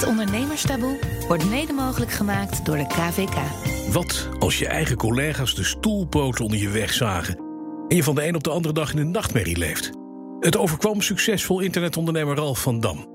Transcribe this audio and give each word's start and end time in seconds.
Het 0.00 0.08
ondernemerstaboe 0.08 0.98
wordt 1.28 1.50
mede 1.50 1.72
mogelijk 1.72 2.10
gemaakt 2.10 2.64
door 2.64 2.76
de 2.76 2.86
KVK. 2.86 3.34
Wat 3.92 4.28
als 4.38 4.58
je 4.58 4.66
eigen 4.66 4.96
collega's 4.96 5.54
de 5.54 5.64
stoelpoten 5.64 6.44
onder 6.44 6.58
je 6.58 6.68
weg 6.68 6.92
zagen 6.92 7.38
en 7.88 7.96
je 7.96 8.02
van 8.02 8.14
de 8.14 8.26
een 8.26 8.34
op 8.34 8.44
de 8.44 8.50
andere 8.50 8.74
dag 8.74 8.92
in 8.92 8.98
een 8.98 9.10
nachtmerrie 9.10 9.58
leeft? 9.58 9.90
Het 10.40 10.56
overkwam 10.56 11.00
succesvol 11.00 11.60
internetondernemer 11.60 12.36
Ralf 12.36 12.62
van 12.62 12.80
Dam. 12.80 13.06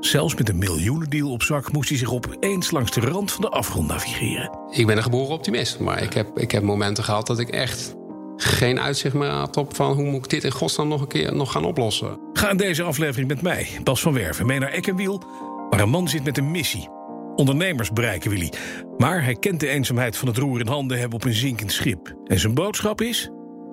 Zelfs 0.00 0.34
met 0.34 0.48
een 0.48 0.58
miljoenendeal 0.58 1.30
op 1.30 1.42
zak 1.42 1.72
moest 1.72 1.88
hij 1.88 1.98
zich 1.98 2.12
opeens 2.12 2.70
langs 2.70 2.92
de 2.92 3.00
rand 3.00 3.32
van 3.32 3.40
de 3.40 3.48
afgrond 3.48 3.88
navigeren. 3.88 4.58
Ik 4.70 4.86
ben 4.86 4.96
een 4.96 5.02
geboren 5.02 5.34
optimist, 5.34 5.78
maar 5.78 6.02
ik 6.02 6.12
heb, 6.12 6.38
ik 6.38 6.50
heb 6.50 6.62
momenten 6.62 7.04
gehad 7.04 7.26
dat 7.26 7.38
ik 7.38 7.48
echt 7.48 7.94
geen 8.36 8.80
uitzicht 8.80 9.14
meer 9.14 9.28
had 9.28 9.56
op 9.56 9.76
van 9.76 9.92
hoe 9.92 10.10
moet 10.10 10.24
ik 10.24 10.30
dit 10.30 10.44
in 10.44 10.52
godsnaam 10.52 10.88
nog 10.88 11.00
een 11.00 11.08
keer 11.08 11.34
nog 11.34 11.52
gaan 11.52 11.64
oplossen. 11.64 12.18
Ga 12.32 12.50
in 12.50 12.56
deze 12.56 12.82
aflevering 12.82 13.28
met 13.28 13.42
mij, 13.42 13.68
Bas 13.84 14.00
van 14.00 14.12
Werven, 14.12 14.46
mee 14.46 14.58
naar 14.58 14.70
Eck 14.70 14.86
en 14.86 14.96
Wiel, 14.96 15.22
waar 15.70 15.80
een 15.80 15.90
man 15.90 16.08
zit 16.08 16.24
met 16.24 16.38
een 16.38 16.50
missie. 16.50 16.88
Ondernemers 17.36 17.90
bereiken 17.92 18.30
wil 18.30 18.38
hij. 18.38 18.52
Maar 18.96 19.24
hij 19.24 19.34
kent 19.34 19.60
de 19.60 19.68
eenzaamheid 19.68 20.16
van 20.16 20.28
het 20.28 20.36
roer 20.36 20.60
in 20.60 20.66
handen 20.66 20.98
hebben 20.98 21.16
op 21.18 21.24
een 21.24 21.34
zinkend 21.34 21.72
schip. 21.72 22.14
En 22.26 22.38
zijn 22.40 22.54
boodschap 22.54 23.00
is? 23.00 23.30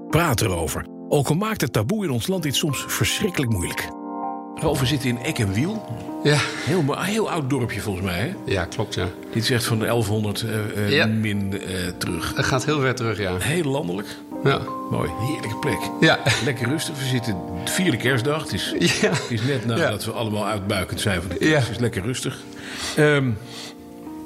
Praat 0.09 0.41
erover. 0.41 0.85
Ook 1.09 1.27
al 1.27 1.35
maakt 1.35 1.61
het 1.61 1.73
taboe 1.73 2.03
in 2.05 2.11
ons 2.11 2.27
land 2.27 2.43
dit 2.43 2.55
soms 2.55 2.85
verschrikkelijk 2.87 3.51
moeilijk. 3.51 3.87
Ralf, 4.55 4.79
we 4.79 4.85
zitten 4.85 5.09
in 5.09 5.17
Eck 5.17 5.39
en 5.39 5.53
Wiel. 5.53 5.81
Ja, 6.23 6.37
Heel, 6.65 6.83
heel 7.01 7.31
oud 7.31 7.49
dorpje 7.49 7.79
volgens 7.81 8.05
mij, 8.05 8.19
hè? 8.19 8.33
ja 8.45 8.65
klopt 8.65 8.93
ja. 8.93 9.07
Dit 9.33 9.43
is 9.43 9.49
echt 9.49 9.65
van 9.65 9.79
de 9.79 9.85
1100 9.85 10.41
eh, 10.41 10.55
eh, 10.85 10.91
Ja. 10.91 11.05
min 11.05 11.61
eh, 11.61 11.87
terug. 11.97 12.33
Het 12.35 12.45
gaat 12.45 12.65
heel 12.65 12.79
ver 12.79 12.95
terug, 12.95 13.17
ja. 13.17 13.37
Heel 13.37 13.63
landelijk. 13.71 14.07
Ja, 14.43 14.61
Mooi, 14.91 15.09
heerlijke 15.19 15.55
plek. 15.59 15.79
ja. 15.99 16.19
Lekker 16.43 16.67
rustig. 16.69 16.97
We 16.97 17.05
zitten 17.05 17.35
de 17.65 17.71
vierde 17.71 17.97
kerstdag. 17.97 18.41
Het 18.43 18.53
is, 18.53 18.73
ja. 19.01 19.09
het 19.09 19.25
is 19.29 19.41
net 19.41 19.65
nadat 19.65 20.03
Ja. 20.03 20.11
we 20.11 20.17
allemaal 20.17 20.45
uitbuikend 20.47 21.01
zijn 21.01 21.21
van 21.21 21.29
de 21.29 21.35
kerst. 21.37 21.67
Het 21.67 21.75
is 21.75 21.81
lekker 21.81 22.01
rustig. 22.01 22.39
Ehm, 22.95 23.29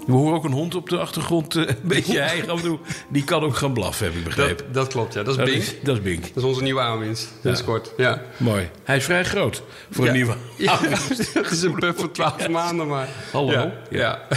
we 0.06 0.14
horen 0.14 0.34
ook 0.36 0.44
een 0.44 0.52
hond 0.52 0.76
op 0.76 0.90
de 0.90 0.98
achtergrond 0.98 1.56
eh, 1.56 1.68
een 1.68 1.76
beetje 1.82 2.20
eigen. 2.32 2.80
Die 3.10 3.24
kan 3.24 3.44
ook 3.44 3.56
gaan 3.56 3.74
blaffen, 3.74 4.06
heb 4.06 4.16
ik 4.16 4.24
begrepen. 4.24 4.66
Dat, 4.66 4.74
dat 4.74 4.88
klopt, 4.88 5.14
ja. 5.14 5.24
Dat 5.24 5.34
is 5.34 5.38
Dat 5.38 5.46
Bink. 5.46 5.62
is, 5.62 5.76
dat 5.84 5.96
is 5.96 6.02
Bink. 6.02 6.22
Dat 6.24 6.44
is 6.44 6.44
onze 6.44 6.64
nieuwe 6.64 6.82
aanwinst. 6.82 7.34
Dat 7.42 7.54
is 7.54 7.64
kort, 7.64 7.92
ja. 7.98 8.22
Mooi. 8.38 8.70
Hij 8.84 8.98
is 8.98 9.04
vrij 9.04 9.24
groot 9.24 9.64
voor 9.92 10.08
een 10.08 10.14
nieuwe 10.14 10.36
Ja, 10.58 10.80
het 10.82 11.52
is 11.52 11.62
een 11.62 11.76
pup 11.76 12.00
van 12.00 12.12
12 12.12 12.50
maanden, 12.50 12.88
maar... 12.88 13.08
Hallo. 13.32 13.72
Ja. 13.90 14.28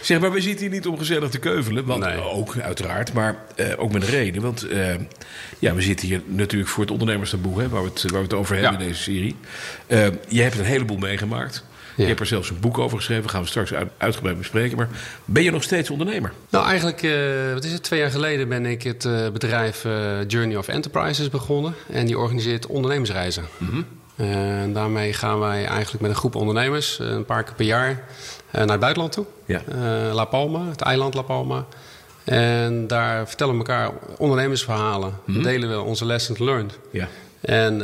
Zeg 0.00 0.20
maar, 0.20 0.32
we 0.32 0.40
zitten 0.40 0.60
hier 0.60 0.74
niet 0.74 0.86
om 0.86 0.98
gezellig 0.98 1.30
te 1.30 1.38
keuvelen. 1.38 1.84
Want, 1.84 2.04
Nee. 2.04 2.18
Ook, 2.22 2.58
uiteraard. 2.58 3.12
Maar 3.12 3.36
eh, 3.56 3.66
ook 3.76 3.92
met 3.92 4.02
een 4.02 4.08
reden. 4.08 4.42
Want 4.42 4.66
eh, 4.68 4.94
ja, 5.58 5.74
we 5.74 5.82
zitten 5.82 6.06
hier 6.06 6.22
natuurlijk 6.26 6.70
voor 6.70 6.82
het 6.82 6.92
ondernemerstaboe... 6.92 7.60
Hè, 7.60 7.68
waar, 7.68 7.82
we 7.82 7.88
het, 7.88 8.02
waar 8.02 8.12
we 8.12 8.26
het 8.26 8.34
over 8.34 8.56
hebben 8.56 8.80
in 8.80 8.86
deze 8.86 9.02
serie. 9.02 9.36
Eh, 9.86 10.06
je 10.28 10.42
hebt 10.42 10.58
een 10.58 10.64
heleboel 10.64 10.98
meegemaakt. 10.98 11.64
Je 11.96 12.04
hebt 12.04 12.20
er 12.20 12.26
zelfs 12.26 12.50
een 12.50 12.60
boek 12.60 12.78
over 12.78 12.96
geschreven. 12.98 13.30
gaan 13.30 13.42
we 13.42 13.48
straks 13.48 13.72
uit- 13.74 13.90
uitgebreid 13.96 14.38
bespreken. 14.38 14.76
Maar 14.76 14.88
ben 15.24 15.42
je 15.42 15.50
nog 15.50 15.62
steeds 15.62 15.90
ondernemer? 15.90 16.32
Nou, 16.50 16.66
eigenlijk, 16.66 17.02
eh, 17.02 17.52
wat 17.54 17.64
is 17.64 17.72
het? 17.72 17.82
Twee 17.82 18.00
jaar 18.00 18.10
geleden 18.10 18.48
ben 18.48 18.66
ik 18.66 18.82
het 18.82 19.04
eh, 19.04 19.28
bedrijf 19.32 19.84
eh, 19.84 19.92
Journey 20.28 20.56
of 20.56 20.68
Enterprises 20.68 21.28
begonnen. 21.28 21.74
En 21.92 22.06
die 22.06 22.18
organiseert 22.18 22.66
ondernemersreizen. 22.66 23.44
Eh, 24.16 24.60
en 24.62 24.72
daarmee 24.72 25.12
gaan 25.12 25.38
wij 25.38 25.64
eigenlijk 25.66 26.00
met 26.02 26.10
een 26.10 26.16
groep 26.16 26.34
ondernemers 26.34 26.98
een 26.98 27.24
paar 27.24 27.42
keer 27.44 27.54
per 27.54 27.64
jaar 27.66 28.04
naar 28.52 28.68
het 28.68 28.80
buitenland 28.80 29.12
toe. 29.12 29.24
Ja. 29.46 29.62
La 30.12 30.24
Palma, 30.24 30.68
het 30.70 30.80
eiland 30.80 31.14
La 31.14 31.22
Palma. 31.22 31.66
En 32.24 32.86
daar 32.86 33.28
vertellen 33.28 33.52
we 33.52 33.58
elkaar 33.58 33.90
ondernemersverhalen. 34.18 35.14
Delen 35.26 35.70
we 35.70 35.80
onze 35.80 36.04
lessons 36.04 36.38
learned. 36.38 36.78
Ja. 36.90 37.08
En 37.40 37.78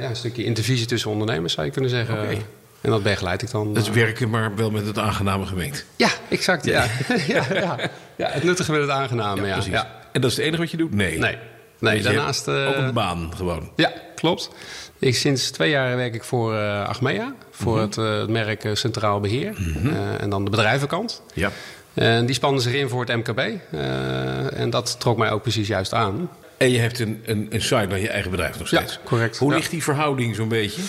ja, 0.00 0.08
een 0.08 0.16
stukje 0.16 0.44
intervisie 0.44 0.86
tussen 0.86 1.10
ondernemers 1.10 1.52
zou 1.52 1.66
je 1.66 1.72
kunnen 1.72 1.90
zeggen. 1.90 2.14
Oké. 2.22 2.38
En 2.80 2.90
dat 2.90 3.02
begeleid 3.02 3.42
ik 3.42 3.50
dan. 3.50 3.74
Dat 3.74 3.82
is 3.82 3.88
eh, 3.88 3.94
werken, 3.94 4.30
maar 4.30 4.56
wel 4.56 4.70
met 4.70 4.86
het 4.86 4.98
aangename 4.98 5.46
gemengd. 5.46 5.84
ja, 5.96 6.08
exact. 6.28 6.64
Ja. 6.64 6.86
Ja, 7.26 7.44
ja, 7.52 7.76
ja. 8.16 8.28
het 8.30 8.42
nuttige 8.42 8.70
met 8.72 8.80
het 8.80 8.90
aangename. 8.90 9.46
Ja, 9.46 9.52
precies. 9.52 9.72
ja. 9.72 9.90
En 10.12 10.20
dat 10.20 10.30
is 10.30 10.36
het 10.36 10.46
enige 10.46 10.62
wat 10.62 10.70
je 10.70 10.76
doet? 10.76 10.94
Nee. 10.94 11.18
Nee, 11.18 11.36
nee 11.78 11.94
Dus 11.94 12.02
daarnaast... 12.04 12.48
eh, 12.48 12.68
ook 12.68 12.74
een 12.76 12.92
baan 12.92 13.30
gewoon. 13.36 13.70
Ja, 13.76 13.92
klopt. 14.14 14.50
Ik, 14.98 15.16
sinds 15.16 15.50
twee 15.50 15.70
jaar 15.70 15.96
werk 15.96 16.14
ik 16.14 16.24
voor 16.24 16.54
eh, 16.56 16.84
Achmea. 16.88 17.34
Voor 17.50 17.74
Mhm. 17.74 17.82
het, 17.84 17.98
eh, 17.98 18.18
het 18.18 18.28
merk 18.28 18.64
eh, 18.64 18.74
Centraal 18.74 19.20
Beheer. 19.20 19.54
Eh, 19.84 20.22
en 20.22 20.30
dan 20.30 20.44
de 20.44 20.50
bedrijvenkant. 20.50 21.22
Ja. 21.34 21.50
En 21.94 22.26
die 22.26 22.34
spannen 22.34 22.62
zich 22.62 22.72
in 22.72 22.88
voor 22.88 23.04
het 23.04 23.16
MKB. 23.16 23.38
Eh, 23.38 24.60
en 24.60 24.70
dat 24.70 25.00
trok 25.00 25.16
mij 25.18 25.30
ook 25.30 25.42
precies 25.42 25.68
juist 25.68 25.94
aan. 25.94 26.30
En 26.56 26.70
je 26.70 26.78
hebt 26.78 26.98
een, 26.98 27.22
een, 27.26 27.46
een 27.50 27.60
site 27.62 27.86
naar 27.88 27.98
je 27.98 28.08
eigen 28.08 28.30
bedrijf 28.30 28.58
nog 28.58 28.68
Ja, 28.70 28.78
steeds. 28.78 28.98
correct. 29.04 29.38
Hoe 29.38 29.50
Ja. 29.50 29.56
ligt 29.56 29.70
die 29.70 29.82
verhouding 29.82 30.34
zo'n 30.36 30.48
beetje? 30.48 30.82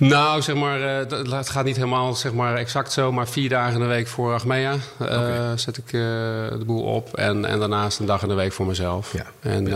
Nou, 0.00 0.42
zeg 0.42 0.56
maar, 0.56 0.80
eh, 0.82 1.30
het 1.30 1.48
gaat 1.48 1.64
niet 1.64 1.76
helemaal 1.76 2.14
zeg 2.14 2.32
maar, 2.32 2.54
exact 2.54 2.92
zo, 2.92 3.12
maar 3.12 3.28
vier 3.28 3.48
dagen 3.48 3.74
in 3.74 3.80
de 3.80 3.86
week 3.86 4.06
voor 4.08 4.32
Achmea 4.34 4.74
eh, 4.98 5.52
zet 5.54 5.76
ik 5.76 5.86
eh, 5.86 5.92
de 5.92 6.62
boel 6.66 6.82
op. 6.82 7.14
En, 7.16 7.44
en 7.44 7.58
daarnaast 7.58 7.98
een 7.98 8.06
dag 8.06 8.22
in 8.22 8.28
de 8.28 8.34
week 8.34 8.52
voor 8.52 8.66
mezelf. 8.66 9.12
Ja. 9.12 9.24
En, 9.40 9.66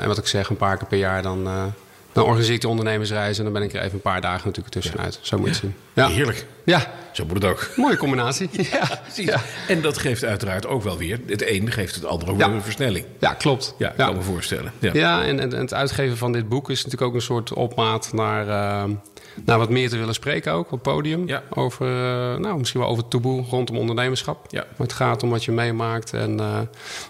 en 0.00 0.08
wat 0.08 0.18
ik 0.18 0.26
zeg, 0.26 0.48
een 0.48 0.56
paar 0.56 0.76
keer 0.76 0.86
per 0.88 0.98
jaar 0.98 1.22
dan, 1.22 1.48
dan 2.12 2.24
organiseer 2.24 2.54
ik 2.54 2.60
de 2.60 2.68
ondernemersreis. 2.68 3.38
En 3.38 3.44
dan 3.44 3.52
ben 3.52 3.62
ik 3.62 3.72
er 3.72 3.80
even 3.80 3.94
een 3.94 4.00
paar 4.00 4.20
dagen 4.20 4.46
natuurlijk 4.46 4.74
tussenuit. 4.74 5.18
Zo 5.22 5.36
moet 5.36 5.46
je 5.46 5.52
het 5.52 5.60
zien. 5.60 5.74
Ja. 5.92 6.08
Heerlijk. 6.08 6.46
ja, 6.64 6.86
Zo 7.12 7.24
moet 7.24 7.34
het 7.34 7.44
ook. 7.44 7.68
mooie 7.76 7.96
combinatie. 7.96 8.48
ja. 8.72 9.00
Precies. 9.02 9.24
Ja. 9.26 9.40
En 9.68 9.80
dat 9.82 9.98
geeft 9.98 10.24
uiteraard 10.24 10.66
ook 10.66 10.82
wel 10.82 10.98
weer. 10.98 11.20
Het 11.26 11.40
ene 11.40 11.70
geeft 11.70 11.94
het 11.94 12.04
andere 12.04 12.30
ook 12.32 12.38
Ja. 12.38 12.46
weer 12.46 12.56
een 12.56 12.62
versnelling. 12.62 13.04
ja, 13.20 13.34
klopt. 13.34 13.74
Ja, 13.78 13.90
ik 13.90 13.96
kan 13.96 14.14
me 14.16 14.22
voorstellen. 14.22 14.72
Ja. 14.78 14.90
Ja, 14.92 15.24
en, 15.24 15.40
en, 15.40 15.52
en 15.54 15.60
het 15.60 15.74
uitgeven 15.74 16.16
van 16.16 16.32
dit 16.32 16.48
boek 16.48 16.70
is 16.70 16.76
natuurlijk 16.84 17.10
ook 17.10 17.14
een 17.14 17.22
soort 17.22 17.52
opmaat 17.52 18.12
naar, 18.12 18.48
eh, 18.48 18.90
naar 19.44 19.58
wat 19.58 19.70
meer 19.70 19.88
te 19.88 19.96
willen 19.98 20.14
spreken 20.14 20.52
ook 20.52 20.64
op 20.64 20.70
het 20.70 20.82
podium. 20.82 21.28
Ja. 21.28 21.42
Over, 21.50 21.86
eh, 21.86 22.38
nou, 22.38 22.58
misschien 22.58 22.80
wel 22.80 22.88
over 22.88 23.02
het 23.02 23.12
taboe 23.12 23.44
rondom 23.50 23.76
ondernemerschap. 23.78 24.46
Ja. 24.50 24.60
Maar 24.76 24.86
het 24.86 24.92
gaat 24.96 25.22
om 25.22 25.30
wat 25.30 25.44
je 25.44 25.52
meemaakt 25.52 26.12
en, 26.12 26.40
eh, 26.40 26.58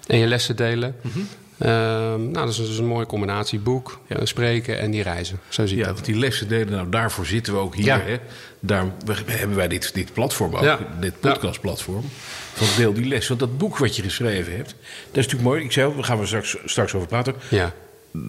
en 0.06 0.18
je 0.18 0.26
lessen 0.26 0.56
delen. 0.56 0.96
Mhm. 1.00 1.18
Ehm, 1.58 2.20
nou, 2.22 2.32
dat 2.32 2.48
is 2.48 2.56
dus 2.56 2.78
een 2.78 2.86
mooie 2.86 3.06
combinatie. 3.06 3.58
Boek, 3.58 3.98
Ja. 4.06 4.16
eh, 4.16 4.24
spreken 4.24 4.78
en 4.78 4.90
die 4.90 5.02
reizen. 5.02 5.38
Zo 5.48 5.66
zie 5.66 5.72
ik 5.76 5.80
Ja, 5.80 5.86
dat. 5.86 5.94
want 5.94 6.06
die 6.06 6.16
lessen 6.18 6.48
delen, 6.48 6.70
nou 6.72 6.88
daarvoor 6.88 7.26
zitten 7.26 7.52
we 7.52 7.58
ook 7.58 7.74
hier. 7.74 7.84
Ja. 7.84 8.00
Hè? 8.00 8.16
Daar 8.60 8.86
hebben 9.26 9.56
wij 9.56 9.68
dit, 9.68 9.94
dit 9.94 10.12
platform 10.12 10.54
ook, 10.54 10.62
Ja. 10.62 10.78
dit 11.00 11.20
podcastplatform. 11.20 12.04
Van 12.52 12.66
deel 12.76 12.92
die 12.92 13.04
les. 13.06 13.28
Want 13.28 13.40
dat 13.40 13.58
boek 13.58 13.78
wat 13.78 13.96
je 13.96 14.02
geschreven 14.02 14.56
hebt, 14.56 14.68
dat 14.68 14.76
is 15.16 15.24
natuurlijk 15.24 15.42
mooi. 15.42 15.64
Ik 15.64 15.72
zei 15.72 15.94
daar 15.94 16.04
gaan 16.04 16.18
we 16.18 16.26
straks, 16.26 16.56
straks 16.64 16.94
over 16.94 17.08
praten. 17.08 17.34
Ja. 17.48 17.72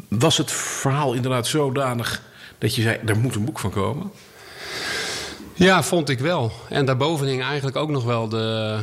Was 0.08 0.38
het 0.38 0.52
verhaal 0.52 1.14
inderdaad 1.14 1.48
zodanig 1.48 2.22
dat 2.64 2.76
je 2.76 2.82
zei, 2.82 2.98
er 3.06 3.18
moet 3.18 3.36
een 3.36 3.46
boek 3.46 3.60
van 3.60 3.70
komen? 3.72 4.12
Ja, 5.54 5.84
vond 5.84 6.10
ik 6.10 6.20
wel. 6.20 6.52
En 6.70 6.86
daarboven 6.86 7.28
hing 7.28 7.44
eigenlijk 7.44 7.76
ook 7.78 7.90
nog 7.90 8.04
wel 8.04 8.30
de. 8.30 8.78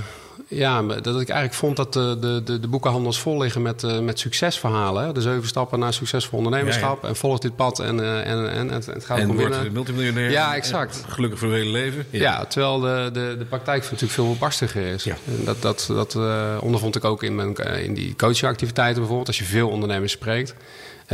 Ja, 0.48 0.82
dat 0.82 1.20
ik 1.20 1.28
eigenlijk 1.28 1.54
vond 1.54 1.76
dat 1.76 1.92
de, 1.92 2.16
de, 2.20 2.42
de, 2.44 2.60
de 2.60 2.68
boekenhandels 2.68 3.20
vol 3.20 3.38
liggen 3.40 3.62
met, 3.62 3.82
eh, 3.82 3.98
met 3.98 4.18
succesverhalen. 4.18 5.04
hè. 5.04 5.12
De 5.12 5.20
zeven 5.20 5.48
stappen 5.48 5.78
naar 5.78 5.92
succesvol 5.92 6.38
ondernemerschap. 6.38 7.04
En 7.04 7.16
volg 7.16 7.38
dit 7.38 7.56
pad 7.56 7.78
en, 7.78 8.00
eh, 8.00 8.30
en, 8.30 8.52
en 8.52 8.68
het, 8.68 8.86
het 8.86 9.04
gaat 9.04 9.18
en 9.18 9.30
om 9.30 9.36
winnen. 9.36 9.72
multimiljonair. 9.72 10.30
Ja, 10.30 10.54
exact. 10.54 11.02
En 11.06 11.12
Gelukkig 11.12 11.38
voor 11.38 11.48
het 11.48 11.58
hele 11.58 11.70
leven. 11.70 12.06
Ja, 12.10 12.44
terwijl 12.44 12.80
de, 12.80 13.10
de, 13.12 13.34
de 13.38 13.44
praktijk 13.44 13.82
natuurlijk 13.82 14.12
veel 14.12 14.36
barstiger 14.38 14.86
is. 14.86 15.04
Ja. 15.04 15.16
En 15.26 15.44
Dat, 15.44 15.62
dat, 15.62 15.84
dat 15.88 16.14
eh, 16.14 16.56
ondervond 16.60 16.96
ik 16.96 17.04
ook 17.04 17.22
in, 17.22 17.34
mijn, 17.34 17.54
in 17.84 17.94
die 17.94 18.14
coachingactiviteiten 18.16 18.96
bijvoorbeeld. 18.98 19.28
Als 19.28 19.38
je 19.38 19.44
veel 19.44 19.68
ondernemers 19.68 20.12
spreekt. 20.12 20.54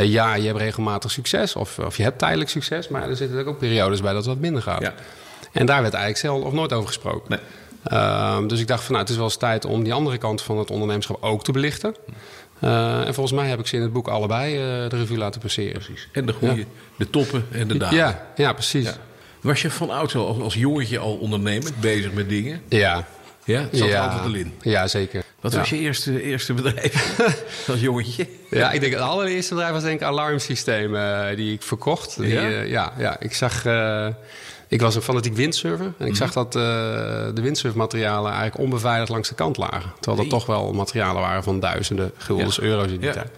Ja, 0.03 0.35
je 0.35 0.47
hebt 0.47 0.59
regelmatig 0.59 1.11
succes 1.11 1.57
of, 1.57 1.79
of 1.79 1.97
je 1.97 2.03
hebt 2.03 2.19
tijdelijk 2.19 2.51
succes. 2.51 2.89
Maar 2.89 3.09
er 3.09 3.17
zitten 3.17 3.47
ook 3.47 3.59
periodes 3.59 4.01
bij 4.01 4.13
dat 4.13 4.25
het 4.25 4.33
wat 4.33 4.43
minder 4.43 4.63
gaat. 4.63 4.83
Ja. 4.83 4.95
En 5.53 5.67
daar 5.67 5.83
werd 5.83 5.95
eigenlijk 5.95 6.25
zelden 6.25 6.47
of 6.47 6.53
nooit 6.53 6.73
over 6.73 6.87
gesproken. 6.87 7.29
Nee. 7.29 7.41
Ehm, 7.83 8.47
dus 8.47 8.61
ik 8.61 8.67
dacht 8.67 8.83
van 8.83 8.91
nou, 8.93 9.03
het 9.03 9.11
is 9.11 9.17
wel 9.17 9.27
eens 9.27 9.37
tijd 9.37 9.65
om 9.65 9.85
die 9.85 9.93
andere 9.93 10.19
kant 10.19 10.43
van 10.43 10.59
het 10.59 10.71
ondernemerschap 10.71 11.23
ook 11.23 11.45
te 11.45 11.53
belichten. 11.53 11.97
Eh, 12.61 13.07
en 13.07 13.15
volgens 13.15 13.41
mij 13.41 13.49
heb 13.49 13.59
ik 13.59 13.67
ze 13.67 13.77
in 13.77 13.83
het 13.83 13.93
boek 13.93 14.09
allebei 14.09 14.55
eh, 14.55 14.61
de 14.91 14.97
revue 14.97 15.19
laten 15.19 15.41
passeren. 15.41 15.73
Precies. 15.73 16.09
En 16.13 16.27
de 16.27 16.33
goede, 16.33 16.65
de 16.97 17.11
toppen 17.11 17.47
en 17.51 17.69
de 17.69 17.77
dalen. 17.77 17.97
Ja, 17.97 18.27
ja 18.37 18.53
precies. 18.53 18.85
Ja. 18.85 18.97
Was 19.41 19.63
je 19.63 19.71
van 19.71 19.91
oud 19.91 20.11
zo 20.11 20.27
als, 20.27 20.39
als 20.39 20.55
jongetje 20.55 20.99
al 20.99 21.17
ondernemend, 21.17 21.81
bezig 21.81 22.13
met 22.13 22.29
dingen? 22.29 22.63
Ja, 22.69 23.07
Ja, 23.47 23.61
het 23.61 23.77
zat 23.77 23.89
er 23.89 23.99
altijd 23.99 24.21
al 24.23 24.35
in. 24.35 24.53
Ja, 24.63 24.87
zeker. 24.87 25.23
Wat 25.41 25.53
Ja. 25.53 25.59
was 25.59 25.71
je 25.71 25.79
eerste, 25.79 26.23
eerste 26.23 26.55
bedrijf 26.55 27.19
als 27.71 27.81
jongetje? 27.81 28.27
Ja, 28.51 28.71
ik 28.73 28.81
denk 28.81 28.93
het 28.93 29.03
allereerste 29.03 29.55
bedrijf 29.55 29.73
was 29.75 29.83
denk 29.83 30.01
ik 30.01 30.07
alarmsysteem 30.07 30.97
eh, 30.97 31.37
die 31.37 31.53
ik 31.53 31.63
verkocht. 31.63 32.17
Die, 32.19 32.29
Ja? 32.29 32.41
eh, 32.41 32.69
ja, 32.69 32.93
ja, 32.99 33.17
ik 33.21 33.35
zag... 33.35 33.65
eh, 33.65 34.07
ik 34.69 34.81
was 34.81 34.95
een 34.95 35.03
fanatiek 35.03 35.35
windsurfer. 35.35 35.93
En 35.99 36.07
ik 36.07 36.17
zag 36.17 36.33
dat 36.33 36.47
eh, 36.57 36.63
de 37.35 37.41
windsurfmaterialen 37.43 38.33
eigenlijk 38.33 38.63
onbeveiligd 38.63 39.09
langs 39.11 39.29
de 39.29 39.35
kant 39.35 39.57
lagen. 39.57 39.93
Terwijl 39.95 40.17
dat 40.17 40.17
Nee. 40.17 40.29
toch 40.29 40.47
wel 40.47 40.73
materialen 40.73 41.21
waren 41.23 41.43
van 41.43 41.61
duizenden 41.61 42.13
guldens 42.17 42.57
Ja. 42.57 42.63
euro's 42.63 42.87
in 42.93 42.99
die 42.99 43.07
Ja. 43.07 43.13
tijd. 43.13 43.31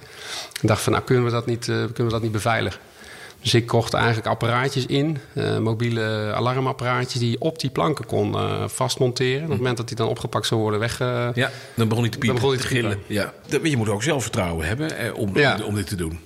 Ik 0.62 0.68
dacht 0.68 0.82
van, 0.82 0.92
nou 0.92 1.04
kunnen 1.04 1.24
we 1.24 1.30
dat 1.30 1.46
niet, 1.46 1.68
eh, 1.68 1.74
kunnen 1.76 2.04
we 2.06 2.10
dat 2.10 2.22
niet 2.22 2.32
beveiligen? 2.32 2.80
Dus 3.42 3.54
ik 3.54 3.66
kocht 3.66 3.94
eigenlijk 3.94 4.26
apparaatjes 4.26 4.86
in, 4.86 5.18
eh, 5.34 5.58
mobiele 5.58 6.32
alarmapparaatjes... 6.34 7.20
die 7.20 7.30
je 7.30 7.40
op 7.40 7.58
die 7.58 7.70
planken 7.70 8.06
kon 8.06 8.34
eh, 8.34 8.68
vastmonteren. 8.68 9.42
Op 9.42 9.48
het 9.48 9.56
moment 9.58 9.76
dat 9.76 9.88
die 9.88 9.96
dan 9.96 10.08
opgepakt 10.08 10.46
zou 10.46 10.60
worden 10.60 10.80
weg... 10.80 11.00
eh, 11.00 11.28
Ja, 11.34 11.50
dan 11.74 11.88
begon 11.88 12.02
hij 12.02 12.12
te 12.12 12.18
piepen. 12.18 12.40
Dan 12.40 12.48
begon 12.50 12.50
hij 12.50 12.60
te 12.60 12.66
gillen. 12.74 12.98
Ja. 13.06 13.32
Dat- 13.48 13.60
Je 13.68 13.76
moet 13.76 13.88
ook 13.88 14.02
zelfvertrouwen 14.02 14.66
hebben 14.66 14.98
eh, 14.98 15.14
om, 15.16 15.38
Ja. 15.38 15.58
om 15.64 15.74
dit 15.74 15.86
te 15.86 15.96
doen. 15.96 16.18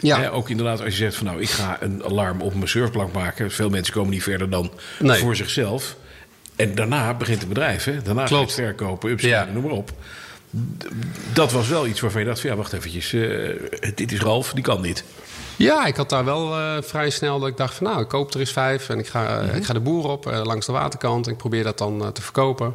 Ja. 0.00 0.18
Hè, 0.20 0.32
ook 0.32 0.48
inderdaad, 0.50 0.80
als 0.80 0.88
je 0.88 0.96
zegt 1.02 1.16
van 1.16 1.26
nou, 1.26 1.40
ik 1.40 1.48
ga 1.50 1.76
een 1.80 2.04
alarm 2.04 2.40
op 2.40 2.54
mijn 2.54 2.68
surfplank 2.68 3.12
maken. 3.12 3.50
Veel 3.50 3.68
mensen 3.70 3.94
komen 3.94 4.10
niet 4.10 4.22
verder 4.22 4.50
dan 4.50 4.70
Nee. 4.98 5.18
voor 5.20 5.36
zichzelf. 5.36 5.96
En 6.56 6.74
daarna 6.74 7.14
begint 7.14 7.38
het 7.40 7.48
bedrijf, 7.48 7.84
hè? 7.84 8.02
Daarna 8.02 8.24
Klopt. 8.24 8.30
gaat 8.52 8.56
het 8.56 8.66
verkopen, 8.66 9.10
upscaling, 9.10 9.46
Ja. 9.48 9.52
noem 9.54 9.62
maar 9.62 9.72
op. 9.78 9.90
Dat 11.32 11.52
was 11.52 11.68
wel 11.68 11.86
iets 11.86 12.00
waarvan 12.00 12.20
je 12.20 12.26
dacht 12.26 12.40
van, 12.40 12.50
ja, 12.50 12.56
wacht 12.56 12.72
eventjes. 12.72 13.12
eh, 13.12 13.90
dit 13.94 14.12
is 14.12 14.20
Ralf, 14.20 14.52
die 14.52 14.62
kan 14.62 14.80
niet. 14.80 15.04
Ja, 15.62 15.86
ik 15.86 15.96
had 15.96 16.08
daar 16.08 16.24
wel 16.24 16.56
eh, 16.58 16.76
vrij 16.82 17.10
snel 17.10 17.38
dat 17.38 17.48
ik 17.48 17.56
dacht 17.56 17.74
van 17.74 17.86
nou, 17.86 18.00
ik 18.00 18.08
koop 18.08 18.34
er 18.34 18.40
eens 18.40 18.52
vijf 18.52 18.88
en 18.88 18.98
ik 18.98 19.06
ga, 19.06 19.40
Mhm. 19.42 19.56
ik 19.56 19.64
ga 19.64 19.72
de 19.72 19.80
boer 19.80 20.08
op 20.08 20.26
eh, 20.26 20.40
langs 20.44 20.66
de 20.66 20.72
waterkant. 20.72 21.26
En 21.26 21.32
ik 21.32 21.38
probeer 21.38 21.64
dat 21.64 21.78
dan 21.78 22.02
eh, 22.04 22.08
te 22.08 22.22
verkopen. 22.22 22.74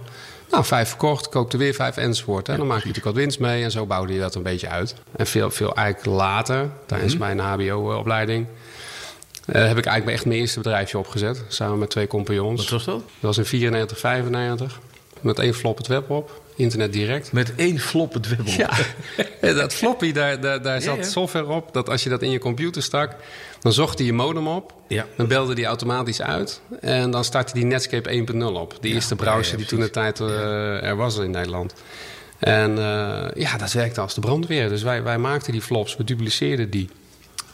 Nou, 0.52 0.66
vijf 0.66 0.88
verkocht, 0.90 1.30
koop 1.30 1.52
er 1.54 1.58
weer 1.58 1.74
vijf 1.74 1.98
enzovoort. 1.98 2.48
Hè. 2.48 2.58
Dan 2.58 2.68
maak 2.68 2.82
je 2.82 2.88
natuurlijk 2.88 3.16
wat 3.16 3.24
winst 3.24 3.40
mee 3.40 3.64
en 3.64 3.72
zo 3.72 3.86
bouwde 3.86 4.14
je 4.14 4.20
dat 4.20 4.36
een 4.36 4.44
beetje 4.44 4.70
uit. 4.70 4.96
En 5.16 5.28
veel, 5.28 5.52
veel 5.52 5.76
eigenlijk 5.76 6.18
later, 6.18 6.70
tijdens 6.86 7.18
mijn 7.18 7.40
HBO-opleiding, 7.40 8.48
eh, 9.46 9.68
heb 9.68 9.78
ik 9.78 9.86
eigenlijk 9.86 10.18
echt 10.18 10.26
mijn 10.26 10.40
eerste 10.40 10.60
bedrijfje 10.60 10.98
opgezet. 10.98 11.44
Samen 11.48 11.80
met 11.80 11.90
twee 11.90 12.08
compagnons. 12.08 12.62
Wat 12.62 12.70
was 12.70 12.86
dat? 12.86 12.96
Dat 12.96 13.04
was 13.20 13.38
in 13.38 13.46
94, 13.46 14.00
95. 14.00 14.80
Met 15.22 15.40
één 15.40 15.54
flop 15.54 15.78
het 15.78 15.88
web 15.88 16.10
op. 16.10 16.42
Internet 16.56 16.94
direct. 16.94 17.31
Met 17.31 17.56
één 17.56 17.80
flop 17.80 18.13
het 18.13 18.30
web 18.30 18.40
op. 18.40 18.48
Ja, 18.48 18.69
dat 19.62 19.74
floppy, 19.74 20.12
daar, 20.12 20.42
daar, 20.42 20.62
daar 20.62 20.81
zat 20.81 20.98
ja. 20.98 21.04
software 21.04 21.46
op. 21.46 21.74
Dat 21.74 21.90
als 21.90 22.04
je 22.04 22.10
dat 22.10 22.22
in 22.22 22.31
je 22.31 22.40
computer 22.40 22.84
stak, 22.84 23.16
dan 23.62 23.74
zocht 23.74 23.98
hij 23.98 24.07
je 24.07 24.13
modem 24.13 24.48
op. 24.48 24.74
Ja. 24.88 25.06
Dan 25.18 25.28
belde 25.28 25.56
die 25.56 25.66
automatisch 25.66 26.22
uit. 26.22 26.62
En 26.81 27.12
dan 27.12 27.24
startte 27.24 27.54
die 27.54 27.66
Netscape 27.66 28.25
1.0 28.34 28.44
op. 28.44 28.78
Die 28.81 28.94
eerste 28.94 29.16
browser 29.16 29.57
die 29.57 29.66
toen 29.66 29.80
de 29.80 29.90
tijd 29.90 30.19
eh, 30.19 30.84
er 30.84 30.96
was 30.96 31.18
in 31.18 31.31
Nederland. 31.31 31.74
En 32.40 32.78
eh, 32.78 33.42
ja, 33.44 33.57
dat 33.57 33.72
werkte 33.72 34.02
als 34.02 34.13
de 34.13 34.22
brandweer. 34.22 34.69
Dus 34.69 34.84
wij, 34.84 35.04
wij 35.04 35.18
maakten 35.18 35.52
die 35.52 35.62
flops, 35.62 35.96
we 35.96 36.04
dupliceerden 36.04 36.69
die. 36.69 36.90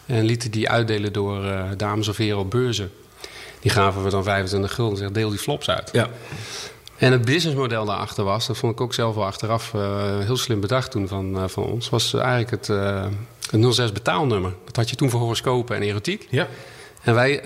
En 0.05 0.23
lieten 0.23 0.51
die 0.51 0.69
uitdelen 0.69 1.13
door 1.13 1.45
eh, 1.45 1.63
dames 1.77 2.07
of 2.07 2.17
heren 2.17 2.39
op 2.39 2.51
beurzen. 2.51 2.91
Die 3.59 3.71
gaven 3.71 4.03
we 4.03 4.09
dan 4.09 4.23
25 4.23 4.73
gulden 4.73 4.91
en 4.91 4.97
zeggen, 4.97 5.15
deel 5.15 5.29
die 5.29 5.39
flops 5.39 5.69
uit. 5.69 5.89
Ja. 5.91 6.09
En 7.01 7.11
het 7.11 7.25
businessmodel 7.25 7.85
daarachter 7.85 8.23
was, 8.23 8.47
dat 8.47 8.57
vond 8.57 8.73
ik 8.73 8.81
ook 8.81 8.93
zelf 8.93 9.15
wel 9.15 9.25
achteraf 9.25 9.73
eh, 9.73 10.19
heel 10.19 10.37
slim 10.37 10.59
bedacht 10.59 10.91
toen 10.91 11.07
van, 11.07 11.37
eh, 11.37 11.43
van 11.47 11.63
ons, 11.63 11.89
was 11.89 12.13
eigenlijk 12.13 12.49
het, 12.49 12.69
eh, 12.69 13.05
het 13.49 13.73
06 13.73 13.91
betaalnummer. 13.91 14.53
Dat 14.65 14.75
had 14.75 14.89
je 14.89 14.95
toen 14.95 15.09
voor 15.09 15.19
horoscopen 15.19 15.75
en 15.75 15.81
erotiek. 15.81 16.27
ja. 16.29 16.47
En 17.03 17.13
wij 17.13 17.41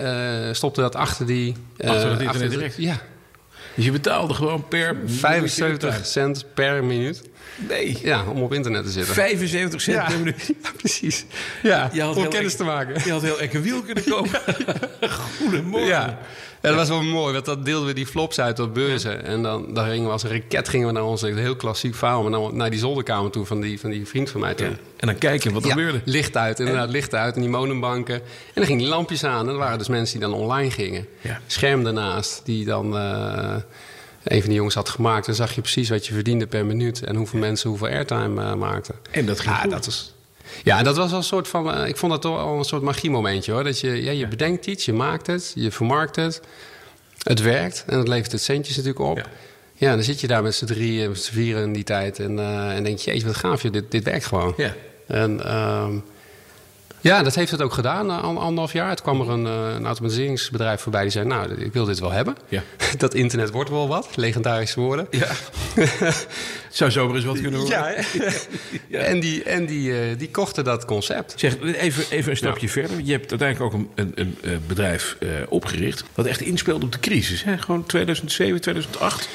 stopten 0.52 0.82
dat 0.82 0.94
achter 0.94 1.26
die... 1.26 1.54
Achter 1.76 2.10
het 2.10 2.20
internet 2.20 2.50
direct? 2.50 2.76
Ja, 2.76 3.00
Dus 3.74 3.84
je 3.84 3.90
betaalde 3.90 4.34
gewoon 4.34 4.68
per... 4.68 4.94
minuutje 4.94 5.18
75 5.18 6.06
cent 6.06 6.44
per 6.54 6.84
minuut. 6.84 7.22
Nee, 7.68 7.98
Ja, 8.02 8.24
om 8.24 8.42
op 8.42 8.52
internet 8.52 8.84
te 8.84 8.90
zitten. 8.90 9.14
75 9.14 9.80
cent 9.80 9.96
ja. 9.96 10.06
per 10.06 10.18
minuut. 10.18 10.52
Ja, 10.62 10.70
precies. 10.76 11.24
Ja, 11.62 11.90
Je 11.92 12.02
had 12.02 12.16
om 12.16 12.28
kennis 12.28 12.56
te 12.56 12.64
maken. 12.64 13.02
Je 13.04 13.10
had 13.10 13.22
heel 13.22 13.40
Ekke 13.40 13.60
Wiel 13.60 13.82
kunnen 13.82 14.04
kopen. 14.04 14.40
Goedemorgen. 15.38 15.88
Ja. 15.88 16.18
Dat 16.66 16.74
was 16.74 16.88
wel 16.88 17.02
mooi, 17.02 17.32
want 17.32 17.44
dan 17.44 17.62
deelden 17.62 17.86
we 17.88 17.94
die 17.94 18.06
flops 18.06 18.40
uit 18.40 18.58
op 18.58 18.74
beurzen. 18.74 19.24
En 19.24 19.42
dan, 19.42 19.74
dan 19.74 19.86
gingen 19.88 20.04
we 20.04 20.10
als 20.10 20.22
een 20.22 20.30
raket 20.30 20.68
gingen 20.68 20.86
we 20.86 20.92
naar 20.92 21.04
ons, 21.04 21.22
een 21.22 21.38
heel 21.38 21.56
klassiek 21.56 21.94
verhaal, 21.94 22.22
maar 22.22 22.40
naar, 22.40 22.54
naar 22.54 22.70
die 22.70 22.78
zolderkamer 22.78 23.30
toe 23.30 23.46
van 23.46 23.60
die, 23.60 23.80
van 23.80 23.90
die 23.90 24.06
vriend 24.06 24.30
van 24.30 24.40
mij 24.40 24.54
toen. 24.54 24.76
En 24.96 25.06
dan 25.06 25.18
kijken 25.18 25.52
wat 25.52 25.62
er 25.62 25.68
Ja, 25.68 25.74
gebeurde. 25.74 26.00
licht 26.04 26.36
uit, 26.36 26.58
inderdaad, 26.60 26.90
licht 26.90 27.14
uit. 27.14 27.34
En 27.34 27.40
die 27.40 27.50
monumbanken. 27.50 28.14
En 28.14 28.22
dan 28.54 28.64
gingen 28.64 28.80
die 28.80 28.88
lampjes 28.90 29.24
aan. 29.24 29.46
En 29.46 29.52
er 29.52 29.58
waren 29.58 29.78
dus 29.78 29.88
mensen 29.88 30.18
die 30.18 30.28
dan 30.28 30.38
online 30.38 30.70
gingen. 30.70 31.06
Scherm 31.46 31.84
daarnaast, 31.84 32.40
die 32.44 32.64
dan 32.64 32.96
eh, 32.96 33.54
een 34.24 34.38
van 34.40 34.48
die 34.48 34.54
jongens 34.56 34.74
had 34.74 34.88
gemaakt. 34.88 35.26
Dan 35.26 35.34
zag 35.34 35.52
je 35.54 35.60
precies 35.60 35.88
wat 35.88 36.06
je 36.06 36.14
verdiende 36.14 36.46
per 36.46 36.66
minuut. 36.66 37.02
En 37.02 37.16
hoeveel 37.16 37.38
mensen 37.38 37.68
hoeveel 37.70 37.88
airtime 37.88 38.42
eh, 38.42 38.54
maakten. 38.54 38.94
En 39.10 39.26
dat 39.26 39.40
ging 39.40 39.54
ja, 39.54 39.60
goed. 39.60 39.70
dat 39.70 39.84
was, 39.84 40.14
ja, 40.62 40.82
dat 40.82 40.96
was 40.96 41.10
wel 41.10 41.18
een 41.18 41.24
soort 41.24 41.48
van... 41.48 41.72
eh, 41.72 41.88
ik 41.88 41.96
vond 41.96 42.12
dat 42.12 42.22
toch 42.22 42.38
al 42.38 42.58
een 42.58 42.64
soort 42.64 42.82
magiemomentje 42.82 43.52
hoor. 43.52 43.64
Dat 43.64 43.80
je, 43.80 44.02
ja, 44.02 44.10
je 44.10 44.28
bedenkt 44.28 44.66
iets, 44.66 44.84
je 44.84 44.92
maakt 44.92 45.26
het, 45.26 45.52
je 45.54 45.70
vermarkt 45.70 46.16
het. 46.16 46.40
Het 47.22 47.42
werkt 47.42 47.84
en 47.86 47.98
het 47.98 48.08
levert 48.08 48.32
het 48.32 48.42
centjes 48.42 48.76
natuurlijk 48.76 49.04
op. 49.04 49.16
Ja. 49.16 49.24
Ja, 49.78 49.94
dan 49.94 50.02
zit 50.02 50.20
je 50.20 50.26
daar 50.26 50.42
met 50.42 50.54
z'n 50.54 50.64
drieën, 50.64 51.08
met 51.08 51.22
z'n 51.22 51.32
vieren 51.32 51.62
in 51.62 51.72
die 51.72 51.84
tijd. 51.84 52.18
En, 52.18 52.38
eh, 52.38 52.76
en 52.76 52.84
denk 52.84 52.98
je, 52.98 53.10
jeetje, 53.10 53.26
wat 53.26 53.36
gaaf, 53.36 53.62
joh, 53.62 53.72
dit, 53.72 53.90
dit 53.90 54.04
werkt 54.04 54.26
gewoon. 54.26 54.54
Ja. 54.56 54.74
En 55.06 55.44
ehm, 55.44 55.98
ja, 57.06 57.22
dat 57.22 57.34
heeft 57.34 57.50
het 57.50 57.62
ook 57.62 57.72
gedaan, 57.72 58.06
na 58.06 58.20
an- 58.20 58.38
anderhalf 58.38 58.72
jaar. 58.72 58.88
Het 58.88 59.02
kwam 59.02 59.20
er 59.20 59.28
een, 59.30 59.46
eh, 59.46 59.74
een 59.74 59.86
automatiseringsbedrijf 59.86 60.80
voorbij 60.80 61.02
die 61.02 61.10
zei... 61.10 61.26
nou, 61.26 61.54
ik 61.54 61.72
wil 61.72 61.84
dit 61.84 61.98
wel 61.98 62.10
hebben. 62.10 62.36
Ja. 62.48 62.62
Dat 62.98 63.14
internet 63.14 63.50
wordt 63.50 63.70
wel 63.70 63.88
wat, 63.88 64.08
legendarische 64.14 64.80
woorden. 64.80 65.06
Ja. 65.10 65.28
Zou 66.70 66.90
zomaar 66.90 67.16
eens 67.16 67.24
wat 67.24 67.40
kunnen 67.40 67.60
worden. 67.60 67.78
Ja? 68.88 68.98
En, 68.98 69.20
die, 69.20 69.42
en 69.42 69.66
die, 69.66 70.00
eh, 70.00 70.18
die 70.18 70.30
kochten 70.30 70.64
dat 70.64 70.84
concept. 70.84 71.34
Zeg, 71.36 71.56
even, 71.60 72.04
even 72.10 72.30
een 72.30 72.36
stapje 72.36 72.68
verder. 72.68 73.00
Je 73.04 73.12
hebt 73.12 73.30
uiteindelijk 73.30 73.74
ook 73.74 73.80
een, 73.80 73.90
een, 73.94 74.12
een, 74.14 74.38
eh, 74.42 74.50
bedrijf 74.66 75.16
eh, 75.20 75.28
opgericht... 75.48 76.04
dat 76.14 76.26
echt 76.26 76.40
inspeelde 76.40 76.84
op 76.84 76.92
de 76.92 77.00
crisis. 77.00 77.44
Hè? 77.44 77.58
Gewoon 77.58 77.86
2007, 77.86 78.60
2008. 78.60 79.28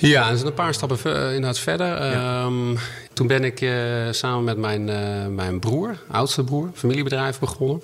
Ja, 0.00 0.30
er 0.30 0.36
zijn 0.36 0.48
een 0.48 0.54
paar 0.54 0.74
stappen 0.74 0.98
ver- 0.98 1.16
eh, 1.16 1.26
inderdaad 1.26 1.58
verder. 1.58 1.96
Ehm, 1.96 2.76
toen 3.12 3.26
ben 3.26 3.44
ik 3.44 3.60
eh, 3.60 3.72
samen 4.10 4.44
met 4.44 4.56
mijn, 4.56 4.88
eh, 4.88 5.26
mijn 5.26 5.58
broer, 5.58 5.98
oudste 6.10 6.44
broer, 6.44 6.70
familiebedrijf 6.74 7.38
begonnen. 7.38 7.80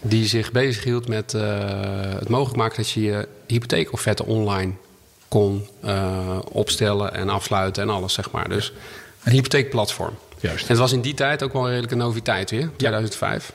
Die 0.00 0.26
zich 0.26 0.52
bezighield 0.52 1.08
met 1.08 1.32
het 1.32 2.28
mogelijk 2.28 2.56
maken 2.56 2.76
dat 2.76 2.90
je 2.90 3.02
je 3.02 3.28
hypotheekofferte 3.46 4.24
online 4.24 4.72
kon 5.28 5.68
opstellen 6.52 7.14
en 7.14 7.28
afsluiten 7.28 7.82
en 7.82 7.90
alles, 7.90 8.12
zeg 8.12 8.30
maar. 8.30 8.48
Dus 8.48 8.72
een 9.24 9.32
hypotheekplatform. 9.32 10.14
Juist. 10.40 10.62
En 10.62 10.68
het 10.68 10.78
was 10.78 10.92
in 10.92 11.00
die 11.00 11.14
tijd 11.14 11.42
ook 11.42 11.52
wel 11.52 11.62
een 11.62 11.68
redelijke 11.68 11.94
noviteit 11.94 12.50
weer, 12.50 12.70
2005. 12.76 13.52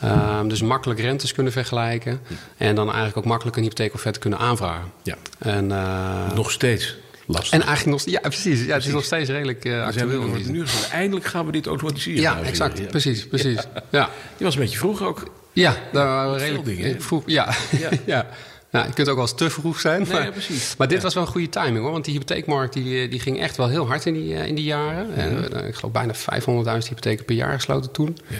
Ehm, 0.00 0.48
dus 0.48 0.62
makkelijk 0.62 1.00
rentes 1.00 1.32
kunnen 1.32 1.52
vergelijken. 1.52 2.20
En 2.56 2.74
dan 2.74 2.86
eigenlijk 2.86 3.16
ook 3.16 3.24
makkelijk 3.24 3.56
een 3.56 3.62
hypotheekofferte 3.62 4.18
kunnen 4.18 4.38
aanvragen. 4.38 4.92
Ja. 5.02 5.16
En, 5.38 5.66
Nog 6.34 6.50
steeds 6.50 6.96
lastig. 7.28 7.52
en 7.60 7.66
eigenlijk 7.66 8.04
nog, 8.04 8.14
ja, 8.14 8.28
precies. 8.28 8.64
Ja, 8.64 8.74
het 8.74 8.84
is 8.84 8.92
nog 8.92 9.04
steeds 9.04 9.30
redelijk 9.30 9.64
eh, 9.64 9.72
zijn 9.72 9.86
actueel. 9.86 10.26
nu, 10.26 10.64
die 10.64 10.64
eindelijk 10.92 11.26
gaan 11.26 11.46
we 11.46 11.52
dit 11.52 11.66
automatiseren. 11.66 12.20
Ja, 12.20 12.40
exact. 12.42 12.78
Ja. 12.78 12.84
Precies, 12.84 13.26
precies. 13.26 13.58
Ja, 13.90 14.10
Je 14.36 14.44
was 14.44 14.54
een 14.54 14.60
beetje 14.60 14.78
vroeg 14.78 15.02
ook. 15.02 15.30
ja 15.52 15.76
daar 15.92 16.06
waren 16.06 16.32
we 16.32 16.38
redelijk 16.38 16.64
dingen, 16.64 17.02
vroeg. 17.02 17.22
Ja, 17.26 17.54
Ja. 18.06 18.26
Nou, 18.70 18.86
je 18.86 18.92
kunt 18.92 19.08
ook 19.08 19.14
wel 19.14 19.24
eens 19.24 19.34
te 19.34 19.50
vroeg 19.50 19.80
zijn. 19.80 20.02
Nee, 20.02 20.12
maar, 20.12 20.24
ja, 20.24 20.30
precies. 20.30 20.74
maar 20.76 20.88
dit 20.88 21.02
was 21.02 21.14
wel 21.14 21.22
een 21.22 21.28
goede 21.28 21.48
timing 21.48 21.78
hoor. 21.78 21.92
Want 21.92 22.04
die 22.04 22.12
hypotheekmarkt 22.14 22.72
die, 22.72 23.08
die 23.08 23.20
ging 23.20 23.40
echt 23.40 23.56
wel 23.56 23.68
heel 23.68 23.86
hard 23.86 24.06
in 24.06 24.14
die, 24.14 24.34
eh, 24.34 24.46
in 24.46 24.54
die 24.54 24.64
jaren. 24.64 25.14
En, 25.14 25.52
eh, 25.52 25.68
ik 25.68 25.74
geloof 25.74 25.92
bijna 25.92 26.14
500.000 26.14 26.88
hypotheken 26.88 27.24
per 27.24 27.34
jaar 27.34 27.52
gesloten 27.54 27.90
toen. 27.90 28.18
Ja. 28.26 28.36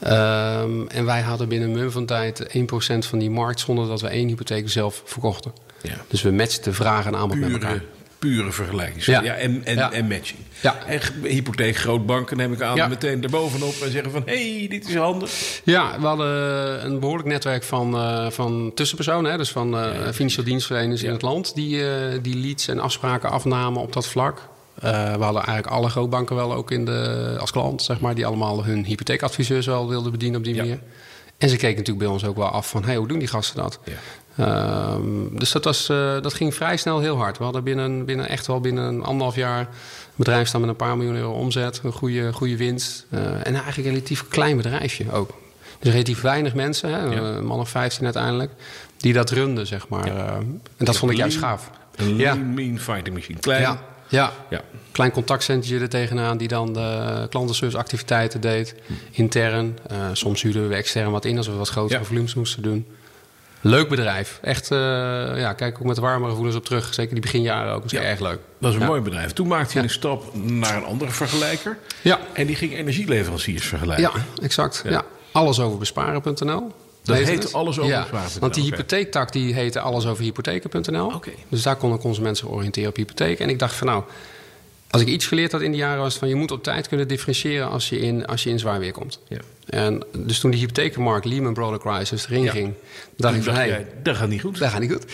Ehm, 0.00 0.86
en 0.88 1.04
wij 1.04 1.20
hadden 1.20 1.48
binnen 1.48 1.68
een 1.68 1.74
mum 1.74 1.90
van 1.90 2.06
tijd 2.06 2.54
1% 2.54 3.06
van 3.06 3.18
die 3.18 3.30
markt 3.30 3.60
zonder 3.60 3.88
dat 3.88 4.00
we 4.00 4.08
één 4.08 4.28
hypotheek 4.28 4.70
zelf 4.70 5.02
verkochten. 5.04 5.52
Ja. 5.82 5.94
Dus 6.08 6.22
we 6.22 6.30
matchten 6.30 6.74
vraag 6.74 7.06
en 7.06 7.16
aanbod 7.16 7.38
met 7.38 7.52
elkaar. 7.52 7.82
Pure, 8.20 8.52
vergelijking. 8.52 9.04
Ja. 9.04 9.22
Ja. 9.22 9.34
en, 9.34 9.64
en, 9.64 9.74
Ja. 9.76 9.92
en 9.92 10.06
matching. 10.08 10.38
Ja. 10.60 10.76
En 10.86 11.00
hypotheek, 11.22 11.76
grootbanken 11.76 12.36
neem 12.36 12.52
ik 12.52 12.60
aan, 12.62 12.76
Ja. 12.76 12.86
meteen 12.88 13.22
erbovenop 13.22 13.74
en 13.82 13.90
zeggen 13.90 14.10
van... 14.10 14.22
hé, 14.26 14.58
hey, 14.58 14.68
dit 14.68 14.88
is 14.88 14.94
handig. 14.94 15.60
Ja, 15.64 16.00
we 16.00 16.06
hadden 16.06 16.26
een 16.86 17.00
behoorlijk 17.00 17.28
netwerk 17.28 17.62
van, 17.62 17.94
eh, 17.94 18.30
van 18.30 18.70
tussenpersonen, 18.74 19.30
hè, 19.30 19.36
dus 19.36 19.50
van 19.50 19.78
eh, 19.78 20.08
financieel 20.12 20.44
dienstverleners 20.44 21.02
in 21.02 21.10
het 21.12 21.22
land, 21.22 21.54
die, 21.54 21.88
eh, 21.90 22.18
die 22.22 22.36
leads 22.36 22.68
en 22.68 22.78
afspraken 22.78 23.30
afnamen 23.30 23.82
op 23.82 23.92
dat 23.92 24.06
vlak. 24.06 24.48
We 24.80 24.86
hadden 25.20 25.42
eigenlijk 25.42 25.66
alle 25.66 25.88
grootbanken 25.88 26.36
wel 26.36 26.54
ook 26.54 26.70
in 26.70 26.84
de, 26.84 27.36
als 27.40 27.50
klant, 27.50 27.82
zeg 27.82 28.00
maar, 28.00 28.14
die 28.14 28.26
allemaal 28.26 28.64
hun 28.64 28.84
hypotheekadviseurs 28.84 29.66
wel 29.66 29.88
wilden 29.88 30.12
bedienen 30.12 30.38
op 30.38 30.44
die 30.44 30.54
Ja. 30.54 30.60
manier. 30.62 30.80
En 31.38 31.48
ze 31.48 31.56
keken 31.56 31.76
natuurlijk 31.76 31.98
bij 32.04 32.14
ons 32.14 32.24
ook 32.24 32.36
wel 32.36 32.48
af 32.48 32.68
van, 32.68 32.84
hey, 32.84 32.96
hoe 32.96 33.08
doen 33.08 33.18
die 33.18 33.28
gasten 33.28 33.62
dat? 33.62 33.78
Ja. 33.84 33.92
Ehm, 34.36 35.02
dus 35.32 35.52
dat, 35.52 35.64
was, 35.64 35.88
eh, 35.88 36.20
dat 36.20 36.34
ging 36.34 36.54
vrij 36.54 36.76
snel 36.76 37.00
heel 37.00 37.16
hard. 37.16 37.38
We 37.38 37.44
hadden 37.44 37.64
binnen, 37.64 38.04
binnen 38.04 38.28
echt 38.28 38.46
wel 38.46 38.60
binnen 38.60 38.84
een 38.84 39.02
anderhalf 39.02 39.34
jaar 39.36 39.60
een 39.60 39.66
bedrijf 40.16 40.48
staan 40.48 40.60
met 40.60 40.70
een 40.70 40.76
paar 40.76 40.96
miljoen 40.96 41.16
euro 41.16 41.32
omzet, 41.32 41.80
een 41.84 41.92
goede, 41.92 42.32
goede 42.32 42.56
winst. 42.56 43.06
Eh, 43.10 43.20
en 43.32 43.44
eigenlijk 43.54 43.76
een 43.76 43.84
relatief 43.94 44.28
klein 44.28 44.56
bedrijfje 44.56 45.12
ook. 45.12 45.30
Dus 45.78 45.92
relatief 45.92 46.20
weinig 46.20 46.54
mensen, 46.54 46.90
hè, 46.90 47.04
Ja. 47.04 47.20
een 47.20 47.44
man 47.44 47.58
of 47.60 47.68
15 47.68 48.04
uiteindelijk, 48.04 48.52
die 48.96 49.12
dat 49.12 49.30
runden, 49.30 49.66
zeg 49.66 49.88
maar. 49.88 50.04
Eh, 50.06 50.34
en 50.76 50.84
dat 50.84 50.96
vond 50.96 51.10
ik 51.12 51.16
juist 51.16 51.38
gaaf. 51.38 51.70
Een 51.96 52.16
lean, 52.16 52.54
mean 52.54 52.78
fighting 52.78 53.14
machine. 53.16 53.38
Klein. 53.38 53.60
Ja, 53.62 53.82
ja. 54.08 54.32
Ja. 54.50 54.60
Klein 54.92 55.10
contactcentje 55.10 55.78
er 55.78 55.88
tegenaan 55.88 56.36
die 56.36 56.48
dan 56.48 56.72
de 56.72 57.26
klantenserviceactiviteiten 57.30 58.40
deed. 58.40 58.74
Intern. 59.10 59.78
Eh, 59.86 59.96
soms 60.12 60.42
huurden 60.42 60.68
we 60.68 60.74
extern 60.74 61.10
wat 61.10 61.24
in 61.24 61.36
als 61.36 61.46
we 61.46 61.52
wat 61.52 61.68
grotere 61.68 61.98
Ja. 62.00 62.04
volumes 62.06 62.34
moesten 62.34 62.62
doen. 62.62 62.86
Leuk 63.60 63.88
bedrijf. 63.88 64.38
Echt, 64.42 64.70
eh, 64.70 64.78
ja, 65.36 65.52
kijk 65.52 65.76
ook 65.80 65.86
met 65.86 65.98
warme 65.98 66.28
gevoelens 66.28 66.56
op 66.56 66.64
terug. 66.64 66.94
Zeker 66.94 67.12
die 67.12 67.22
beginjaren 67.22 67.72
ook. 67.74 67.82
Dat 67.82 67.92
is 67.92 67.98
Ja. 67.98 68.04
erg 68.04 68.20
leuk. 68.20 68.38
Dat 68.58 68.68
is 68.70 68.74
een 68.76 68.82
Ja. 68.82 68.86
mooi 68.88 69.00
bedrijf. 69.00 69.32
Toen 69.32 69.46
maakte 69.48 69.72
hij 69.72 69.82
Ja. 69.82 69.88
een 69.88 69.94
stap 69.94 70.34
naar 70.34 70.76
een 70.76 70.84
andere 70.84 71.10
vergelijker. 71.10 71.78
Ja, 72.02 72.18
En 72.32 72.46
die 72.46 72.56
ging 72.56 72.74
energieleveranciers 72.76 73.66
vergelijken. 73.66 74.10
ja 74.14 74.42
exact. 74.42 74.80
Ja. 74.84 74.90
Ja. 74.90 75.04
Allesoverbesparen.nl. 75.32 76.72
Dat 77.04 77.16
Lees 77.18 77.28
heet 77.28 77.42
het. 77.42 77.52
allesoverbesparen.nl, 77.52 78.40
Want 78.40 78.54
die 78.54 78.64
hypotheektak 78.64 79.32
die 79.32 79.54
heette 79.54 79.80
allesoverhypotheken.nl. 79.80 81.06
Oké. 81.14 81.30
Dus 81.48 81.62
daar 81.62 81.76
kon 81.76 81.92
een 81.92 81.98
consument 81.98 82.38
zich 82.38 82.48
oriënteren 82.48 82.88
op 82.88 82.96
hypotheek. 82.96 83.38
En 83.38 83.48
ik 83.48 83.58
dacht 83.58 83.74
van 83.74 83.86
nou, 83.86 84.02
Als 84.90 85.02
ik 85.02 85.08
iets 85.08 85.26
geleerd 85.26 85.52
had 85.52 85.60
in 85.60 85.70
die 85.70 85.80
jaren 85.80 86.02
was 86.02 86.16
van 86.16 86.28
je 86.28 86.34
moet 86.34 86.50
op 86.50 86.62
tijd 86.62 86.88
kunnen 86.88 87.08
differentiëren 87.08 87.68
als 87.70 87.88
je 87.88 87.98
in, 88.00 88.26
als 88.26 88.42
je 88.42 88.50
in 88.50 88.58
zwaar 88.58 88.78
weer 88.78 88.92
komt. 88.92 89.18
Ja. 89.28 89.38
En 89.66 90.02
dus 90.16 90.38
toen 90.40 90.50
die 90.50 90.60
hypothekenmarkt, 90.60 91.24
Lehman 91.24 91.54
Brothers 91.54 91.82
crisis, 91.82 92.26
erin 92.26 92.42
Ja. 92.42 92.50
ging, 92.50 92.72
dacht 93.16 93.36
ik 93.36 93.42
van 93.42 93.54
hé, 93.54 93.86
dat 94.02 94.16
gaat 94.16 94.28
niet 94.28 94.40
goed. 94.40 94.58
dat 94.58 94.70
gaat 94.70 94.80
niet 94.80 94.92
goed. 94.92 95.04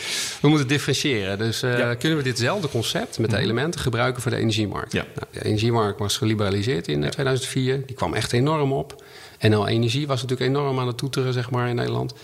We 0.40 0.49
moeten 0.49 0.68
differentiëren. 0.68 1.38
Dus 1.38 1.62
eh, 1.62 1.78
Ja. 1.78 1.87
Mhm. 1.87 1.99
kunnen 1.99 2.18
we 2.18 2.25
ditzelfde 2.25 2.68
concept 2.68 3.18
met 3.18 3.30
de 3.30 3.37
elementen 3.37 3.80
gebruiken 3.80 4.23
voor 4.23 4.30
de 4.30 4.37
energiemarkt? 4.37 4.92
Ja. 4.92 5.04
Nou, 5.14 5.26
de 5.33 5.45
energiemarkt 5.45 5.99
was 5.99 6.16
geliberaliseerd 6.16 6.88
in 6.88 7.04
eh, 7.04 7.11
2004. 7.11 7.83
Die 7.87 7.97
kwam 7.97 8.14
echt 8.14 8.33
enorm 8.33 8.73
op. 8.73 9.02
NL 9.40 9.66
Energie 9.68 10.06
was 10.06 10.23
natuurlijk 10.23 10.50
enorm 10.50 10.78
aan 10.78 10.87
het 10.87 10.99
toeteren 10.99 11.33
zeg 11.33 11.50
maar, 11.50 11.68
in 11.68 11.75
Nederland. 11.75 12.14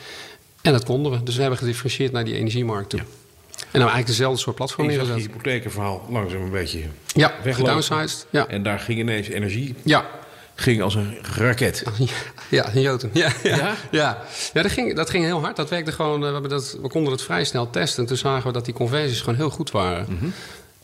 En 0.63 0.73
dat 0.73 0.85
konden 0.85 1.13
we. 1.13 1.23
Dus 1.23 1.35
we 1.35 1.41
hebben 1.41 1.59
gedifferentieerd 1.59 2.13
naar 2.13 2.25
die 2.25 2.35
energiemarkt 2.35 2.91
toe. 2.91 3.01
En 3.73 3.79
nou 3.79 3.91
eigenlijk 3.93 4.07
dezelfde 4.07 4.41
soort 4.41 4.57
platform 4.57 4.91
je 4.91 4.97
zag 4.97 5.07
neergezet. 5.07 5.31
hypothekenverhaal 5.31 6.07
langzaam 6.11 6.43
een 6.43 6.51
beetje 6.51 6.83
Ja. 7.07 7.33
Ja. 8.31 8.47
En 8.47 8.63
daar 8.63 8.79
ging 8.79 8.99
ineens 8.99 9.29
energie 9.29 9.75
ja. 9.83 10.07
ging 10.55 10.83
als 10.83 10.95
een 10.95 11.19
raket. 11.37 11.83
Ja, 12.49 12.69
in 12.69 12.81
Joten. 12.81 13.11
Ja, 13.13 13.33
ja. 13.43 13.57
Ja? 13.57 13.75
ja. 13.91 14.19
ja. 14.53 14.63
dat, 14.63 14.73
ging, 14.73 14.97
dat 14.97 15.11
ging 15.11 15.25
heel 15.25 15.41
hard. 15.41 15.57
Dat 15.57 15.71
werkte 15.71 15.93
gewoon. 15.93 16.27
eh, 16.27 16.39
We, 16.41 16.49
dat, 16.49 16.79
we 16.83 16.89
konden 16.89 17.13
het 17.13 17.23
vrij 17.23 17.45
snel 17.45 17.71
testen. 17.71 18.03
En 18.03 18.09
toen 18.09 18.17
zagen 18.17 18.47
we 18.47 18.53
dat 18.53 18.65
die 18.65 18.75
conversies 18.75 19.21
gewoon 19.21 19.35
heel 19.35 19.51
goed 19.51 19.71
waren. 19.71 20.07
Mhm. 20.09 20.25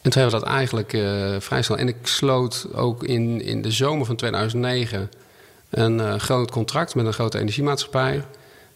En 0.03 0.11
toen 0.11 0.23
hebben 0.23 0.41
we 0.41 0.45
dat 0.45 0.55
eigenlijk 0.55 0.93
eh, 0.93 1.35
vrij 1.39 1.63
snel. 1.63 1.79
En 1.79 1.89
ik 1.89 1.97
sloot 2.03 2.67
ook 2.75 3.05
in, 3.05 3.41
in 3.43 3.63
de 3.63 3.71
zomer 3.71 4.07
van 4.07 4.17
2009 4.17 5.11
een 5.71 6.01
eh, 6.01 6.15
groot 6.19 6.51
contract 6.51 6.95
met 6.95 7.07
een 7.07 7.13
grote 7.13 7.39
energiemaatschappij. 7.39 8.23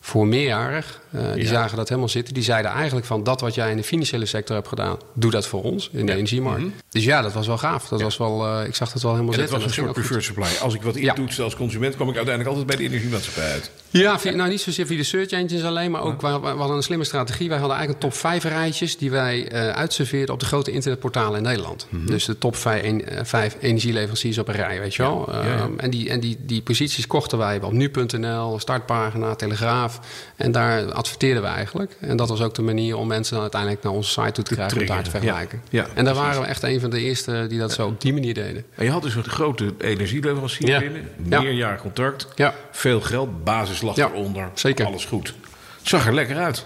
Voor 0.05 0.27
meerjarig. 0.27 1.01
Eh, 1.11 1.33
die 1.33 1.43
Ja. 1.43 1.49
zagen 1.49 1.77
dat 1.77 1.89
helemaal 1.89 2.09
zitten. 2.11 2.35
Die 2.35 2.43
zeiden 2.43 2.71
eigenlijk 2.71 3.07
van 3.07 3.25
dat 3.25 3.41
wat 3.41 3.55
jij 3.55 3.71
in 3.71 3.77
de 3.77 3.83
financiële 3.85 4.27
sector 4.27 4.57
hebt 4.57 4.69
gedaan, 4.69 4.97
doe 5.15 5.31
dat 5.31 5.47
voor 5.47 5.63
ons 5.63 5.89
in 5.93 6.07
de 6.07 6.13
energiemarkt. 6.13 6.65
Dus 6.91 7.05
ja, 7.05 7.23
dat 7.23 7.33
was 7.33 7.47
wel 7.47 7.59
gaaf. 7.59 7.89
Dat 7.89 8.03
was 8.03 8.17
wel, 8.17 8.47
eh, 8.47 8.67
ik 8.67 8.75
zag 8.75 8.93
dat 8.93 9.03
wel 9.03 9.11
helemaal 9.13 9.33
Mhm. 9.33 9.41
Het 9.43 9.51
zitten. 9.51 9.69
was 9.69 9.77
een 9.79 9.83
soort 9.85 9.95
preferred 9.97 10.25
supply. 10.25 10.47
Als 10.63 10.75
ik 10.75 10.83
wat 10.83 10.95
Ja. 10.99 11.09
intoetste 11.09 11.43
als 11.43 11.57
consument, 11.57 11.95
kwam 11.95 12.09
ik 12.09 12.17
uiteindelijk 12.17 12.57
altijd 12.57 12.77
bij 12.77 12.87
de 12.87 12.93
energiemaatschappij 12.95 13.53
uit. 13.53 13.71
Ja, 13.91 14.19
via- 14.19 14.31
nou 14.35 14.49
niet 14.51 14.61
zozeer 14.61 14.87
via 14.87 14.97
de 14.97 15.03
search 15.03 15.31
engines 15.31 15.65
alleen, 15.65 15.91
maar 15.91 16.03
ook 16.03 16.21
we, 16.21 16.27
hadden 16.27 16.77
een 16.77 16.83
slimme 16.83 17.05
strategie. 17.05 17.49
Wij 17.49 17.59
hadden 17.59 17.77
eigenlijk 17.77 18.05
een 18.05 18.11
top 18.11 18.19
5 18.21 18.45
rijtjes 18.45 18.97
die 18.99 19.11
wij 19.11 19.49
eh 19.49 19.69
uitserveerden 19.69 20.35
op 20.35 20.41
de 20.41 20.47
grote 20.47 20.71
internetportalen 20.71 21.37
in 21.37 21.43
Nederland. 21.43 21.87
Dus 21.91 22.25
de 22.25 22.39
top 22.39 22.57
5, 22.57 22.83
en- 22.83 23.07
eh, 23.09 23.25
vijf 23.25 23.57
energieleveranciers 23.61 24.39
op 24.39 24.49
een 24.49 24.55
rij, 24.55 24.81
weet 24.81 24.95
je 24.95 25.03
wel. 25.03 25.33
Ehm, 25.33 25.71
en 25.77 25.91
die, 25.91 26.11
en 26.11 26.21
die, 26.21 26.37
die 26.41 26.63
posities 26.63 27.07
kochten 27.07 27.39
wij 27.39 27.61
op 27.63 27.73
nu.nl, 27.73 28.59
Startpagina, 28.59 29.35
Telegraaf. 29.35 29.92
En 30.37 30.53
daar 30.53 30.93
adverteerden 30.93 31.43
we 31.43 31.49
eigenlijk. 31.49 31.97
En 32.01 32.17
dat 32.17 32.29
was 32.29 32.41
ook 32.41 32.55
de 32.55 32.63
manier 32.63 32.97
om 32.97 33.07
mensen 33.07 33.33
dan 33.33 33.43
uiteindelijk 33.43 33.83
naar 33.83 33.93
onze 33.93 34.11
site 34.11 34.33
toe 34.33 34.45
te 34.45 34.55
krijgen 34.55 34.81
om 34.81 34.87
daar 34.87 35.03
te 35.03 35.11
ja. 35.13 35.19
vergelijken. 35.19 35.63
Ja, 35.71 35.87
en 35.95 36.05
daar 36.05 36.15
waren 36.15 36.41
we 36.41 36.47
echt 36.47 36.63
een 36.63 36.81
van 36.81 36.91
de 36.91 37.01
eerste 37.01 37.47
die 37.49 37.59
dat 37.59 37.73
zo 37.73 37.87
op 37.87 38.01
die 38.01 38.13
manier 38.13 38.35
deden. 38.35 38.65
En 38.75 38.85
je 38.85 38.91
had 38.91 39.03
dus 39.03 39.15
een 39.15 39.25
grote 39.25 39.75
energieleverancier 39.79 40.69
Ja. 40.69 40.79
binnen. 40.79 41.09
Ja. 41.29 41.41
Meerjarig 41.41 41.81
contract. 41.81 42.29
Veel 42.71 43.01
geld, 43.01 43.45
basislag 43.45 43.97
Ja, 43.97 44.09
eronder. 44.09 44.49
zeker. 44.55 44.87
Alles 44.87 45.05
goed. 45.05 45.35
Het 45.79 45.89
zag 45.89 46.07
er 46.07 46.15
lekker 46.15 46.37
uit. 46.37 46.65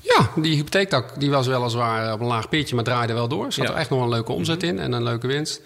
Ja, 0.00 0.30
die 0.36 0.54
hypotheektak 0.56 1.20
die 1.20 1.30
was 1.30 1.46
weliswaar 1.46 2.12
op 2.12 2.20
een 2.20 2.26
laag 2.26 2.48
pitje, 2.48 2.74
maar 2.74 2.84
draaide 2.84 3.12
wel 3.12 3.28
door. 3.28 3.44
Er 3.46 3.52
zat 3.52 3.68
er 3.68 3.74
echt 3.74 3.90
nog 3.90 4.02
een 4.02 4.08
leuke 4.08 4.32
omzet 4.32 4.62
in 4.62 4.78
en 4.78 4.92
een 4.92 5.02
leuke 5.02 5.26
winst. 5.26 5.60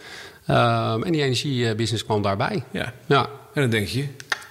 Ehm, 0.46 1.02
en 1.02 1.12
die 1.12 1.22
energiebusiness 1.22 2.04
kwam 2.04 2.22
daarbij. 2.22 2.62
Ja. 2.70 2.92
Ja, 3.06 3.28
En 3.54 3.60
dan 3.62 3.70
denk 3.70 3.86
je, 3.88 4.04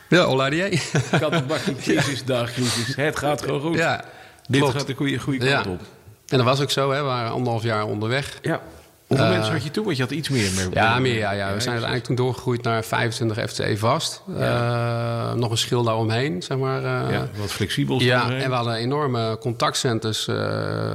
ja 0.10 0.24
Oladier. 0.24 0.82
kattenbakje, 1.20 1.76
crisis, 1.84 2.26
dagcrisis. 2.26 2.96
Het 2.96 3.18
gaat 3.18 3.42
gewoon 3.42 3.62
goed. 3.62 3.78
ja, 3.78 4.04
Dit 4.48 4.62
klopt. 4.62 4.78
gaat 4.78 4.88
de 4.88 4.94
goede, 4.94 5.18
goede 5.20 5.46
Ja. 5.46 5.54
kant 5.62 5.68
op. 5.68 5.80
En 6.28 6.38
dat 6.38 6.46
was 6.46 6.62
ook 6.62 6.72
zo, 6.72 6.92
hè. 6.92 6.98
we 6.98 7.04
waren 7.04 7.32
anderhalf 7.32 7.64
jaar 7.64 7.86
onderweg. 7.86 8.40
Ja. 8.42 8.62
Hoeveel 9.08 9.26
Eh, 9.28 9.32
mensen 9.34 9.54
had 9.54 9.64
je 9.64 9.72
toen? 9.72 9.84
Want 9.86 9.96
je 9.98 10.04
had 10.04 10.12
iets 10.12 10.30
meer. 10.30 10.52
mee- 10.56 10.68
Ja, 10.74 11.00
meer. 11.00 11.18
Ja, 11.18 11.32
ja. 11.32 11.46
We 11.54 11.60
zijn 11.60 11.70
uiteindelijk 11.76 12.04
toen 12.04 12.16
doorgegroeid 12.16 12.62
naar 12.64 12.84
25 12.84 13.50
FTE 13.50 13.78
vast. 13.78 14.22
Eh, 14.38 15.34
nog 15.34 15.52
een 15.52 15.58
schil 15.58 15.84
daaromheen, 15.84 16.42
zeg 16.44 16.58
maar. 16.58 16.78
eh. 16.84 17.12
Ja, 17.12 17.28
wat 17.38 17.52
flexibel. 17.52 18.00
Ja, 18.02 18.32
en 18.32 18.50
we 18.50 18.56
hadden 18.56 18.74
enorme 18.76 19.38
contactcenters. 19.40 20.28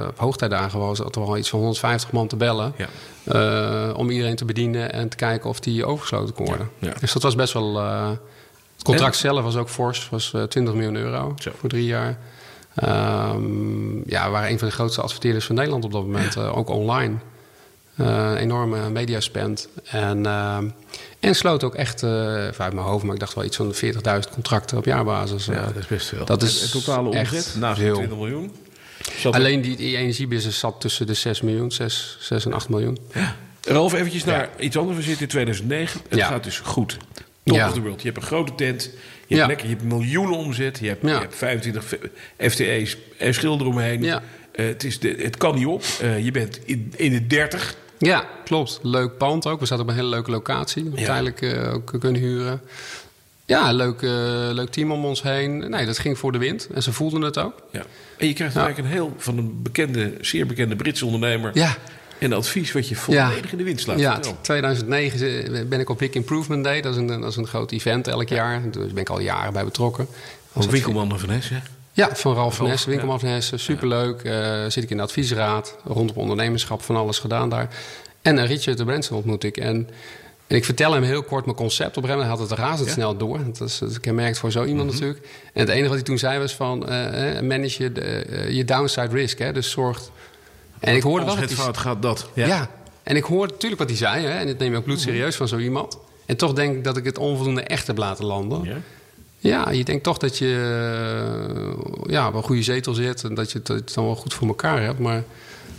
op 0.08 0.18
hoogtijdagen 0.18 0.78
was 0.78 0.98
het 0.98 1.16
al 1.16 1.36
iets 1.36 1.48
van 1.48 1.58
150 1.58 2.12
man 2.12 2.26
te 2.26 2.36
bellen. 2.36 2.74
Ja. 2.76 3.92
om 3.92 4.10
iedereen 4.10 4.36
te 4.36 4.44
bedienen 4.44 4.92
en 4.92 5.08
te 5.08 5.16
kijken 5.16 5.50
of 5.50 5.60
die 5.60 5.84
overgesloten 5.84 6.34
kon 6.34 6.46
worden. 6.46 6.68
Dus 7.00 7.12
dat 7.12 7.22
was 7.22 7.34
best 7.34 7.52
wel... 7.52 7.80
eh, 8.84 8.92
het 8.92 9.00
contract 9.00 9.16
zelf 9.16 9.42
was 9.42 9.56
ook 9.56 9.68
fors. 9.68 10.08
was 10.10 10.32
eh, 10.34 10.42
20 10.42 10.74
miljoen 10.74 10.96
euro 10.96 11.32
Zo. 11.38 11.50
voor 11.58 11.68
drie 11.68 11.84
jaar. 11.86 12.18
Ehm, 12.74 13.96
ja, 14.10 14.24
we 14.24 14.30
waren 14.30 14.50
een 14.50 14.58
van 14.58 14.68
de 14.68 14.74
grootste 14.74 15.00
adverteerders 15.02 15.44
van 15.46 15.54
Nederland 15.54 15.84
op 15.84 15.92
dat 15.92 16.02
moment. 16.02 16.36
eh, 16.36 16.56
ook 16.56 16.68
online. 16.68 17.14
Eh, 17.96 18.32
enorme 18.40 18.90
mediaspend. 18.90 19.68
En, 19.84 20.26
en 21.20 21.34
sloot 21.34 21.64
ook 21.64 21.74
echt, 21.74 22.02
eh, 22.02 22.10
uit 22.46 22.58
mijn 22.58 22.76
hoofd, 22.86 23.04
maar 23.04 23.14
ik 23.14 23.20
dacht 23.20 23.34
wel 23.34 23.44
iets 23.44 23.56
van 23.56 23.74
40.000 23.74 24.32
contracten 24.32 24.78
op 24.78 24.84
jaarbasis. 24.84 25.44
Ja, 25.44 25.52
eh. 25.52 25.64
dat 25.66 25.76
is 25.76 25.86
best 25.86 26.06
veel. 26.08 26.24
Dat 26.24 26.42
is 26.42 26.56
En 26.56 26.62
het 26.62 26.70
totale 26.84 27.08
omzet, 27.08 27.54
naast 27.58 27.78
de 27.78 27.84
veel. 27.84 27.94
20 27.94 28.16
miljoen. 28.18 28.52
Zat 29.16 29.34
Alleen 29.34 29.60
die, 29.60 29.76
die 29.76 29.96
energiebusiness 29.96 30.58
zat 30.58 30.80
tussen 30.80 31.06
de 31.06 31.14
6 31.14 31.40
miljoen, 31.40 31.70
6, 31.72 32.16
6 32.20 32.44
en 32.46 32.52
8 32.52 32.68
miljoen. 32.68 32.98
Ralf, 33.60 33.92
eventjes 33.92 34.24
naar 34.24 34.48
iets 34.58 34.76
anders. 34.76 34.96
We 34.96 35.02
zitten 35.02 35.22
in 35.22 35.28
2009. 35.28 36.00
Het 36.08 36.18
Ja. 36.18 36.26
gaat 36.26 36.44
dus 36.44 36.58
goed. 36.58 36.96
Top 37.44 37.56
Ja. 37.56 37.66
of 37.68 37.72
the 37.74 37.80
world. 37.82 38.02
Je 38.02 38.08
hebt 38.08 38.20
een 38.20 38.26
grote 38.26 38.54
tent. 38.54 38.82
Je 38.82 38.90
hebt, 39.36 39.40
Ja. 39.40 39.46
lekker, 39.46 39.66
je 39.68 39.72
hebt 39.74 39.84
miljoenen 39.86 40.36
omzet. 40.36 40.78
Je 40.78 40.88
hebt, 40.88 41.02
Ja. 41.02 41.08
je 41.14 41.20
hebt 41.20 41.36
25 41.36 41.94
FTE's 42.38 42.96
en 43.18 43.34
schilder 43.34 43.66
omheen. 43.66 44.02
Ja. 44.02 44.22
Eh, 44.52 44.66
het, 44.66 44.84
is 44.84 44.98
de, 44.98 45.14
het 45.18 45.36
kan 45.36 45.54
niet 45.54 45.66
op. 45.66 45.82
Eh, 46.00 46.24
je 46.24 46.30
bent 46.30 46.60
in, 46.64 46.92
in 46.96 47.12
de 47.12 47.26
30. 47.26 47.74
Ja, 47.98 48.24
klopt. 48.44 48.78
Leuk 48.82 49.16
pand 49.18 49.46
ook. 49.46 49.60
We 49.60 49.66
zaten 49.66 49.84
op 49.84 49.90
een 49.90 49.96
hele 49.96 50.08
leuke 50.08 50.30
locatie. 50.30 50.90
Ja. 50.94 51.04
Tijdelijk 51.04 51.42
eh, 51.42 51.74
ook 51.74 51.92
kunnen 52.00 52.20
huren. 52.22 52.60
Ja, 53.46 53.72
leuk, 53.72 54.00
leuk 54.54 54.68
team 54.70 54.92
om 54.92 55.04
ons 55.04 55.22
heen. 55.22 55.70
Nee, 55.70 55.86
dat 55.86 55.98
ging 55.98 56.18
voor 56.18 56.32
de 56.32 56.38
wind. 56.38 56.68
En 56.74 56.82
ze 56.82 56.92
voelden 56.92 57.22
het 57.22 57.38
ook. 57.38 57.54
Ja. 57.72 57.82
En 58.18 58.26
je 58.26 58.32
krijgt 58.32 58.56
eigenlijk 58.56 58.88
een 58.88 58.94
heel 58.94 59.14
van 59.16 59.38
een 59.38 59.62
bekende, 59.62 60.12
zeer 60.20 60.46
bekende 60.46 60.76
Britse 60.76 61.04
ondernemer. 61.06 61.50
Ja, 61.54 61.76
En 62.18 62.32
advies 62.32 62.72
wat 62.72 62.88
je 62.88 62.94
Ja. 63.08 63.28
volledig 63.28 63.52
in 63.52 63.58
de 63.58 63.64
wind 63.64 63.80
slaat. 63.80 63.98
ja 63.98 64.12
Vertel. 64.12 64.36
2009 64.40 65.68
ben 65.68 65.80
ik 65.80 65.88
op 65.90 65.98
Big 65.98 66.10
Improvement 66.10 66.64
Day. 66.64 66.80
Dat 66.80 66.92
is 66.92 66.98
een, 66.98 67.06
dat 67.06 67.30
is 67.30 67.36
een 67.36 67.46
groot 67.46 67.70
event 67.72 68.08
elk 68.08 68.28
jaar. 68.28 68.70
Daar 68.70 68.86
ben 68.86 68.96
ik 68.96 69.08
al 69.08 69.20
jaren 69.20 69.52
bij 69.52 69.64
betrokken. 69.64 70.06
Als 70.52 70.66
winkelman 70.66 71.18
van 71.18 71.30
Hesse. 71.30 71.54
Ja, 71.92 72.16
van 72.16 72.34
Ralf 72.34 72.56
van 72.56 72.76
winkelman 72.86 73.20
van 73.20 73.28
Hessen. 73.28 73.58
Superleuk. 73.60 74.22
Eh, 74.22 74.64
zit 74.68 74.82
ik 74.82 74.90
in 74.90 74.96
de 74.96 75.02
adviesraad. 75.02 75.76
Rondom 75.84 76.16
ondernemerschap, 76.16 76.82
van 76.82 76.96
alles 76.96 77.18
gedaan 77.18 77.48
daar. 77.50 77.68
En 78.22 78.38
eh, 78.38 78.46
Richard 78.46 78.76
de 78.78 78.84
Branson 78.84 79.16
ontmoet 79.16 79.44
ik. 79.44 79.56
En, 79.56 79.88
en 80.46 80.56
ik 80.56 80.64
vertel 80.64 80.92
hem 80.92 81.02
heel 81.02 81.22
kort 81.22 81.44
mijn 81.44 81.56
concept. 81.56 81.96
Op 81.96 82.02
een 82.02 82.08
gegeven 82.08 82.28
moment 82.28 82.40
had 82.40 82.50
het 82.58 82.58
razendsnel 82.68 83.16
door. 83.16 83.38
Dat 83.58 83.68
is, 83.68 83.78
dat 83.78 83.90
is 83.90 84.00
kenmerkt 84.00 84.38
voor 84.38 84.50
zo 84.52 84.64
iemand 84.64 84.84
Mhm. 84.90 84.94
natuurlijk. 84.94 85.26
En 85.52 85.60
het 85.60 85.68
enige 85.68 85.84
wat 85.86 85.94
hij 85.94 86.02
toen 86.04 86.18
zei 86.18 86.38
was 86.38 86.54
van... 86.54 86.88
eh, 86.88 87.40
manage 87.40 87.82
je, 87.82 88.46
je 88.54 88.64
downside 88.64 89.08
risk. 89.14 89.38
Hè? 89.38 89.52
Dus 89.52 89.70
zorg... 89.70 90.00
En 90.84 90.96
ik 90.96 91.02
hoorde 91.02 91.24
wel 91.24 91.34
Als 91.34 91.44
het 91.44 91.54
fout 91.54 91.76
gaat, 91.76 92.02
dat. 92.02 92.28
ja. 92.34 92.70
en 93.02 93.16
ik 93.16 93.24
hoorde 93.24 93.52
natuurlijk 93.52 93.80
wat 93.80 93.90
hij 93.90 93.98
zei. 93.98 94.24
Hè? 94.24 94.38
En 94.38 94.46
dat 94.46 94.58
neem 94.58 94.70
je 94.70 94.76
ook 94.76 94.84
bloedserieus 94.84 95.36
van 95.36 95.48
zo 95.48 95.58
iemand. 95.58 95.98
En 96.26 96.36
toch 96.36 96.52
denk 96.52 96.76
ik 96.76 96.84
dat 96.84 96.96
ik 96.96 97.04
het 97.04 97.18
onvoldoende 97.18 97.62
echt 97.62 97.86
heb 97.86 97.98
laten 97.98 98.24
landen. 98.24 98.62
Ja. 98.64 98.76
Ja, 99.38 99.70
je 99.70 99.84
denkt 99.84 100.04
toch 100.04 100.18
dat 100.18 100.38
je 100.38 100.46
eh, 102.06 102.12
ja, 102.12 102.28
op 102.28 102.34
een 102.34 102.42
goede 102.42 102.62
zetel 102.62 102.94
zit 102.94 103.24
en 103.24 103.34
dat 103.34 103.52
je 103.52 103.58
het, 103.58 103.68
het 103.68 103.94
dan 103.94 104.04
wel 104.04 104.16
goed 104.16 104.34
voor 104.34 104.48
elkaar 104.48 104.82
hebt. 104.82 104.98
Maar 104.98 105.24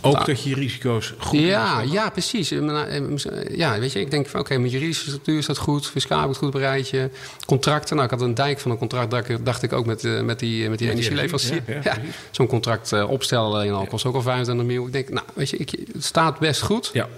Ook 0.00 0.12
Nou, 0.12 0.24
dat 0.26 0.42
je 0.42 0.54
risico's 0.54 1.14
goed 1.18 1.40
ja, 1.40 1.80
ja, 1.80 2.10
precies. 2.10 2.50
Eh, 2.50 2.60
maar, 2.60 2.86
eh, 2.86 3.56
Ja, 3.56 3.78
weet 3.78 3.92
je, 3.92 4.00
ik 4.00 4.10
denk 4.10 4.26
van 4.26 4.40
oké, 4.40 4.58
met 4.58 4.70
juridische 4.70 5.04
structuur 5.04 5.38
is 5.38 5.46
dat 5.46 5.58
goed, 5.58 5.86
fiscaal 5.86 6.28
het 6.28 6.36
goed 6.36 6.50
bereid. 6.50 6.88
je. 6.88 7.10
Contracten, 7.46 7.96
nou, 7.96 8.08
ik 8.08 8.18
had 8.18 8.28
een 8.28 8.34
dijk 8.34 8.60
van 8.60 8.70
een 8.70 8.78
contract, 8.78 9.10
dacht 9.44 9.62
ik, 9.62 9.72
ook 9.72 9.86
met, 9.86 10.04
eh, 10.04 10.20
met 10.20 10.38
die, 10.38 10.68
met 10.68 10.78
die 10.78 10.90
energieleverancier. 10.90 11.62
energie, 11.66 11.90
ja, 11.90 11.96
Ja. 12.02 12.10
Zo'n 12.30 12.46
contract 12.46 12.92
eh, 12.92 13.10
opstellen 13.10 13.46
alleen 13.46 13.72
al 13.72 13.86
kost 13.86 14.04
ook 14.04 14.14
al 14.14 14.22
25 14.22 14.66
miljoen. 14.66 14.86
Ik 14.86 14.92
denk, 14.92 15.08
nou, 15.08 15.26
weet 15.34 15.50
je, 15.50 15.56
ik, 15.56 15.70
het 15.92 16.04
staat 16.04 16.38
best 16.38 16.62
goed. 16.62 16.90
Ja. 16.92 17.08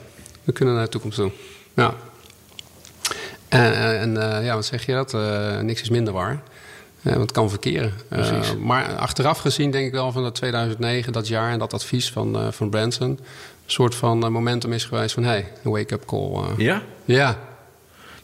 We 0.44 0.52
kunnen 0.52 0.74
naar 0.74 0.84
de 0.84 0.90
toekomst 0.90 1.18
toe. 1.18 1.30
Ja. 1.74 1.94
En, 3.48 3.98
en 3.98 4.36
eh, 4.36 4.44
ja, 4.44 4.54
wat 4.54 4.66
zeg 4.66 4.86
je 4.86 4.92
dat? 4.92 5.14
Eh, 5.14 5.58
niks 5.60 5.82
is 5.82 5.88
minder 5.88 6.12
waar. 6.12 6.42
Eh, 7.02 7.10
want 7.10 7.20
het 7.20 7.32
kan 7.32 7.50
verkeren. 7.50 7.92
Eh, 8.08 8.40
maar 8.60 8.96
achteraf 8.96 9.38
gezien 9.38 9.70
denk 9.70 9.86
ik 9.86 9.92
wel 9.92 10.12
van 10.12 10.22
dat 10.22 10.34
2009, 10.34 11.12
dat 11.12 11.28
jaar 11.28 11.50
en 11.52 11.58
dat 11.58 11.74
advies 11.74 12.10
van, 12.10 12.36
eh, 12.36 12.46
van 12.50 12.70
Branson... 12.70 13.08
een 13.08 13.18
soort 13.66 13.94
van 13.94 14.18
momentum 14.32 14.72
is 14.72 14.84
geweest 14.84 15.14
van... 15.14 15.24
hey, 15.24 15.52
een 15.64 15.70
wake-up 15.70 16.04
call. 16.06 16.32
eh. 16.34 16.58
Ja? 17.06 17.38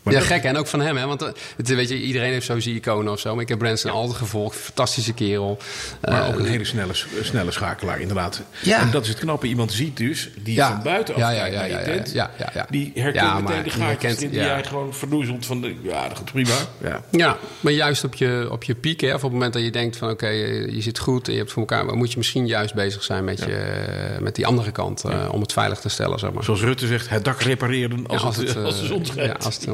Ja, 0.04 0.18
ja, 0.18 0.20
gek. 0.20 0.44
En 0.44 0.56
ook 0.56 0.66
van 0.66 0.80
hem, 0.80 0.96
hè? 0.96 1.06
Want 1.06 1.22
eh, 1.22 1.28
het, 1.56 1.68
weet 1.68 1.88
je, 1.88 2.00
iedereen 2.00 2.32
heeft 2.32 2.46
zo 2.46 2.60
zijn 2.60 2.74
iconen 2.74 3.12
of 3.12 3.20
zo. 3.20 3.32
Maar 3.34 3.42
ik 3.42 3.48
heb 3.48 3.58
Branson 3.58 3.90
altijd 3.90 4.18
gevolgd. 4.18 4.56
Fantastische 4.56 5.12
kerel. 5.12 5.58
Maar 6.00 6.28
ook 6.28 6.38
een 6.38 6.46
hele 6.46 6.64
snelle, 6.64 6.92
snelle 7.22 7.50
schakelaar, 7.50 8.00
inderdaad. 8.00 8.42
Ja. 8.62 8.80
En 8.80 8.90
dat 8.90 9.02
is 9.02 9.08
het 9.08 9.18
knappe. 9.18 9.46
Iemand 9.46 9.72
ziet 9.72 9.96
dus, 9.96 10.30
die 10.38 10.58
van 10.60 10.82
buitenaf 10.82 11.20
ja, 11.20 11.30
ja, 11.30 11.44
ja, 11.44 11.64
ja, 11.64 11.80
ja, 11.80 12.04
ja, 12.12 12.50
ja, 12.54 12.66
Die 12.70 12.92
herkent 12.94 13.42
meteen 13.42 13.62
de 13.62 13.70
gaatjes 13.70 14.16
die 14.16 14.30
jij 14.30 14.64
gewoon 14.64 14.94
verdoezelt 14.94 15.46
van... 15.46 15.60
De, 15.60 15.74
ja, 15.82 16.08
dat 16.08 16.16
gaat 16.16 16.32
prima. 16.32 16.54
Ja. 16.82 17.02
ja, 17.10 17.38
maar 17.60 17.72
juist 17.72 18.04
op 18.04 18.14
je, 18.14 18.48
op 18.50 18.64
je 18.64 18.74
piek, 18.74 19.00
hè, 19.00 19.08
of 19.08 19.14
op 19.14 19.22
het 19.22 19.32
moment 19.32 19.52
dat 19.52 19.62
je 19.62 19.70
denkt 19.70 19.96
van... 19.96 20.10
oké, 20.10 20.28
je 20.28 20.80
zit 20.80 20.98
goed 20.98 21.26
en 21.26 21.32
je 21.32 21.38
hebt 21.38 21.52
voor 21.52 21.62
elkaar... 21.62 21.84
maar 21.84 21.96
moet 21.96 22.10
je 22.10 22.18
misschien 22.18 22.46
juist 22.46 22.74
bezig 22.74 23.02
zijn 23.02 23.24
met, 23.24 23.38
je, 23.38 24.16
met 24.20 24.34
die 24.34 24.46
andere 24.46 24.70
kant... 24.70 25.04
Uh, 25.06 25.28
om 25.30 25.40
het 25.40 25.52
veilig 25.52 25.80
te 25.80 25.88
stellen, 25.88 26.18
zeg 26.18 26.32
maar. 26.32 26.44
Zoals 26.44 26.60
Rutte 26.60 26.86
zegt, 26.86 27.08
het 27.08 27.24
dak 27.24 27.40
repareren 27.40 28.06
als, 28.06 28.22
als, 28.22 28.36
het, 28.36 28.56
als 28.64 28.80
de 28.80 28.86
zon 28.86 29.06
schijnt. 29.06 29.42
Ja, 29.42 29.46
als 29.46 29.58
de 29.58 29.64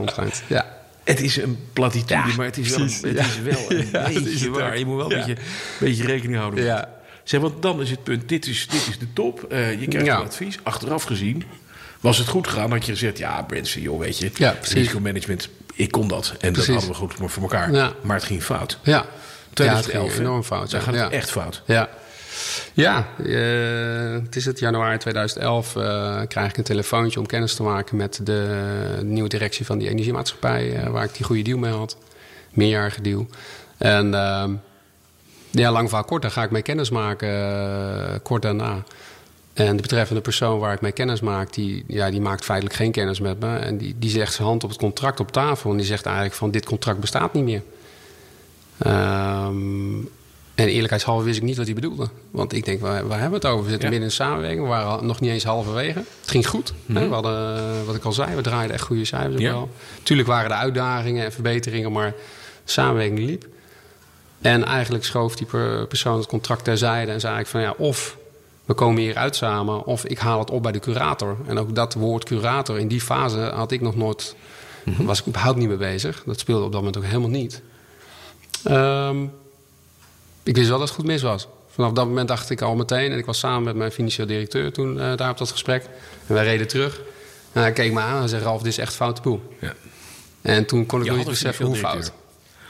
ja. 0.47 0.79
Het 1.05 1.21
is 1.21 1.37
een 1.37 1.59
platitude, 1.73 2.33
maar 2.37 2.47
het 2.47 2.59
is 2.59 2.71
wel, 2.71 2.81
het 2.81 3.27
is 3.27 3.41
wel 3.41 3.65
een 3.69 3.89
beetje 4.25 4.50
waar. 4.50 4.79
Je 4.79 4.87
moet 4.87 4.97
wel 4.97 5.12
een 5.12 5.19
beetje, 5.19 5.37
beetje 5.81 6.05
rekening 6.05 6.39
houden 6.39 6.65
met. 6.65 6.87
Zeg, 7.25 7.41
want 7.41 7.62
dan 7.62 7.81
is 7.81 7.91
het 7.91 8.03
punt, 8.03 8.29
dit 8.29 8.47
is, 8.47 8.67
dit 8.69 8.87
is 8.89 8.99
de 8.99 9.12
top. 9.12 9.47
Uh, 9.53 9.81
je 9.81 9.89
krijgt 9.89 10.09
een 10.09 10.15
advies. 10.15 10.59
Achteraf 10.62 11.03
gezien, 11.03 11.45
was 12.00 12.19
het 12.19 12.29
goed 12.29 12.49
gegaan, 12.49 12.71
had 12.71 12.87
je 12.87 12.93
gezegd... 12.93 13.19
ja, 13.19 13.43
Branson, 13.43 13.83
joh, 13.83 13.99
weet 13.99 14.19
je, 14.19 14.31
ja, 14.35 14.57
risicomanagement, 14.62 15.49
ik 15.75 15.91
kon 15.91 16.09
dat. 16.09 16.35
En 16.41 16.53
dat 16.53 16.67
hadden 16.67 16.89
we 16.89 16.95
goed 16.95 17.15
voor 17.17 17.43
elkaar. 17.43 17.95
Maar 18.03 18.17
het 18.17 18.25
ging 18.25 18.43
fout. 18.43 18.79
Ja, 18.83 19.07
2011, 19.53 20.15
ja, 20.15 20.21
enorm 20.21 20.43
fout. 20.43 20.71
Daar 20.71 20.81
gaat 20.81 20.95
het 20.95 21.12
echt 21.12 21.31
fout. 21.31 21.62
Ja. 21.67 21.89
Ja, 22.81 23.07
uh, 23.19 24.23
het 24.23 24.37
is 24.37 24.45
het 24.45 24.59
januari 24.59 24.99
2011. 24.99 25.75
Uh, 25.75 26.21
krijg 26.29 26.51
ik 26.51 26.57
een 26.57 26.65
telefoontje 26.65 27.21
om 27.21 27.27
kennis 27.27 27.55
te 27.55 27.63
maken 27.63 27.97
met 27.97 28.21
de 28.23 29.01
nieuwe 29.03 29.29
directie 29.29 29.67
van 29.67 29.79
die 29.79 29.89
energiemaatschappij. 29.89 30.83
Uh, 30.85 30.89
waar 30.89 31.05
ik 31.05 31.15
die 31.15 31.25
goede 31.25 31.43
deal 31.43 31.59
mee 31.59 31.73
had. 31.73 31.97
Meerjarige 32.51 33.03
deal. 33.03 33.27
En 33.79 34.15
ehm, 34.15 34.55
ja, 35.51 35.71
lang 35.73 35.89
verhaal 35.89 36.07
kort, 36.07 36.23
daar 36.23 36.31
ga 36.31 36.43
ik 36.43 36.51
mee 36.51 36.63
kennis 36.63 36.91
maken 36.91 38.23
kort 38.23 38.43
daarna. 38.43 38.83
En 39.53 39.77
de 39.77 39.83
betreffende 39.83 40.21
persoon 40.21 40.59
waar 40.59 40.73
ik 40.73 40.81
mee 40.81 40.93
kennis 40.93 41.21
maak, 41.21 41.53
die, 41.53 41.85
ja, 41.87 42.11
die 42.11 42.21
maakt 42.21 42.45
feitelijk 42.45 42.77
geen 42.77 42.93
kennis 42.93 43.21
met 43.21 43.41
me. 43.41 43.57
En 43.57 43.79
die, 43.79 43.95
die 43.99 44.11
zegt 44.11 44.33
zijn 44.33 44.49
hand 44.49 44.65
op 44.65 44.71
het 44.71 44.79
contract 44.79 45.21
op 45.21 45.33
tafel. 45.33 45.71
En 45.71 45.77
die 45.77 45.87
zegt 45.87 46.07
eigenlijk 46.07 46.37
van 46.37 46.51
dit 46.51 46.65
contract 46.65 47.01
bestaat 47.01 47.33
niet 47.33 47.45
meer. 47.45 47.63
Um, 48.87 50.09
en 50.61 50.69
eerlijkheidshalve 50.69 51.25
wist 51.25 51.37
ik 51.37 51.43
niet 51.43 51.57
wat 51.57 51.67
hij 51.67 51.75
bedoelde. 51.75 52.09
Want 52.31 52.52
ik 52.52 52.64
denk, 52.64 52.81
waar, 52.81 53.07
waar 53.07 53.21
hebben 53.21 53.40
we 53.40 53.47
het 53.47 53.55
over? 53.55 53.64
We 53.64 53.71
zitten 53.71 53.90
binnen 53.90 54.09
binnen 54.09 54.09
een 54.09 54.14
samenwerking. 54.14 54.62
We 54.62 54.69
waren 54.69 55.07
nog 55.07 55.21
niet 55.21 55.31
eens 55.31 55.45
halverwege. 55.45 55.99
Het 56.21 56.31
ging 56.31 56.49
goed. 56.49 56.73
hè? 56.87 56.93
Mhm. 56.93 57.09
We 57.09 57.14
hadden, 57.14 57.87
wat 57.87 57.95
ik 57.95 58.05
al 58.05 58.12
zei, 58.12 58.35
we 58.35 58.43
draaiden 58.43 58.76
echt 58.76 58.85
goede 58.85 59.05
cijfers. 59.05 59.40
Ja. 59.40 59.52
Wel. 59.52 59.71
Tuurlijk 60.02 60.29
waren 60.29 60.50
er 60.50 60.57
uitdagingen 60.57 61.25
en 61.25 61.33
verbeteringen, 61.33 61.93
maar 61.93 62.11
de 62.64 62.71
samenwerking 62.71 63.19
liep. 63.19 63.47
En 64.40 64.64
eigenlijk 64.64 65.05
schoof 65.05 65.37
die 65.37 65.47
persoon 65.87 66.17
het 66.17 66.26
contract 66.26 66.64
terzijde 66.64 67.12
en 67.12 67.21
zei 67.21 67.38
ik 67.38 67.47
van 67.47 67.61
ja, 67.61 67.75
of 67.76 68.17
we 68.64 68.75
komen 68.75 69.02
hier 69.02 69.17
uit 69.17 69.37
samen, 69.37 69.85
of 69.85 70.05
ik 70.05 70.19
haal 70.19 70.38
het 70.38 70.50
op 70.50 70.62
bij 70.62 70.73
de 70.73 70.79
curator. 70.79 71.37
En 71.47 71.59
ook 71.59 71.75
dat 71.75 71.95
woord 71.95 72.25
curator, 72.25 72.79
in 72.79 72.88
die 72.88 73.00
fase 73.00 73.38
had 73.38 73.73
ik 73.73 73.81
nog 73.81 73.97
nooit, 73.97 74.37
mm 74.85 75.07
was 75.07 75.21
ik 75.21 75.26
überhaupt 75.26 75.59
niet 75.59 75.69
mee 75.69 75.76
bezig. 75.76 76.23
Dat 76.26 76.38
speelde 76.38 76.64
op 76.64 76.73
dat 76.73 76.81
moment 76.81 76.97
ook 76.97 77.05
helemaal 77.05 77.29
niet. 77.29 77.62
Um, 78.69 79.33
ik 80.50 80.57
wist 80.57 80.69
wel 80.69 80.78
dat 80.78 80.88
het 80.88 80.97
goed 80.97 81.07
mis 81.07 81.23
was. 81.23 81.49
Vanaf 81.69 81.92
dat 81.92 82.07
moment 82.07 82.28
dacht 82.28 82.50
ik 82.50 82.61
al 82.61 82.75
meteen, 82.75 83.12
en 83.12 83.19
ik 83.19 83.25
was 83.25 83.38
samen 83.38 83.62
met 83.62 83.76
mijn 83.76 83.92
financieel 83.92 84.26
directeur 84.26 84.73
toen 84.73 84.97
uh, 84.97 85.16
daar 85.16 85.30
op 85.30 85.38
dat 85.38 85.50
gesprek. 85.50 85.85
En 86.26 86.35
wij 86.35 86.45
reden 86.45 86.69
terug. 86.69 87.00
En 87.52 87.61
hij 87.61 87.73
keek 87.73 87.92
me 87.92 88.00
aan 88.00 88.23
en 88.23 88.28
zei: 88.28 88.42
Ralf, 88.42 88.62
dit 88.62 88.73
is 88.73 88.78
echt 88.78 88.95
foute 88.95 89.23
boel. 89.23 89.42
Ja. 89.61 89.75
En 90.42 90.66
toen 90.66 90.87
kon 90.87 91.00
ik 91.00 91.07
nog 91.07 91.16
niet 91.16 91.28
beseffen 91.28 91.66
hoe 91.66 91.76
fout. 91.76 92.12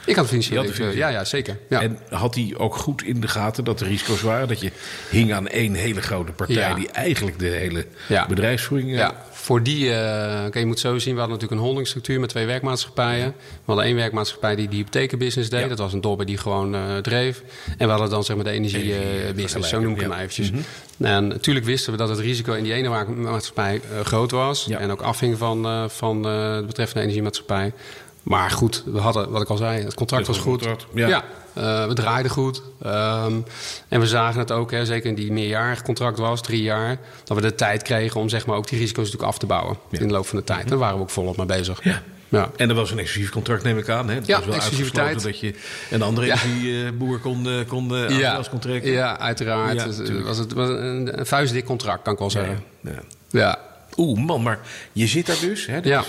Ik 0.05 0.15
had 0.15 0.27
financieel 0.27 0.61
directeur, 0.61 0.95
ja, 0.95 1.07
ja, 1.07 1.23
zeker. 1.23 1.57
Ja. 1.69 1.81
En 1.81 1.99
had 2.09 2.35
hij 2.35 2.53
ook 2.57 2.75
goed 2.75 3.03
in 3.03 3.21
de 3.21 3.27
gaten 3.27 3.63
dat 3.63 3.81
er 3.81 3.87
risico's 3.87 4.21
waren? 4.21 4.47
Dat 4.47 4.61
je 4.61 4.71
hing 5.09 5.33
aan 5.33 5.47
één 5.47 5.73
hele 5.73 6.01
grote 6.01 6.31
partij 6.31 6.73
die 6.73 6.89
eigenlijk 6.91 7.39
de 7.39 7.47
hele 7.47 7.85
bedrijfsvoering... 8.27 8.91
Eh, 8.91 8.97
ja, 8.97 9.25
voor 9.31 9.63
die, 9.63 9.85
uh, 9.85 10.45
je 10.53 10.65
moet 10.65 10.79
zo 10.79 10.99
zien, 10.99 11.13
we 11.13 11.19
hadden 11.19 11.37
natuurlijk 11.37 11.61
een 11.61 11.67
holdingstructuur 11.67 12.19
met 12.19 12.29
twee 12.29 12.45
werkmaatschappijen. 12.45 13.33
We 13.37 13.61
hadden 13.65 13.85
één 13.85 13.95
werkmaatschappij 13.95 14.55
die 14.55 14.67
de 14.67 14.75
hypothekenbusiness 14.75 15.49
deed. 15.49 15.69
Dat 15.69 15.77
was 15.77 15.93
een 15.93 16.01
dobber 16.01 16.25
die 16.25 16.37
gewoon 16.37 16.75
uh, 16.75 16.97
dreef. 16.97 17.43
En 17.77 17.85
we 17.85 17.91
hadden 17.91 18.09
dan 18.09 18.23
zeg 18.23 18.35
maar 18.35 18.45
de 18.45 18.51
energiebusiness, 18.51 19.69
zo 19.69 19.79
noem 19.79 19.93
ik 19.93 20.01
hem 20.01 20.13
eventjes. 20.13 20.51
Mhm. 20.51 20.61
En 20.99 21.27
natuurlijk 21.27 21.65
wisten 21.65 21.91
we 21.91 21.97
dat 21.97 22.09
het 22.09 22.19
risico 22.19 22.53
in 22.53 22.63
die 22.63 22.73
ene 22.73 23.05
maatschappij 23.15 23.81
groot 24.03 24.31
was. 24.31 24.69
En 24.69 24.91
ook 24.91 25.01
afhing 25.01 25.37
van, 25.37 25.89
van 25.89 26.21
de 26.21 26.63
betreffende 26.67 27.03
energiemaatschappij. 27.03 27.73
Maar 28.23 28.51
goed, 28.51 28.83
we 28.85 28.99
hadden, 28.99 29.29
wat 29.29 29.41
ik 29.41 29.49
al 29.49 29.57
zei, 29.57 29.83
het 29.83 29.93
contract 29.93 30.27
was 30.27 30.37
goed. 30.37 30.65
ja. 30.93 31.23
Uh, 31.57 31.87
we 31.87 31.93
draaiden 31.93 32.31
goed. 32.31 32.61
Um, 32.85 33.45
en 33.87 33.99
we 33.99 34.07
zagen 34.07 34.39
het 34.39 34.51
ook, 34.51 34.71
hè, 34.71 34.85
zeker 34.85 35.09
in 35.09 35.15
die 35.15 35.31
meerjarig 35.31 35.81
contract 35.81 36.17
was, 36.17 36.41
drie 36.41 36.61
jaar, 36.61 36.97
dat 37.23 37.37
we 37.37 37.43
de 37.43 37.55
tijd 37.55 37.81
kregen 37.81 38.19
om 38.19 38.29
zeg 38.29 38.45
maar, 38.45 38.55
ook 38.55 38.67
die 38.67 38.79
risico's 38.79 39.03
natuurlijk 39.03 39.31
af 39.31 39.37
te 39.37 39.45
bouwen 39.45 39.77
in 39.89 40.07
de 40.07 40.13
loop 40.13 40.25
van 40.25 40.37
de 40.37 40.43
tijd. 40.43 40.67
Daar 40.69 40.77
waren 40.77 40.95
we 40.95 41.01
ook 41.01 41.09
volop 41.09 41.37
mee 41.37 41.45
bezig. 41.45 41.83
Ja. 41.83 42.01
Ja. 42.31 42.51
En 42.55 42.69
er 42.69 42.75
was 42.75 42.91
een 42.91 42.99
exclusief 42.99 43.29
contract, 43.29 43.63
neem 43.63 43.77
ik 43.77 43.89
aan. 43.89 44.09
Hè? 44.09 44.15
Dat 44.15 44.27
ja, 44.27 44.37
was 44.37 44.45
wel 44.45 44.55
exclusiviteit. 44.55 45.23
dat 45.23 45.39
je 45.39 45.53
een 45.89 46.01
andere 46.01 46.25
ja. 46.27 46.33
energieboer 46.33 47.19
kon, 47.19 47.47
eh, 47.47 47.67
kon 47.67 47.93
uh, 47.93 48.19
ja. 48.19 48.35
als 48.35 48.49
contract. 48.49 48.85
Ja, 48.85 49.19
uiteraard. 49.19 49.73
Ja, 49.73 49.87
het 49.87 50.23
was 50.23 50.37
het 50.37 50.53
was 50.53 50.69
een, 50.69 51.19
een 51.19 51.25
vuistdik 51.25 51.65
contract, 51.65 52.03
kan 52.03 52.13
ik 52.13 52.19
wel 52.19 52.29
zeggen. 52.29 52.63
Ja. 52.81 52.91
ja. 53.29 53.59
Oeh, 53.97 54.19
man, 54.19 54.41
maar 54.41 54.59
je 54.91 55.07
zit 55.07 55.25
daar 55.25 55.39
dus. 55.39 55.65
Hè? 55.65 55.79
ja. 55.83 56.03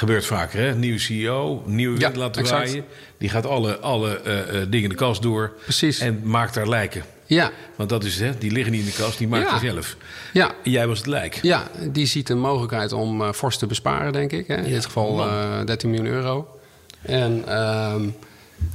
Gebeurt 0.00 0.26
vaker, 0.26 0.60
hè? 0.60 0.74
Nieuwe 0.74 0.98
CEO, 0.98 1.62
nieuwe 1.66 1.98
wind 1.98 2.16
laten 2.16 2.44
draaien. 2.44 2.84
Die 3.18 3.28
gaat 3.28 3.46
alle, 3.46 3.78
alle 3.78 4.20
uh, 4.26 4.60
dingen 4.68 4.88
de 4.88 4.94
kast 4.94 5.22
door. 5.22 5.52
Precies. 5.62 5.98
En 5.98 6.20
maakt 6.24 6.54
daar 6.54 6.68
lijken. 6.68 7.02
Ja. 7.26 7.50
Want 7.76 7.88
dat 7.88 8.04
is 8.04 8.20
het, 8.20 8.40
die 8.40 8.50
liggen 8.50 8.72
niet 8.72 8.80
in 8.80 8.86
de 8.86 9.02
kast, 9.02 9.18
die 9.18 9.28
maakt 9.28 9.50
ja. 9.50 9.58
zelf. 9.58 9.96
Ja. 10.32 10.50
Jij 10.62 10.86
was 10.86 10.98
het 10.98 11.06
lijk. 11.06 11.38
Ja, 11.42 11.70
die 11.92 12.06
ziet 12.06 12.28
een 12.28 12.38
mogelijkheid 12.38 12.92
om 12.92 13.20
uh, 13.20 13.32
fors 13.32 13.56
te 13.56 13.66
besparen, 13.66 14.12
denk 14.12 14.32
ik. 14.32 14.46
Hè? 14.46 14.56
In 14.56 14.72
dit 14.72 14.84
geval 14.84 15.26
uh, 15.26 15.64
13 15.64 15.90
miljoen 15.90 16.08
euro. 16.08 16.60
En, 17.02 17.62
um, 17.62 18.16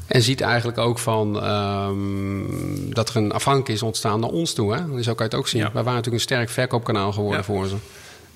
en 0.08 0.22
ziet 0.22 0.42
eigenlijk 0.42 0.78
ook 0.78 1.00
van 1.00 1.50
um, 1.50 2.94
dat 2.94 3.10
er 3.10 3.16
een 3.16 3.32
afhankelijk 3.32 3.70
is 3.70 3.84
ontstaan 3.84 4.20
naar 4.20 4.30
ons 4.30 4.54
toe. 4.54 4.74
Hè? 4.74 5.04
Zo 5.04 5.14
kan 5.14 5.26
je 5.26 5.32
het 5.32 5.36
ook 5.36 5.48
zien. 5.48 5.62
Ja. 5.62 5.72
Wij 5.74 5.84
waren 5.84 5.94
natuurlijk 5.94 6.24
een 6.24 6.30
sterk 6.30 6.50
verkoopkanaal 6.50 7.12
geworden 7.12 7.44
voor 7.44 7.68
ze. 7.68 7.76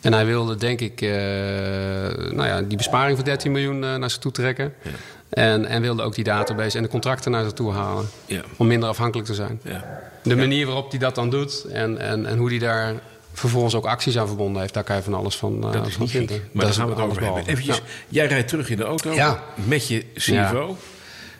En 0.01 0.13
hij 0.13 0.25
wilde, 0.25 0.55
denk 0.55 0.79
ik, 0.79 1.01
uh, 1.01 1.09
nou 1.09 2.45
ja, 2.45 2.62
die 2.62 2.77
besparing 2.77 3.15
van 3.15 3.25
13 3.25 3.51
miljoen 3.51 3.83
uh, 3.83 3.95
naar 3.95 4.09
zich 4.09 4.19
toe 4.19 4.31
trekken. 4.31 4.73
Ja. 4.81 4.91
En, 5.29 5.65
en 5.65 5.81
wilde 5.81 6.01
ook 6.03 6.15
die 6.15 6.23
database 6.23 6.77
en 6.77 6.83
de 6.83 6.89
contracten 6.89 7.31
naar 7.31 7.43
zich 7.43 7.53
toe 7.53 7.71
halen. 7.71 8.05
Ja. 8.25 8.41
Om 8.57 8.67
minder 8.67 8.89
afhankelijk 8.89 9.27
te 9.27 9.33
zijn. 9.33 9.59
Ja. 9.63 10.01
De 10.23 10.35
manier 10.35 10.65
waarop 10.65 10.89
hij 10.89 10.99
dat 10.99 11.15
dan 11.15 11.29
doet 11.29 11.65
en, 11.71 11.97
en, 11.97 12.25
en 12.25 12.38
hoe 12.38 12.49
hij 12.49 12.59
daar 12.59 12.93
vervolgens 13.33 13.75
ook 13.75 13.85
acties 13.85 14.17
aan 14.17 14.27
verbonden 14.27 14.62
heeft, 14.62 14.73
daar 14.73 14.83
kan 14.83 14.95
je 14.95 15.01
van 15.01 15.13
alles 15.13 15.35
van, 15.35 15.65
uh, 15.65 15.71
dat 15.71 15.88
is 15.88 15.97
niet 15.97 16.12
vinden. 16.12 16.41
Maar 16.51 16.65
daar 16.65 16.73
gaan 16.73 16.85
we 16.85 16.93
het 16.93 17.01
over 17.01 17.23
hebben. 17.23 17.45
Eventjes, 17.45 17.81
jij 18.07 18.27
rijdt 18.27 18.47
terug 18.47 18.69
in 18.69 18.77
de 18.77 18.83
auto 18.83 19.38
met 19.53 19.88
je 19.88 20.05
CFO. 20.13 20.77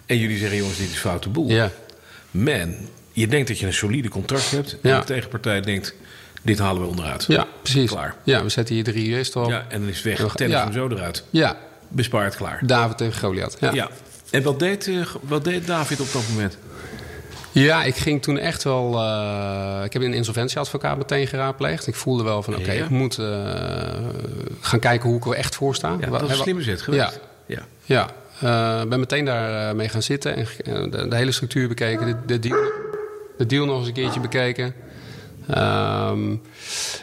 En 0.06 0.18
jullie 0.18 0.38
zeggen, 0.38 0.58
jongens, 0.58 0.78
dit 0.78 0.90
is 0.90 0.98
foute 0.98 1.30
boel. 1.30 1.50
Ja. 1.50 1.72
Man, 2.32 2.76
je 3.12 3.28
denkt 3.28 3.48
dat 3.48 3.60
je 3.60 3.66
een 3.66 3.74
solide 3.74 4.10
contract 4.10 4.52
hebt. 4.52 4.78
En 4.82 5.00
de 5.00 5.06
tegenpartij 5.06 5.62
denkt 5.62 5.96
dit 6.42 6.60
halen 6.60 6.82
we 6.82 6.88
onderuit. 6.88 7.26
Ja, 7.28 7.48
precies. 7.62 7.92
Klaar. 7.92 8.16
Ja, 8.24 8.44
we 8.44 8.50
zetten 8.50 8.76
hier 8.76 8.84
drie 8.84 9.16
US 9.16 9.32
op. 9.32 9.50
Ja, 9.50 9.66
en 9.70 9.80
dan 9.80 9.90
is 9.90 10.04
het 10.04 10.20
weg. 10.20 10.34
Tennis 10.34 10.58
ja. 10.58 10.64
hem 10.64 10.74
zo 10.74 10.88
eruit. 10.88 11.24
Ja. 11.30 11.58
Bespaard, 11.88 12.36
klaar. 12.36 12.60
David 12.66 12.98
tegen 12.98 13.20
Goliath. 13.20 13.58
Ja. 13.60 13.74
ja. 13.74 13.90
En 14.32 14.44
wat 14.44 14.60
deed, 14.60 14.88
uh, 14.88 15.06
wat 15.22 15.44
deed 15.44 15.68
David 15.68 16.00
op 16.00 16.12
dat 16.12 16.24
moment? 16.30 16.58
Ja, 17.52 17.84
ik 17.84 17.96
ging 17.96 18.22
toen 18.22 18.38
echt 18.38 18.64
wel. 18.64 18.94
Uh, 18.94 19.82
ik 19.84 19.94
heb 19.94 20.02
een 20.02 20.14
insolventieadvocaat 20.14 20.98
meteen 20.98 21.28
geraadpleegd. 21.28 21.88
Ik 21.88 21.96
voelde 21.96 22.24
wel 22.24 22.44
van: 22.44 22.56
oké, 22.56 22.72
ik 22.72 22.90
moet 22.90 23.18
uh, 23.18 23.28
gaan 24.62 24.80
kijken 24.80 25.10
hoe 25.10 25.18
ik 25.18 25.26
er 25.26 25.34
echt 25.34 25.56
voor 25.56 25.76
sta. 25.76 25.98
Ja, 26.00 26.10
dat 26.10 26.22
is 26.22 26.30
een 26.30 26.36
slimme 26.36 26.62
zet 26.62 26.82
geweest. 26.82 27.20
Ja, 27.46 27.62
ja. 27.86 28.08
ja. 28.40 28.86
ben 28.86 29.00
meteen 29.00 29.26
daar 29.26 29.76
mee 29.76 29.90
gaan 29.90 30.04
zitten 30.04 30.36
en 30.36 30.46
de, 30.90 31.08
de 31.08 31.16
hele 31.16 31.32
structuur 31.32 31.68
bekeken. 31.68 32.06
De, 32.06 32.16
de, 32.26 32.40
deal, 32.40 32.72
de 33.38 33.46
deal 33.46 33.66
nog 33.66 33.78
eens 33.78 33.88
een 33.88 33.94
keertje 33.94 34.20
bekeken. 34.20 34.74
Um, 35.50 36.42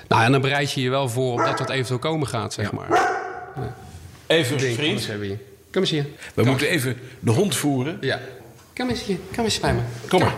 nou, 0.08 0.22
en 0.22 0.32
dan 0.32 0.40
bereid 0.40 0.72
je 0.72 0.80
je 0.80 0.90
wel 0.90 1.08
voor 1.08 1.32
op 1.32 1.38
dat 1.38 1.58
wat 1.58 1.70
eventueel 1.70 1.98
komen 1.98 2.28
gaat, 2.28 2.52
zeg 2.52 2.72
maar. 2.72 2.90
Ja. 2.90 3.76
Even, 4.26 4.60
vriend. 4.60 5.08
Kom 5.72 5.80
eens 5.80 5.90
hier. 5.90 6.06
We 6.34 6.44
moeten 6.44 6.68
even 6.68 6.96
de 7.20 7.30
hond 7.30 7.56
voeren. 7.56 7.98
Ja. 8.00 8.20
Kom 8.74 8.88
eens 8.88 9.02
hier. 9.02 9.18
Kom 9.34 9.44
eens 9.44 9.60
bij 9.60 9.74
me. 9.74 9.80
Kom 10.08 10.20
maar. 10.20 10.34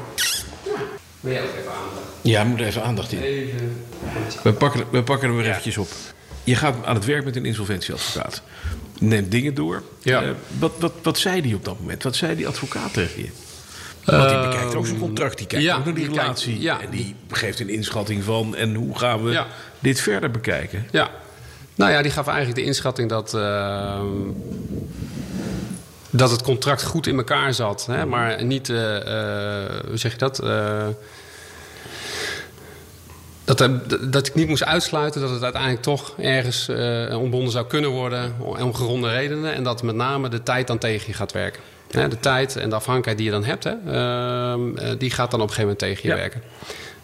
Wil 1.21 1.33
jij 1.33 1.43
ook 1.43 1.49
even 1.59 1.73
aandacht? 1.73 2.07
Ja, 2.23 2.43
we 2.43 2.49
moeten 2.49 2.67
even 2.67 2.83
aandacht 2.83 3.13
in. 3.13 3.23
Even. 3.23 3.87
We 4.43 4.53
pakken, 4.53 4.85
we 4.91 5.03
pakken 5.03 5.29
er 5.29 5.37
weer 5.37 5.49
eventjes 5.49 5.79
op. 5.79 5.89
Je 6.45 6.55
gaat 6.55 6.75
aan 6.85 6.95
het 6.95 7.05
werk 7.05 7.25
met 7.25 7.37
een 7.37 7.45
insolventieadvocaat. 7.45 8.43
Neemt 8.99 9.31
dingen 9.31 9.55
door. 9.55 9.83
Ja. 10.03 10.23
Uh, 10.23 10.31
wat, 10.59 10.73
wat, 10.79 10.93
wat 11.03 11.19
zei 11.19 11.41
die 11.41 11.55
op 11.55 11.65
dat 11.65 11.81
moment? 11.81 12.03
Wat 12.03 12.17
zei 12.17 12.37
die 12.37 12.47
advocaat 12.47 12.93
tegen 12.93 13.23
je? 13.23 13.29
Want 14.17 14.29
die 14.29 14.41
bekijkt 14.41 14.75
ook 14.75 14.87
zijn 14.87 14.99
contract, 14.99 15.39
die 15.39 15.47
kijkt 15.47 15.65
ja, 15.65 15.77
ook 15.77 15.85
naar 15.85 15.95
die, 15.95 16.09
relatie. 16.09 16.61
ja. 16.61 16.81
En 16.81 16.91
die 16.91 17.15
geeft 17.31 17.61
een 17.61 17.69
inschatting 17.69 18.25
van... 18.25 18.57
en 18.57 18.75
hoe 18.75 18.99
gaan 18.99 19.25
we 19.25 19.43
dit 19.79 20.01
verder 20.01 20.31
bekijken? 20.31 20.87
Ja, 20.91 21.11
nou 21.75 21.93
ja, 21.93 22.03
die 22.03 22.11
gaf 22.11 22.27
eigenlijk 22.27 22.57
de 22.59 22.65
inschatting 22.65 23.09
dat... 23.09 23.35
Uh, 23.35 24.01
dat 26.11 26.31
het 26.31 26.43
contract 26.43 26.83
goed 26.83 27.07
in 27.07 27.17
elkaar 27.17 27.55
zat. 27.55 27.87
Hè? 27.87 28.07
Maar 28.07 28.45
niet, 28.45 28.69
uh, 28.69 28.79
uh, 28.79 29.01
hoe 29.87 29.97
zeg 29.97 30.13
je 30.13 30.19
dat? 30.19 30.45
Uh, 30.45 30.87
dat, 33.45 33.71
dat 34.13 34.27
ik 34.27 34.35
niet 34.35 34.49
moest 34.49 34.65
uitsluiten 34.65 35.21
dat 35.21 35.31
het 35.31 35.43
uiteindelijk 35.43 35.83
toch 35.83 36.15
ergens 36.19 36.69
ontbonden 37.11 37.51
zou 37.51 37.67
kunnen 37.67 37.91
worden. 37.91 38.35
Om 38.39 38.75
geronde 38.75 39.11
redenen. 39.11 39.55
En 39.55 39.63
dat 39.63 39.83
met 39.83 39.95
name 39.95 40.29
de 40.29 40.43
tijd 40.43 40.67
dan 40.67 40.79
tegen 40.79 41.07
je 41.07 41.13
gaat 41.13 41.33
werken. 41.33 41.63
Hè? 41.91 42.09
De 42.09 42.21
tijd 42.21 42.57
en 42.57 42.69
de 42.69 42.75
afhankelijkheid 42.75 43.17
die 43.17 43.27
je 43.27 43.33
dan 43.33 43.45
hebt, 43.45 43.65
hè? 43.65 43.75
Ehm, 43.93 44.99
die 44.99 45.11
gaat 45.11 45.31
dan 45.31 45.41
op 45.41 45.49
een 45.49 45.55
gegeven 45.55 45.61
moment 45.61 45.79
tegen 45.79 46.03
je 46.03 46.09
Ja. 46.09 46.15
werken. 46.15 46.43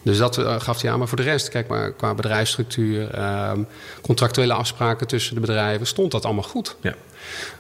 Dus 0.03 0.19
dat 0.19 0.39
eh, 0.39 0.61
gaf 0.61 0.81
hij 0.81 0.91
aan. 0.91 0.99
Maar 0.99 1.09
voor 1.09 1.17
de 1.17 1.23
rest, 1.23 1.49
kijk 1.49 1.69
maar, 1.69 1.93
qua 1.93 2.15
bedrijfsstructuur, 2.15 3.11
ehm, 3.11 3.59
contractuele 4.01 4.53
afspraken 4.53 5.07
tussen 5.07 5.35
de 5.35 5.41
bedrijven, 5.41 5.87
stond 5.87 6.11
dat 6.11 6.25
allemaal 6.25 6.43
goed. 6.43 6.77
Ja. 6.81 6.95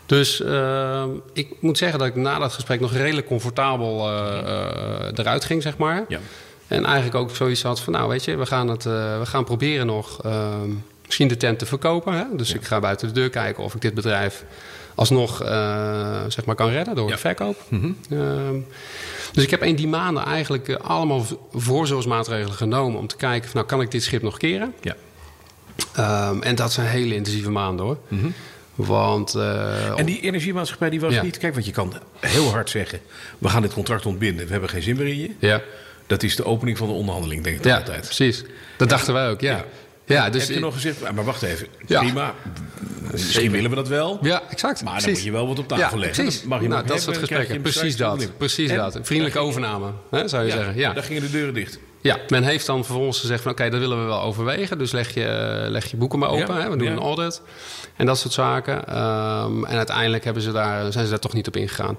Dus 0.06 0.42
ehm, 0.42 1.08
ik 1.32 1.48
moet 1.60 1.78
zeggen 1.78 1.98
dat 1.98 2.08
ik 2.08 2.14
na 2.14 2.38
dat 2.38 2.52
gesprek 2.52 2.80
nog 2.80 2.92
redelijk 2.92 3.26
comfortabel 3.26 4.08
eh, 4.08 4.38
eh, 4.38 5.12
eruit 5.14 5.44
ging, 5.44 5.62
zeg 5.62 5.76
maar. 5.76 6.04
Ja. 6.08 6.18
En 6.68 6.84
eigenlijk 6.84 7.14
ook 7.14 7.36
zoiets 7.36 7.62
had 7.62 7.80
van, 7.80 7.92
nou 7.92 8.08
weet 8.08 8.24
je, 8.24 8.36
we 8.36 8.46
gaan, 8.46 8.68
het, 8.68 8.86
eh, 8.86 9.18
we 9.18 9.26
gaan 9.26 9.44
proberen 9.44 9.86
nog 9.86 10.20
misschien 11.04 11.28
de 11.28 11.36
tent 11.36 11.58
te 11.58 11.66
verkopen. 11.66 12.12
Hè? 12.12 12.24
Dus 12.32 12.54
ik 12.54 12.64
ga 12.64 12.80
buiten 12.80 13.08
de 13.08 13.14
deur 13.14 13.30
kijken 13.30 13.64
of 13.64 13.74
ik 13.74 13.80
dit 13.80 13.94
bedrijf 13.94 14.44
alsnog 14.94 15.42
eh, 15.42 16.20
zeg 16.28 16.44
maar 16.44 16.54
kan 16.54 16.68
redden 16.70 16.94
door 16.94 17.08
Ja. 17.08 17.14
de 17.14 17.20
verkoop. 17.20 17.56
Ehm, 18.10 18.54
dus 19.32 19.44
ik 19.44 19.50
heb 19.50 19.62
in 19.62 19.74
die 19.76 19.88
maanden 19.88 20.24
eigenlijk 20.24 20.68
eh, 20.68 20.76
allemaal 20.76 21.24
voorzorgsmaatregelen 21.52 22.56
genomen 22.56 22.98
om 22.98 23.06
te 23.06 23.16
kijken, 23.16 23.44
van, 23.50 23.56
nou 23.56 23.66
kan 23.66 23.80
ik 23.80 23.90
dit 23.90 24.02
schip 24.02 24.22
nog 24.22 24.36
keren? 24.38 24.74
Ja. 24.80 24.94
Ehm, 25.94 26.42
en 26.42 26.54
dat 26.54 26.72
zijn 26.72 26.86
hele 26.86 27.14
intensieve 27.14 27.50
maanden 27.50 27.86
hoor. 27.86 27.98
Want 28.74 29.34
eh, 29.34 29.98
En 29.98 30.06
die 30.06 30.20
energiemaatschappij 30.20 30.90
die 30.90 31.00
was 31.00 31.14
Ja. 31.14 31.22
niet... 31.22 31.38
Kijk, 31.38 31.52
want 31.54 31.66
je 31.66 31.72
kan 31.72 31.92
heel 32.20 32.50
hard 32.50 32.70
zeggen... 32.70 33.00
we 33.38 33.48
gaan 33.48 33.62
dit 33.62 33.72
contract 33.72 34.06
ontbinden, 34.06 34.46
we 34.46 34.52
hebben 34.52 34.70
geen 34.70 34.82
zin 34.82 34.96
meer 34.96 35.06
in 35.06 35.18
je. 35.20 35.30
ja, 35.38 35.60
Dat 36.06 36.22
is 36.22 36.36
de 36.36 36.44
opening 36.44 36.78
van 36.78 36.86
de 36.88 36.92
onderhandeling, 36.94 37.42
denk 37.44 37.56
ik 37.56 37.64
ja 37.64 37.76
altijd. 37.76 38.00
precies. 38.00 38.44
Dat 38.76 38.88
dachten 38.88 39.14
wij 39.14 39.28
ook, 39.30 39.40
ja. 39.40 39.64
Ja. 40.06 40.30
Dus 40.30 40.46
Heb 40.46 40.54
je 40.54 40.60
nog 40.62 40.74
gezegd, 40.74 41.12
maar 41.14 41.24
wacht 41.24 41.42
even, 41.42 41.66
Ja. 41.86 42.00
prima. 42.00 42.34
Misschien 43.12 43.50
willen 43.50 43.70
we 43.70 43.76
dat 43.76 43.88
wel. 43.88 44.18
Ja, 44.22 44.42
exact. 44.50 44.84
Maar 44.84 45.00
dan 45.00 45.10
moet 45.10 45.22
je 45.22 45.30
wel 45.32 45.46
wat 45.48 45.58
op 45.58 45.68
tafel 45.68 45.98
ja, 45.98 46.04
leggen. 46.04 46.24
Dat 46.24 46.42
mag 46.46 46.60
je 46.60 46.68
nou, 46.68 46.80
dat 46.80 46.88
hebben, 46.96 47.00
soort 47.00 47.18
gesprekken. 47.18 47.60
Precies 47.60 47.96
dat. 47.96 48.28
Precies 48.36 48.70
En? 48.70 48.76
dat. 48.76 48.98
Vriendelijke 49.02 49.38
overname, 49.38 49.90
hè, 50.10 50.28
zou 50.28 50.42
je 50.44 50.48
Ja, 50.48 50.54
zeggen. 50.56 50.76
Ja. 50.76 50.92
Daar 50.92 51.02
gingen 51.02 51.22
de 51.22 51.30
deuren 51.30 51.54
dicht. 51.54 51.78
ja, 52.00 52.18
men 52.28 52.42
heeft 52.42 52.66
dan 52.66 52.84
vervolgens 52.84 53.20
gezegd 53.20 53.42
van... 53.42 53.52
oké, 53.52 53.70
dat 53.70 53.80
willen 53.80 54.00
we 54.00 54.04
wel 54.04 54.20
overwegen. 54.22 54.78
Dus 54.78 54.92
leg 54.92 55.14
je, 55.14 55.66
leg 55.68 55.90
je 55.90 55.96
boeken 55.96 56.18
maar 56.18 56.28
open. 56.28 56.62
Hè, 56.62 56.70
we 56.70 56.76
doen 56.76 56.88
een 56.88 56.98
audit. 56.98 57.42
En 57.96 58.06
dat 58.06 58.18
soort 58.18 58.32
zaken. 58.32 58.86
Ehm, 58.88 59.64
en 59.64 59.76
uiteindelijk 59.76 60.24
hebben 60.24 60.42
ze 60.42 60.52
daar, 60.52 60.92
zijn 60.92 61.04
ze 61.04 61.10
daar 61.10 61.18
toch 61.20 61.32
niet 61.32 61.46
op 61.46 61.56
ingegaan. 61.56 61.98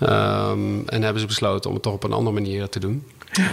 Ehm, 0.00 0.78
en 0.86 1.02
hebben 1.02 1.20
ze 1.20 1.26
besloten 1.26 1.68
om 1.68 1.74
het 1.74 1.82
toch 1.84 1.92
op 1.94 2.04
een 2.04 2.12
andere 2.12 2.34
manier 2.34 2.68
te 2.68 2.78
doen. 2.78 3.06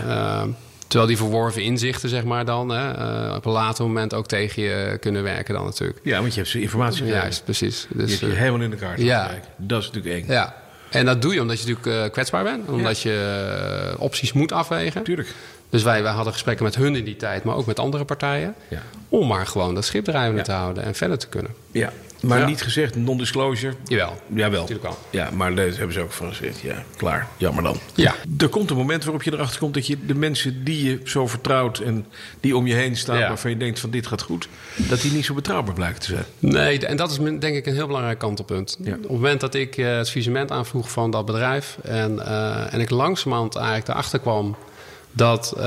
Ehm, 0.08 0.50
terwijl 0.88 1.08
die 1.08 1.18
verworven 1.18 1.62
inzichten, 1.62 2.10
zeg 2.10 2.24
maar 2.24 2.46
dan... 2.46 2.70
Hè, 2.70 2.92
eh, 3.30 3.36
op 3.36 3.46
een 3.46 3.52
later 3.52 3.86
moment 3.86 4.14
ook 4.14 4.28
tegen 4.28 4.64
je 4.64 4.98
kunnen 5.00 5.24
werken 5.24 5.54
dan 5.54 5.64
natuurlijk. 5.66 6.00
Ja, 6.04 6.20
want 6.20 6.34
je 6.34 6.40
hebt 6.40 6.52
ze 6.52 6.62
informatie 6.62 6.98
gegeven. 6.98 7.22
Juist, 7.22 7.44
precies. 7.44 7.88
Je 7.90 7.98
Dus, 7.98 8.10
hebt 8.10 8.22
je 8.22 8.28
eh, 8.28 8.38
helemaal 8.38 8.62
in 8.62 8.70
de 8.70 8.76
kaart 8.76 9.02
ja. 9.02 9.32
Dat 9.58 9.82
is 9.82 9.92
natuurlijk 9.92 10.16
eng. 10.26 10.32
Ja, 10.34 10.56
en 10.90 11.06
dat 11.06 11.22
doe 11.22 11.34
je 11.34 11.42
omdat 11.42 11.62
je 11.62 11.68
natuurlijk 11.68 12.06
eh, 12.06 12.12
kwetsbaar 12.12 12.44
bent. 12.44 12.70
Omdat 12.70 13.02
je 13.02 13.96
opties 13.98 14.34
moet 14.34 14.52
afwegen. 14.52 15.04
Tuurlijk. 15.04 15.34
Dus 15.70 15.84
wij, 15.84 16.04
wij 16.04 16.12
hadden 16.12 16.34
gesprekken 16.34 16.66
met 16.66 16.76
hun 16.76 16.96
in 16.96 17.04
die 17.04 17.16
tijd, 17.16 17.44
maar 17.44 17.56
ook 17.56 17.66
met 17.66 17.80
andere 17.80 18.06
partijen. 18.06 18.56
Ja. 18.68 18.82
Om 19.10 19.28
maar 19.28 19.48
gewoon 19.48 19.76
dat 19.76 19.86
schip 19.86 20.04
drijvende 20.04 20.38
Ja. 20.38 20.44
te 20.44 20.52
houden 20.52 20.84
en 20.84 20.96
verder 20.96 21.18
te 21.18 21.28
kunnen. 21.28 21.52
Ja. 21.72 21.92
Maar 22.24 22.40
Ja. 22.40 22.46
niet 22.46 22.62
gezegd 22.62 22.96
non-disclosure. 22.96 23.74
Jawel. 23.88 24.22
Jawel. 24.34 24.60
Natuurlijk 24.62 24.88
wel. 24.88 24.98
Ja, 25.10 25.30
maar 25.34 25.56
dat 25.56 25.76
hebben 25.76 25.94
ze 25.94 26.02
ook 26.02 26.12
van 26.12 26.28
gezegd. 26.28 26.60
Ja, 26.60 26.84
klaar. 26.98 27.28
Jammer 27.38 27.64
dan. 27.64 27.78
Ja. 27.96 28.16
Er 28.38 28.50
komt 28.50 28.70
een 28.70 28.76
moment 28.78 29.04
waarop 29.04 29.24
je 29.24 29.34
erachter 29.34 29.60
komt 29.60 29.74
dat 29.74 29.88
je 29.88 30.06
de 30.06 30.16
mensen 30.16 30.64
die 30.64 30.84
je 30.90 31.00
zo 31.04 31.28
vertrouwt 31.28 31.80
en 31.80 32.06
die 32.40 32.56
om 32.58 32.68
je 32.68 32.74
heen 32.74 32.96
staan, 32.96 33.18
Ja. 33.18 33.28
waarvan 33.28 33.52
je 33.52 33.58
denkt 33.58 33.80
van 33.80 33.90
dit 33.90 34.08
gaat 34.08 34.22
goed, 34.22 34.48
dat 34.76 35.02
die 35.02 35.12
niet 35.12 35.26
zo 35.26 35.34
betrouwbaar 35.34 35.74
blijken 35.74 36.00
te 36.00 36.06
zijn. 36.08 36.26
Nee, 36.40 36.86
en 36.86 36.98
dat 36.98 37.12
is 37.12 37.18
denk 37.18 37.44
ik 37.56 37.66
een 37.66 37.74
heel 37.74 37.88
belangrijk 37.88 38.20
kantelpunt. 38.20 38.78
Ja. 38.84 38.94
Op 38.94 39.02
het 39.02 39.12
moment 39.12 39.40
dat 39.42 39.54
ik 39.54 39.78
eh, 39.78 39.98
het 39.98 40.10
visement 40.10 40.52
aanvroeg 40.52 40.92
van 40.92 41.12
dat 41.12 41.26
bedrijf... 41.26 41.78
en, 41.84 42.26
eh, 42.26 42.74
en 42.74 42.80
ik 42.80 42.90
langzamerhand 42.90 43.56
eigenlijk 43.56 43.88
erachter 43.88 44.20
kwam... 44.20 44.56
dat 45.16 45.54
eh, 45.58 45.64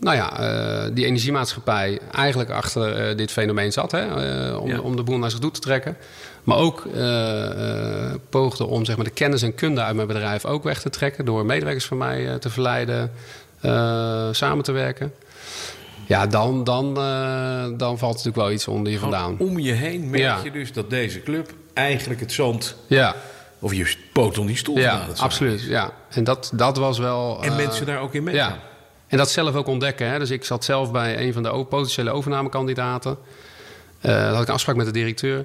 nou 0.00 0.16
ja, 0.16 0.38
eh, 0.38 0.90
die 0.94 1.06
energiemaatschappij 1.06 1.98
eigenlijk 2.12 2.50
achter 2.50 3.08
eh, 3.08 3.16
dit 3.16 3.30
fenomeen 3.32 3.72
zat... 3.72 3.90
Hè, 3.90 4.04
om, 4.54 4.68
Ja. 4.68 4.80
om 4.80 4.96
de 4.96 5.02
boel 5.02 5.18
naar 5.18 5.30
zich 5.30 5.38
toe 5.38 5.50
te 5.50 5.60
trekken. 5.60 5.96
Maar 6.44 6.56
ook 6.58 6.82
poogde 8.30 8.66
om 8.66 8.84
zeg 8.84 8.96
maar, 8.96 9.04
de 9.04 9.10
kennis 9.10 9.42
en 9.42 9.54
kunde 9.54 9.80
uit 9.82 9.94
mijn 9.96 10.08
bedrijf 10.08 10.44
ook 10.44 10.62
weg 10.62 10.80
te 10.80 10.90
trekken... 10.90 11.24
door 11.24 11.46
medewerkers 11.46 11.84
van 11.84 11.96
mij 11.96 12.38
te 12.38 12.50
verleiden 12.50 13.12
samen 14.34 14.64
te 14.64 14.72
werken... 14.72 15.12
Ja, 16.08 16.26
dan, 16.26 16.64
dan, 16.64 16.94
dan 17.76 17.98
valt 17.98 18.12
natuurlijk 18.12 18.36
wel 18.36 18.50
iets 18.50 18.68
onder 18.68 18.92
je 18.92 18.98
vandaan. 18.98 19.36
Om 19.38 19.58
je 19.58 19.72
heen 19.72 20.10
merk 20.10 20.22
Ja. 20.22 20.38
je 20.44 20.50
dus 20.50 20.72
dat 20.72 20.90
deze 20.90 21.22
club 21.22 21.52
eigenlijk 21.72 22.20
het 22.20 22.32
zand 22.32 22.76
Ja, 22.86 23.14
of 23.66 23.74
je 23.74 23.96
poot 24.12 24.38
om 24.38 24.46
die 24.46 24.56
stoel 24.56 24.78
ja 24.78 25.06
absoluut. 25.16 25.62
Ja. 25.62 25.92
En 26.08 26.24
dat, 26.24 26.50
dat 26.54 26.76
was 26.76 26.98
wel... 26.98 27.38
En 27.42 27.50
eh, 27.50 27.56
mensen 27.56 27.86
daar 27.86 28.00
ook 28.00 28.14
in 28.14 28.22
meegaan. 28.22 28.50
Ja. 28.50 28.58
En 29.06 29.18
dat 29.18 29.30
zelf 29.30 29.54
ook 29.54 29.66
ontdekken. 29.66 30.08
Hè. 30.10 30.18
Dus 30.18 30.30
ik 30.30 30.44
zat 30.44 30.64
zelf 30.64 30.92
bij 30.92 31.18
een 31.26 31.32
van 31.32 31.42
de 31.42 31.64
potentiële 31.68 32.10
overnamekandidaten. 32.10 33.18
Daar 34.00 34.32
had 34.32 34.42
ik 34.42 34.48
een 34.48 34.54
afspraak 34.54 34.76
met 34.76 34.86
de 34.86 34.92
directeur. 34.92 35.44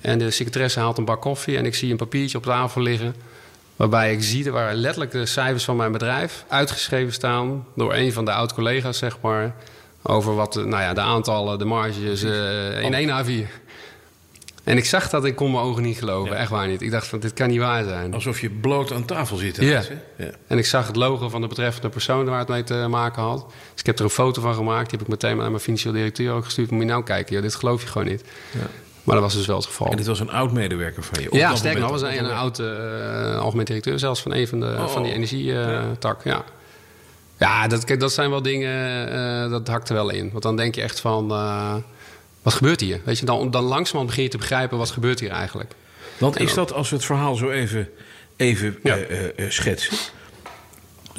En 0.00 0.18
de 0.18 0.30
secretaresse 0.30 0.80
haalt 0.80 0.98
een 0.98 1.04
bak 1.04 1.20
koffie. 1.20 1.56
En 1.56 1.66
ik 1.66 1.74
zie 1.74 1.90
een 1.90 1.96
papiertje 1.96 2.38
op 2.38 2.44
tafel 2.44 2.80
liggen. 2.82 3.14
Waarbij 3.76 4.12
ik 4.12 4.22
zie, 4.22 4.44
er 4.44 4.52
waar 4.52 4.74
letterlijk 4.74 5.10
de 5.12 5.26
cijfers 5.26 5.64
van 5.64 5.76
mijn 5.76 5.92
bedrijf 5.92 6.44
uitgeschreven 6.48 7.12
staan. 7.12 7.66
Door 7.76 7.94
een 7.94 8.12
van 8.12 8.24
de 8.24 8.32
oud-collega's, 8.32 8.98
zeg 8.98 9.16
maar. 9.20 9.54
Over 10.02 10.34
wat 10.34 10.52
de- 10.52 10.64
nou 10.64 10.82
ja, 10.82 10.92
de 10.94 11.00
aantallen, 11.00 11.58
de 11.58 11.64
marges 11.64 12.22
eh, 12.22 12.82
in 12.82 12.94
één 12.94 13.24
A4. 13.24 13.48
En 14.70 14.76
ik 14.76 14.84
zag 14.84 15.08
dat, 15.10 15.24
ik 15.24 15.34
kon 15.36 15.50
mijn 15.50 15.64
ogen 15.64 15.82
niet 15.82 15.98
geloven. 15.98 16.32
Ja. 16.32 16.38
Echt 16.38 16.50
waar 16.50 16.66
niet. 16.68 16.82
Ik 16.82 16.90
dacht 16.90 17.06
van, 17.06 17.18
dit 17.20 17.32
kan 17.32 17.48
niet 17.48 17.58
waar 17.58 17.84
zijn. 17.84 18.14
Alsof 18.14 18.40
je 18.40 18.50
bloot 18.50 18.92
aan 18.92 19.04
tafel 19.04 19.36
zit. 19.36 19.56
Ja. 19.56 19.82
ja. 20.16 20.30
En 20.46 20.58
ik 20.58 20.66
zag 20.66 20.86
het 20.86 20.96
logo 20.96 21.28
van 21.28 21.40
de 21.40 21.46
betreffende 21.46 21.88
persoon 21.88 22.24
waar 22.24 22.38
het 22.38 22.48
mee 22.48 22.62
te 22.64 22.86
maken 22.88 23.22
had. 23.22 23.46
Dus 23.48 23.80
ik 23.80 23.86
heb 23.86 23.98
er 23.98 24.04
een 24.04 24.10
foto 24.10 24.40
van 24.40 24.54
gemaakt. 24.54 24.90
Die 24.90 24.98
heb 24.98 25.00
ik 25.00 25.08
meteen 25.08 25.36
naar 25.36 25.50
mijn 25.50 25.62
financieel 25.62 25.92
directeur 25.92 26.32
ook 26.32 26.44
gestuurd. 26.44 26.70
Moet 26.70 26.80
je 26.82 26.88
nou 26.88 27.02
kijken, 27.02 27.32
joh, 27.34 27.42
dit 27.42 27.54
geloof 27.54 27.82
je 27.82 27.88
gewoon 27.88 28.06
niet. 28.06 28.24
Ja. 28.50 28.66
Maar 29.04 29.14
dat 29.14 29.24
was 29.24 29.34
dus 29.34 29.46
wel 29.46 29.56
het 29.56 29.66
geval. 29.66 29.90
En 29.90 29.96
dit 29.96 30.06
was 30.06 30.20
een 30.20 30.30
oud 30.30 30.52
medewerker 30.52 31.02
van 31.02 31.22
je. 31.22 31.28
ja, 31.32 31.48
dat 31.48 31.58
sterker 31.58 31.80
nog, 31.80 31.90
was 31.90 32.02
een, 32.02 32.24
een 32.24 32.30
oud 32.30 32.58
eh, 32.58 33.38
algemeen 33.38 33.64
directeur 33.64 33.98
zelfs 33.98 34.22
van 34.22 34.34
een 34.34 34.48
van, 34.48 34.60
de, 34.60 34.66
Oh. 34.78 34.88
van 34.88 35.02
die 35.02 35.12
energietak. 35.12 36.24
ja. 36.24 36.44
ja, 37.38 37.66
dat, 37.68 37.84
kijk, 37.84 38.00
dat 38.00 38.12
zijn 38.12 38.30
wel 38.30 38.42
dingen, 38.42 39.08
eh, 39.44 39.50
dat 39.50 39.68
hakt 39.68 39.88
er 39.88 39.94
wel 39.94 40.10
in. 40.10 40.30
Want 40.30 40.42
dan 40.42 40.56
denk 40.56 40.74
je 40.74 40.82
echt 40.82 41.00
van, 41.00 41.30
eh, 41.30 41.74
wat 42.42 42.54
gebeurt 42.54 42.80
hier? 42.80 43.00
Weet 43.04 43.18
je, 43.18 43.24
dan, 43.24 43.50
dan 43.50 43.62
langzamerhand 43.62 44.06
begin 44.06 44.22
je 44.22 44.28
te 44.30 44.38
begrijpen, 44.38 44.78
wat 44.78 44.90
gebeurt 44.90 45.20
hier 45.20 45.30
eigenlijk? 45.30 45.72
Want 46.18 46.40
is 46.40 46.54
dat, 46.54 46.72
als 46.72 46.90
we 46.90 46.96
het 46.96 47.04
verhaal 47.04 47.34
zo 47.34 47.50
even, 47.50 47.88
even 48.36 48.78
Ja. 48.82 48.96
eh, 48.96 49.24
eh, 49.24 49.30
eh, 49.36 49.50
schetsen... 49.50 49.96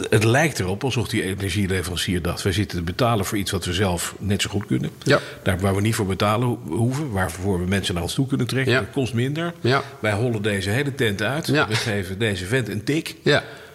Het 0.09 0.23
lijkt 0.23 0.59
erop 0.59 0.83
alsof 0.83 1.07
die 1.07 1.23
energieleverancier 1.23 2.21
dacht... 2.21 2.41
wij 2.41 2.51
zitten 2.51 2.77
te 2.77 2.83
betalen 2.83 3.25
voor 3.25 3.37
iets 3.37 3.51
wat 3.51 3.65
we 3.65 3.73
zelf 3.73 4.15
net 4.19 4.41
zo 4.41 4.49
goed 4.49 4.65
kunnen. 4.65 4.89
Ja. 5.03 5.19
Daar 5.43 5.59
waar 5.59 5.75
we 5.75 5.81
niet 5.81 5.95
voor 5.95 6.05
betalen 6.05 6.47
ho- 6.47 6.59
hoeven. 6.69 7.11
Waarvoor 7.11 7.59
we 7.59 7.65
mensen 7.67 7.93
naar 7.93 8.03
ons 8.03 8.13
toe 8.13 8.27
kunnen 8.27 8.47
trekken. 8.47 8.73
Ja. 8.73 8.79
Dat 8.79 8.89
kost 8.91 9.13
minder. 9.13 9.53
Ja. 9.61 9.81
Wij 9.99 10.13
hollen 10.13 10.41
deze 10.41 10.69
hele 10.69 10.95
tent 10.95 11.21
uit. 11.21 11.47
We 11.47 11.65
geven 11.75 12.19
deze 12.19 12.45
vent 12.45 12.69
een 12.69 12.83
tik. 12.83 13.15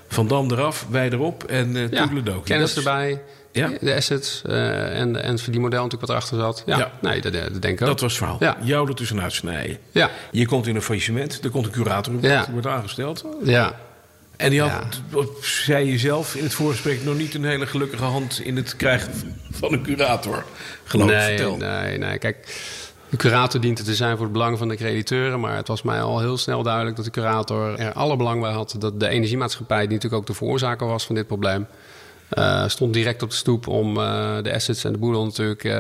Van 0.09 0.29
Dam 0.29 0.51
eraf, 0.51 0.87
wij 0.91 1.11
erop 1.11 1.45
en 1.45 1.73
ja. 1.75 1.89
toedeledokie. 1.89 2.43
kennis 2.45 2.77
erbij, 2.77 3.23
Ja. 3.57 3.71
de 3.81 3.95
assets 3.95 4.43
eh, 4.47 4.99
en, 5.01 5.23
en 5.23 5.39
voor 5.39 5.53
die 5.53 5.61
model 5.61 5.83
natuurlijk 5.83 6.11
wat 6.11 6.11
erachter 6.11 6.39
zat. 6.39 6.63
Ja, 6.67 6.79
Ja. 6.79 6.91
nee, 7.01 7.21
dat, 7.21 7.33
dat 7.33 7.63
denk 7.63 7.75
ik 7.75 7.81
ook. 7.81 7.87
Dat 7.87 8.01
was 8.01 8.11
het 8.11 8.19
verhaal. 8.19 8.37
Ja. 8.41 8.57
Jou 8.63 8.89
er 8.89 8.95
tussenuit 8.95 9.33
snijden. 9.33 9.79
Ja, 9.91 10.11
Je 10.31 10.47
komt 10.47 10.67
in 10.67 10.75
een 10.75 10.83
faillissement. 10.83 11.41
Er 11.45 11.51
komt 11.51 11.67
een 11.67 11.73
curator, 11.73 12.15
Ja. 12.21 12.43
die 12.45 12.53
wordt 12.53 12.67
aangesteld. 12.67 13.25
ja. 13.45 13.75
En 14.37 14.51
die 14.51 14.61
had, 14.61 14.71
Ja. 15.13 15.21
zei 15.41 15.91
je 15.91 15.99
zelf 15.99 16.35
in 16.35 16.43
het 16.43 16.55
voorgesprek, 16.55 17.05
nog 17.05 17.17
niet 17.17 17.35
een 17.35 17.45
hele 17.45 17.67
gelukkige 17.67 18.05
hand 18.05 18.41
in 18.45 18.57
het 18.57 18.77
krijgen 18.77 19.13
van 19.51 19.73
een 19.73 19.83
curator. 19.83 20.45
Geloof 20.85 21.11
ik, 21.11 21.17
nee, 21.17 21.27
vertel. 21.27 21.57
nee, 21.57 21.99
nee. 21.99 22.19
Kijk, 22.19 22.63
de 23.09 23.17
curator 23.17 23.61
dient 23.61 23.79
er 23.79 23.85
te 23.85 23.95
zijn 23.95 24.15
voor 24.17 24.25
het 24.25 24.33
belang 24.33 24.59
van 24.59 24.69
de 24.69 24.77
crediteuren. 24.77 25.41
Maar 25.41 25.57
het 25.57 25.69
was 25.69 25.83
mij 25.83 26.01
al 26.03 26.21
heel 26.21 26.37
snel 26.39 26.63
duidelijk 26.63 26.97
dat 26.97 27.05
de 27.05 27.11
curator 27.11 27.79
er 27.79 27.93
alle 27.93 28.17
belang 28.17 28.41
bij 28.41 28.53
had. 28.53 28.75
Dat 28.79 29.01
de 29.01 29.09
energiemaatschappij, 29.09 29.79
die 29.81 29.89
natuurlijk 29.89 30.15
ook 30.23 30.27
de 30.27 30.35
veroorzaker 30.35 30.87
was 30.87 31.07
van 31.07 31.15
dit 31.15 31.27
probleem. 31.27 31.67
Eh, 32.29 32.69
stond 32.69 32.93
direct 32.93 33.23
op 33.23 33.31
de 33.31 33.37
stoep 33.37 33.67
om 33.67 33.97
eh, 33.97 34.37
de 34.43 34.55
assets 34.55 34.85
en 34.85 34.93
de 34.93 34.99
boedel 34.99 35.25
natuurlijk 35.25 35.65
eh, 35.65 35.73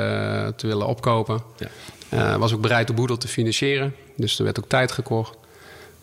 te 0.56 0.66
willen 0.66 0.86
opkopen. 0.86 1.42
Ja. 2.08 2.38
Was 2.38 2.52
ook 2.52 2.60
bereid 2.60 2.86
de 2.86 2.92
boedel 2.92 3.16
te 3.16 3.28
financieren. 3.28 3.94
Dus 4.16 4.38
er 4.38 4.44
werd 4.44 4.58
ook 4.58 4.68
tijd 4.68 4.92
gekocht. 4.92 5.36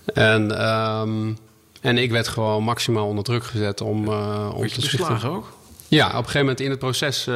En, 0.05 0.59
ehm, 0.59 1.33
en 1.81 1.97
ik 1.97 2.11
werd 2.11 2.27
gewoon 2.27 2.63
maximaal 2.63 3.07
onder 3.07 3.23
druk 3.23 3.43
gezet 3.43 3.81
om, 3.81 4.07
om 4.47 4.67
te 4.67 4.81
beslagen 4.81 5.29
ook? 5.29 5.53
Ja, 5.87 6.07
op 6.07 6.11
een 6.11 6.17
gegeven 6.17 6.39
moment 6.39 6.59
in 6.59 6.69
het 6.69 6.79
proces. 6.79 7.27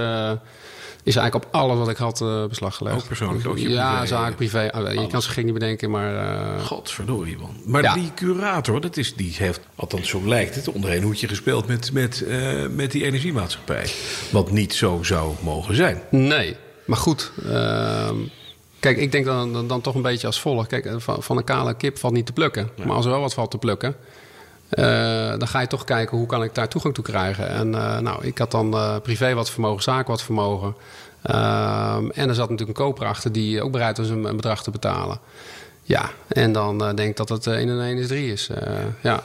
Eh, 1.08 1.13
is 1.13 1.15
eigenlijk 1.15 1.46
op 1.46 1.62
alles 1.62 1.78
wat 1.78 1.89
ik 1.89 1.98
had 1.98 2.22
uh, 2.22 2.46
beslag 2.46 2.76
gelegd. 2.76 2.96
Ook 2.96 3.08
persoonlijk? 3.08 3.48
Ook 3.48 3.58
je 3.58 3.70
ja, 3.70 3.91
privé, 3.91 4.08
zaak, 4.08 4.30
ja. 4.30 4.36
privé. 4.36 4.70
Oh, 4.76 4.93
je 4.93 5.08
kan 5.08 5.22
ze 5.22 5.30
gek 5.30 5.43
niet 5.43 5.54
bedenken, 5.54 5.89
maar... 5.91 6.13
Uh, 6.13 6.65
Godverdorie, 6.65 7.38
man. 7.38 7.56
Maar 7.65 7.82
Ja. 7.84 7.93
die 7.93 8.12
curator, 8.15 8.82
dat 8.82 8.98
is, 8.98 9.15
die 9.15 9.34
heeft, 9.38 9.60
althans 9.76 10.10
zo 10.10 10.22
lijkt 10.28 10.56
het, 10.56 10.67
onder 10.67 10.93
een 10.96 11.04
hoedje 11.04 11.28
gespeeld 11.28 11.67
met, 11.67 11.91
met, 11.91 12.22
eh, 12.24 12.67
met 12.67 12.91
die 12.91 13.04
energiemaatschappij. 13.06 13.89
Wat 14.32 14.52
niet 14.52 14.74
zo 14.74 15.00
zou 15.04 15.34
mogen 15.41 15.76
zijn. 15.76 16.02
Nee, 16.10 16.56
maar 16.86 16.98
goed. 16.98 17.32
ehm, 17.46 18.15
kijk, 18.80 18.98
ik 18.98 19.12
denk 19.12 19.26
dan, 19.26 19.54
dan, 19.54 19.67
dan 19.67 19.82
toch 19.82 19.96
een 19.96 20.02
beetje 20.02 20.28
als 20.28 20.41
volgt. 20.41 20.67
Kijk, 20.67 20.93
van, 20.98 21.24
van 21.24 21.38
een 21.38 21.43
kale 21.43 21.74
kip 21.74 21.98
valt 21.98 22.13
niet 22.13 22.26
te 22.26 22.34
plukken. 22.34 22.70
Maar 22.86 22.96
als 22.96 23.06
er 23.06 23.12
wel 23.12 23.22
wat 23.22 23.34
valt 23.34 23.52
te 23.52 23.58
plukken... 23.58 23.96
eh, 24.69 25.30
dan 25.38 25.47
ga 25.47 25.60
je 25.60 25.67
toch 25.67 25.84
kijken 25.84 26.17
hoe 26.17 26.27
kan 26.27 26.43
ik 26.43 26.56
daar 26.56 26.67
toegang 26.69 26.93
toe 26.93 27.03
krijgen. 27.03 27.49
En 27.49 27.75
eh, 27.75 27.99
nou, 27.99 28.25
ik 28.25 28.38
had 28.38 28.51
dan 28.51 28.73
eh, 28.73 28.95
privé 29.03 29.34
wat 29.34 29.49
vermogen, 29.51 29.84
zaak 29.84 30.08
wat 30.08 30.23
vermogen. 30.23 30.75
Ehm, 31.21 32.10
en 32.10 32.30
er 32.30 32.36
zat 32.36 32.49
natuurlijk 32.49 32.80
een 32.80 32.86
koper 32.86 33.06
achter 33.08 33.32
die 33.32 33.62
ook 33.62 33.71
bereid 33.71 33.97
was 33.97 34.10
een, 34.10 34.23
een 34.23 34.36
bedrag 34.36 34.63
te 34.63 34.71
betalen. 34.71 35.19
Ja, 35.84 36.10
en 36.27 36.51
dan 36.51 36.77
denk 36.77 36.99
ik 37.10 37.15
dat 37.17 37.30
het 37.30 37.47
eh, 37.47 37.53
1 37.53 37.69
en 37.69 37.82
1 37.82 37.97
is 37.97 38.08
3 38.08 38.32
is. 38.32 38.49
ja. 39.01 39.23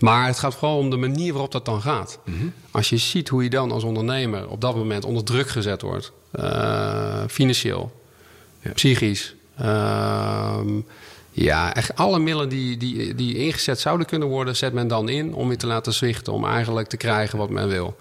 Maar 0.00 0.26
het 0.26 0.38
gaat 0.38 0.54
vooral 0.54 0.78
om 0.78 0.90
de 0.90 0.96
manier 0.96 1.32
waarop 1.32 1.52
dat 1.52 1.64
dan 1.64 1.80
gaat. 1.82 2.18
Als 2.70 2.88
je 2.88 2.96
ziet 2.96 3.28
hoe 3.28 3.42
je 3.42 3.50
dan 3.50 3.72
als 3.72 3.84
ondernemer 3.84 4.48
op 4.48 4.60
dat 4.60 4.76
moment 4.76 5.04
onder 5.04 5.24
druk 5.24 5.48
gezet 5.48 5.82
wordt, 5.82 6.12
financieel, 7.28 8.00
Ja. 8.60 8.70
psychisch. 8.72 9.34
ehm, 9.58 10.80
ja, 11.32 11.74
echt 11.74 11.96
alle 11.96 12.18
middelen 12.18 12.48
die, 12.48 12.76
die, 12.76 13.14
die 13.14 13.36
ingezet 13.36 13.80
zouden 13.80 14.06
kunnen 14.06 14.28
worden, 14.28 14.56
zet 14.56 14.72
men 14.72 14.88
dan 14.88 15.08
in 15.08 15.34
om 15.34 15.50
je 15.50 15.56
te 15.56 15.66
laten 15.66 15.92
zwichten, 15.92 16.32
om 16.32 16.46
eigenlijk 16.46 16.88
te 16.88 16.96
krijgen 16.96 17.38
wat 17.38 17.50
men 17.50 17.68
wil. 17.68 17.96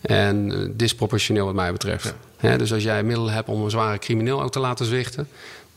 En 0.00 0.52
eh, 0.52 0.68
disproportioneel 0.72 1.44
wat 1.44 1.54
mij 1.54 1.72
betreft. 1.72 2.14
Dus 2.40 2.72
als 2.72 2.82
jij 2.82 3.02
middelen 3.02 3.32
hebt 3.32 3.48
om 3.48 3.64
een 3.64 3.70
zware 3.70 3.98
crimineel 3.98 4.42
ook 4.42 4.52
te 4.52 4.60
laten 4.60 4.86
zwichten, 4.86 5.28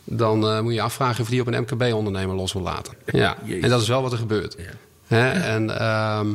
dan 0.04 0.48
eh, 0.48 0.60
moet 0.60 0.74
je 0.74 0.82
afvragen 0.82 1.22
of 1.22 1.30
die 1.30 1.42
op 1.42 1.48
een 1.48 1.62
MKB-ondernemer 1.62 2.36
los 2.36 2.54
wil 2.54 2.62
laten. 2.62 2.94
Ja, 3.06 3.38
Jezus. 3.44 3.64
en 3.64 3.70
dat 3.70 3.82
is 3.82 3.88
wel 3.88 4.02
wat 4.02 4.12
er 4.12 4.18
gebeurt. 4.18 4.58
Hè, 5.08 5.30
en 5.30 5.80
ehm, 5.80 6.28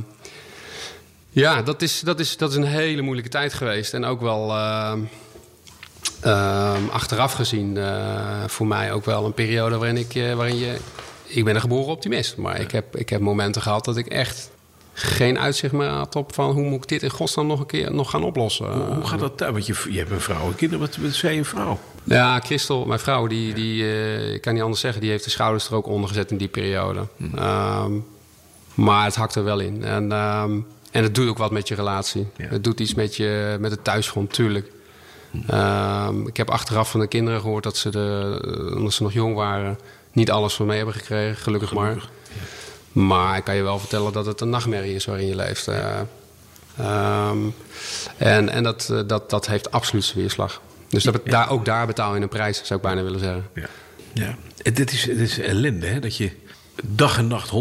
ja, 1.31 1.63
dat 1.63 1.83
is, 1.83 2.01
dat, 2.01 2.21
is, 2.21 2.37
dat 2.37 2.51
is 2.51 2.57
een 2.57 2.65
hele 2.65 3.03
moeilijke 3.03 3.31
tijd 3.31 3.55
geweest. 3.55 3.95
En 3.95 4.05
ook 4.05 4.21
wel 4.21 4.51
ehm, 4.51 5.01
ehm, 6.21 6.89
achteraf 6.91 7.33
gezien 7.33 7.77
eh, 7.77 8.45
voor 8.47 8.67
mij 8.67 8.93
ook 8.93 9.05
wel 9.05 9.25
een 9.25 9.35
periode 9.35 9.77
waarin 9.77 9.97
ik, 9.97 10.15
eh, 10.15 10.35
waarin 10.35 10.59
je... 10.59 10.79
Ik 11.27 11.45
ben 11.45 11.55
een 11.55 11.61
geboren 11.61 11.93
optimist, 11.93 12.37
maar 12.37 12.61
ik, 12.61 12.71
heb, 12.71 12.97
ik 12.97 13.09
heb 13.09 13.21
momenten 13.21 13.63
gehad 13.63 13.85
dat 13.85 13.97
ik 13.97 14.07
echt 14.07 14.51
geen 14.93 15.39
uitzicht 15.39 15.73
meer 15.73 15.89
had 15.89 16.17
op 16.17 16.35
van 16.35 16.51
hoe 16.51 16.63
moet 16.63 16.83
ik 16.83 16.89
dit 16.89 17.03
in 17.03 17.11
godsnaam 17.11 17.47
nog 17.47 17.61
een 17.61 17.67
keer 17.67 17.95
nog 17.95 18.11
gaan 18.11 18.25
oplossen. 18.25 18.73
Hoe, 18.73 18.95
hoe 18.95 19.07
gaat 19.07 19.21
dat 19.21 19.37
thuis? 19.37 19.53
Want 19.53 19.67
je, 19.67 19.93
je 19.93 19.99
hebt 19.99 20.11
een 20.11 20.21
vrouw 20.21 20.47
en 20.47 20.55
kinderen. 20.55 20.87
Wat, 20.87 20.97
wat 20.97 21.13
zei 21.13 21.37
je 21.37 21.45
vrouw? 21.45 21.79
Ja, 22.05 22.41
Christel, 22.41 22.85
mijn 22.85 23.01
vrouw, 23.01 23.27
die, 23.27 23.55
die 23.55 23.83
eh, 23.83 24.35
ik 24.35 24.41
kan 24.41 24.53
niet 24.53 24.63
anders 24.63 24.81
zeggen, 24.81 25.01
die 25.01 25.11
heeft 25.11 25.25
de 25.25 25.31
schouders 25.31 25.69
er 25.69 25.75
ook 25.75 25.87
onder 25.87 26.09
gezet 26.09 26.31
in 26.31 26.37
die 26.37 26.49
periode. 26.49 27.07
Ehm, 27.35 27.93
maar 28.75 29.05
het 29.05 29.15
hakt 29.15 29.35
er 29.35 29.45
wel 29.45 29.59
in. 29.59 29.85
En, 29.85 30.13
ehm, 30.13 30.59
en 30.91 31.03
het 31.03 31.15
doet 31.15 31.29
ook 31.29 31.39
wat 31.39 31.51
met 31.51 31.69
je 31.69 31.75
relatie. 31.75 32.27
Ja. 32.37 32.47
Het 32.49 32.65
doet 32.65 32.81
iets 32.81 32.95
met, 32.95 33.17
je, 33.17 33.57
met 33.61 33.71
het 33.71 33.85
thuisgrond, 33.85 34.33
tuurlijk. 34.33 34.71
Ehm, 35.47 36.27
ik 36.27 36.37
heb 36.37 36.51
achteraf 36.51 36.91
van 36.91 37.01
de 37.01 37.07
kinderen 37.07 37.41
gehoord 37.41 37.65
dat 37.65 37.77
ze, 37.77 37.91
de, 37.91 38.39
eh, 38.71 38.77
omdat 38.77 38.93
ze 38.93 39.03
nog 39.03 39.13
jong 39.13 39.35
waren, 39.35 39.79
niet 40.13 40.31
alles 40.31 40.55
van 40.55 40.67
mee 40.67 40.77
hebben 40.77 40.95
gekregen, 40.95 41.37
gelukkig, 41.37 41.73
maar. 41.73 42.09
Maar 42.93 43.37
ik 43.37 43.45
kan 43.45 43.57
je 43.57 43.63
wel 43.63 43.79
vertellen 43.79 44.13
dat 44.13 44.27
het 44.27 44.41
een 44.41 44.51
nachtmerrie 44.51 44.95
is 44.95 45.05
waarin 45.05 45.27
je 45.27 45.37
leeft. 45.37 45.69
eh. 45.69 46.01
Ehm, 46.79 47.39
en 48.17 48.49
en 48.49 48.63
dat, 48.63 48.89
eh, 48.91 49.01
dat, 49.07 49.31
dat 49.31 49.47
heeft 49.47 49.71
absoluut 49.71 50.05
zijn 50.05 50.19
weerslag. 50.19 50.61
Dus 50.89 51.03
dat, 51.05 51.21
daar, 51.25 51.51
ook 51.51 51.65
daar 51.65 51.87
betaal 51.87 52.15
je 52.15 52.21
een 52.21 52.29
prijs, 52.29 52.61
zou 52.65 52.79
ik 52.81 52.87
bijna 52.87 53.03
willen 53.03 53.21
zeggen. 53.21 53.47
Ja. 53.55 53.69
ja. 54.13 54.37
En 54.63 54.75
dit 54.75 54.93
is, 54.93 55.03
dit 55.03 55.19
is 55.19 55.39
ellende, 55.39 55.87
hè? 55.87 55.99
Dat 56.01 56.17
je 56.17 56.31
dag 56.85 57.19
en 57.19 57.27
nacht 57.27 57.51
100% 57.51 57.53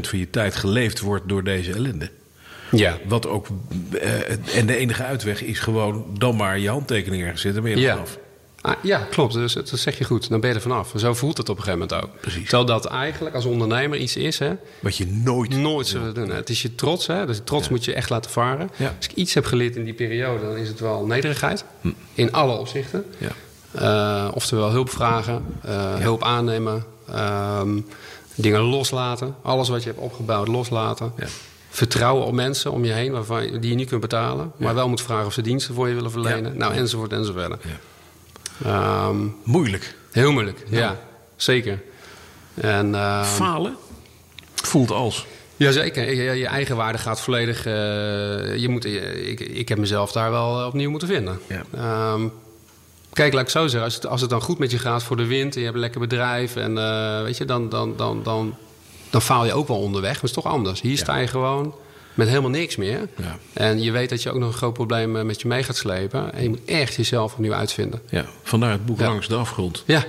van 0.00 0.18
je 0.18 0.30
tijd 0.30 0.56
geleefd 0.56 1.00
wordt 1.00 1.28
door 1.28 1.44
deze 1.44 1.72
ellende. 1.72 2.10
Ja. 2.70 2.98
Wat 3.08 3.26
ook, 3.28 3.46
eh, 4.00 4.56
en 4.58 4.66
de 4.66 4.76
enige 4.76 5.02
uitweg 5.04 5.42
is 5.42 5.58
gewoon 5.58 6.04
dan 6.18 6.36
maar 6.36 6.58
je 6.58 6.68
handtekening 6.68 7.22
ergens 7.22 7.40
zetten. 7.42 7.62
Ben 7.62 7.70
je 7.70 7.76
er 7.76 7.82
Ja. 7.82 7.92
vanaf. 7.94 8.18
Ah, 8.62 8.74
ja, 8.82 8.98
klopt. 9.10 9.32
Dus 9.32 9.52
dat 9.52 9.68
zeg 9.74 9.98
je 9.98 10.04
goed. 10.04 10.28
Dan 10.28 10.40
ben 10.40 10.48
je 10.50 10.56
er 10.56 10.62
vanaf. 10.62 10.92
Zo 10.96 11.14
voelt 11.14 11.36
het 11.36 11.48
op 11.48 11.56
een 11.56 11.62
gegeven 11.62 11.86
moment 11.88 12.08
ook. 12.08 12.20
Precies. 12.20 12.42
Terwijl 12.42 12.64
dat 12.64 12.84
eigenlijk 12.86 13.34
als 13.34 13.44
ondernemer 13.44 13.98
iets 13.98 14.16
is, 14.16 14.38
hè, 14.38 14.52
Wat 14.80 14.96
je 14.96 15.06
nooit... 15.06 15.50
nooit 15.56 15.86
zullen 15.86 16.14
doen. 16.14 16.30
Het 16.30 16.50
is 16.50 16.62
je 16.62 16.74
trots, 16.74 17.06
hè. 17.06 17.26
Dus 17.26 17.40
trots 17.44 17.68
moet 17.68 17.84
je 17.84 17.94
echt 17.94 18.10
laten 18.10 18.30
varen. 18.30 18.70
Ja. 18.76 18.92
Als 18.96 19.06
ik 19.06 19.12
iets 19.12 19.34
heb 19.34 19.44
geleerd 19.44 19.76
in 19.76 19.84
die 19.84 19.94
periode, 19.94 20.44
dan 20.44 20.56
is 20.56 20.68
het 20.68 20.80
wel 20.80 21.06
nederigheid. 21.06 21.64
In 22.14 22.32
alle 22.32 22.56
opzichten. 22.56 23.04
Ja. 23.18 23.30
Eh, 23.72 24.30
oftewel 24.34 24.70
hulp 24.70 24.90
vragen, 24.90 25.44
eh, 25.62 25.94
hulp 25.94 26.22
aannemen, 26.24 26.84
ehm, 27.08 27.80
dingen 28.34 28.60
loslaten. 28.60 29.34
Alles 29.42 29.68
wat 29.68 29.82
je 29.82 29.88
hebt 29.88 30.00
opgebouwd 30.00 30.48
loslaten. 30.48 31.12
Vertrouwen 31.70 32.26
op 32.26 32.32
mensen 32.32 32.72
om 32.72 32.84
je 32.84 32.92
heen 32.92 33.12
waarvan 33.12 33.60
die 33.60 33.70
je 33.70 33.76
niet 33.76 33.88
kunt 33.88 34.00
betalen. 34.00 34.52
Maar 34.56 34.74
wel 34.74 34.88
moet 34.88 35.02
vragen 35.02 35.26
of 35.26 35.32
ze 35.32 35.42
diensten 35.42 35.74
voor 35.74 35.88
je 35.88 35.94
willen 35.94 36.10
verlenen. 36.10 36.56
Nou, 36.56 36.74
enzovoort 36.74 37.12
enzovoort. 37.12 37.56
Ehm, 38.64 39.16
Moeilijk. 39.42 39.94
heel 40.12 40.32
moeilijk, 40.32 40.64
ja. 40.68 40.98
Zeker. 41.36 41.82
En, 42.54 42.94
ehm, 42.94 43.24
Falen 43.24 43.76
voelt 44.54 44.90
als. 44.90 45.26
Jazeker, 45.56 46.14
je, 46.14 46.22
je 46.38 46.46
eigen 46.46 46.76
waarde 46.76 46.98
gaat 46.98 47.20
volledig. 47.20 47.66
eh, 47.66 47.72
je 48.56 48.66
moet, 48.68 48.84
ik, 48.84 49.40
ik 49.40 49.68
heb 49.68 49.78
mezelf 49.78 50.12
daar 50.12 50.30
wel 50.30 50.66
opnieuw 50.66 50.90
moeten 50.90 51.08
vinden. 51.08 51.40
Ja. 51.46 51.62
Ehm, 51.74 52.26
kijk, 53.12 53.32
laat 53.32 53.42
ik 53.42 53.48
zo 53.48 53.62
zeggen, 53.62 53.82
als 53.84 53.94
het, 53.94 54.06
als 54.06 54.20
het 54.20 54.30
dan 54.30 54.40
goed 54.40 54.58
met 54.58 54.70
je 54.70 54.78
gaat 54.78 55.02
voor 55.02 55.16
de 55.16 55.26
wind, 55.26 55.52
en 55.54 55.58
je 55.58 55.64
hebt 55.64 55.74
een 55.76 55.82
lekker 55.82 56.00
bedrijf 56.00 56.56
en 56.56 56.78
eh, 56.78 57.22
weet 57.22 57.36
je, 57.36 57.44
dan, 57.44 57.68
dan, 57.68 57.96
dan, 57.96 58.22
dan, 58.22 58.56
dan 59.10 59.22
faal 59.22 59.44
je 59.46 59.52
ook 59.52 59.68
wel 59.68 59.76
onderweg. 59.80 60.12
Maar 60.12 60.20
het 60.20 60.30
is 60.36 60.42
toch 60.42 60.52
anders. 60.52 60.80
Hier 60.80 60.96
sta 60.98 61.16
je 61.16 61.26
gewoon 61.26 61.74
met 62.14 62.28
helemaal 62.28 62.50
niks 62.50 62.76
meer. 62.76 63.08
Ja. 63.16 63.38
En 63.52 63.82
je 63.82 63.90
weet 63.90 64.08
dat 64.08 64.22
je 64.22 64.30
ook 64.30 64.38
nog 64.38 64.48
een 64.48 64.54
groot 64.56 64.72
probleem 64.72 65.16
eh, 65.16 65.22
met 65.24 65.40
je 65.40 65.48
mee 65.48 65.62
gaat 65.62 65.76
slepen. 65.76 66.32
En 66.32 66.42
je 66.42 66.48
moet 66.48 66.64
echt 66.64 66.94
jezelf 66.94 67.32
opnieuw 67.32 67.52
uitvinden. 67.52 68.00
Ja, 68.08 68.24
vandaar 68.42 68.70
het 68.70 68.86
boek 68.86 68.98
Ja. 68.98 69.06
Langs 69.08 69.28
de 69.28 69.34
Afgrond. 69.34 69.82
Ja, 69.86 70.04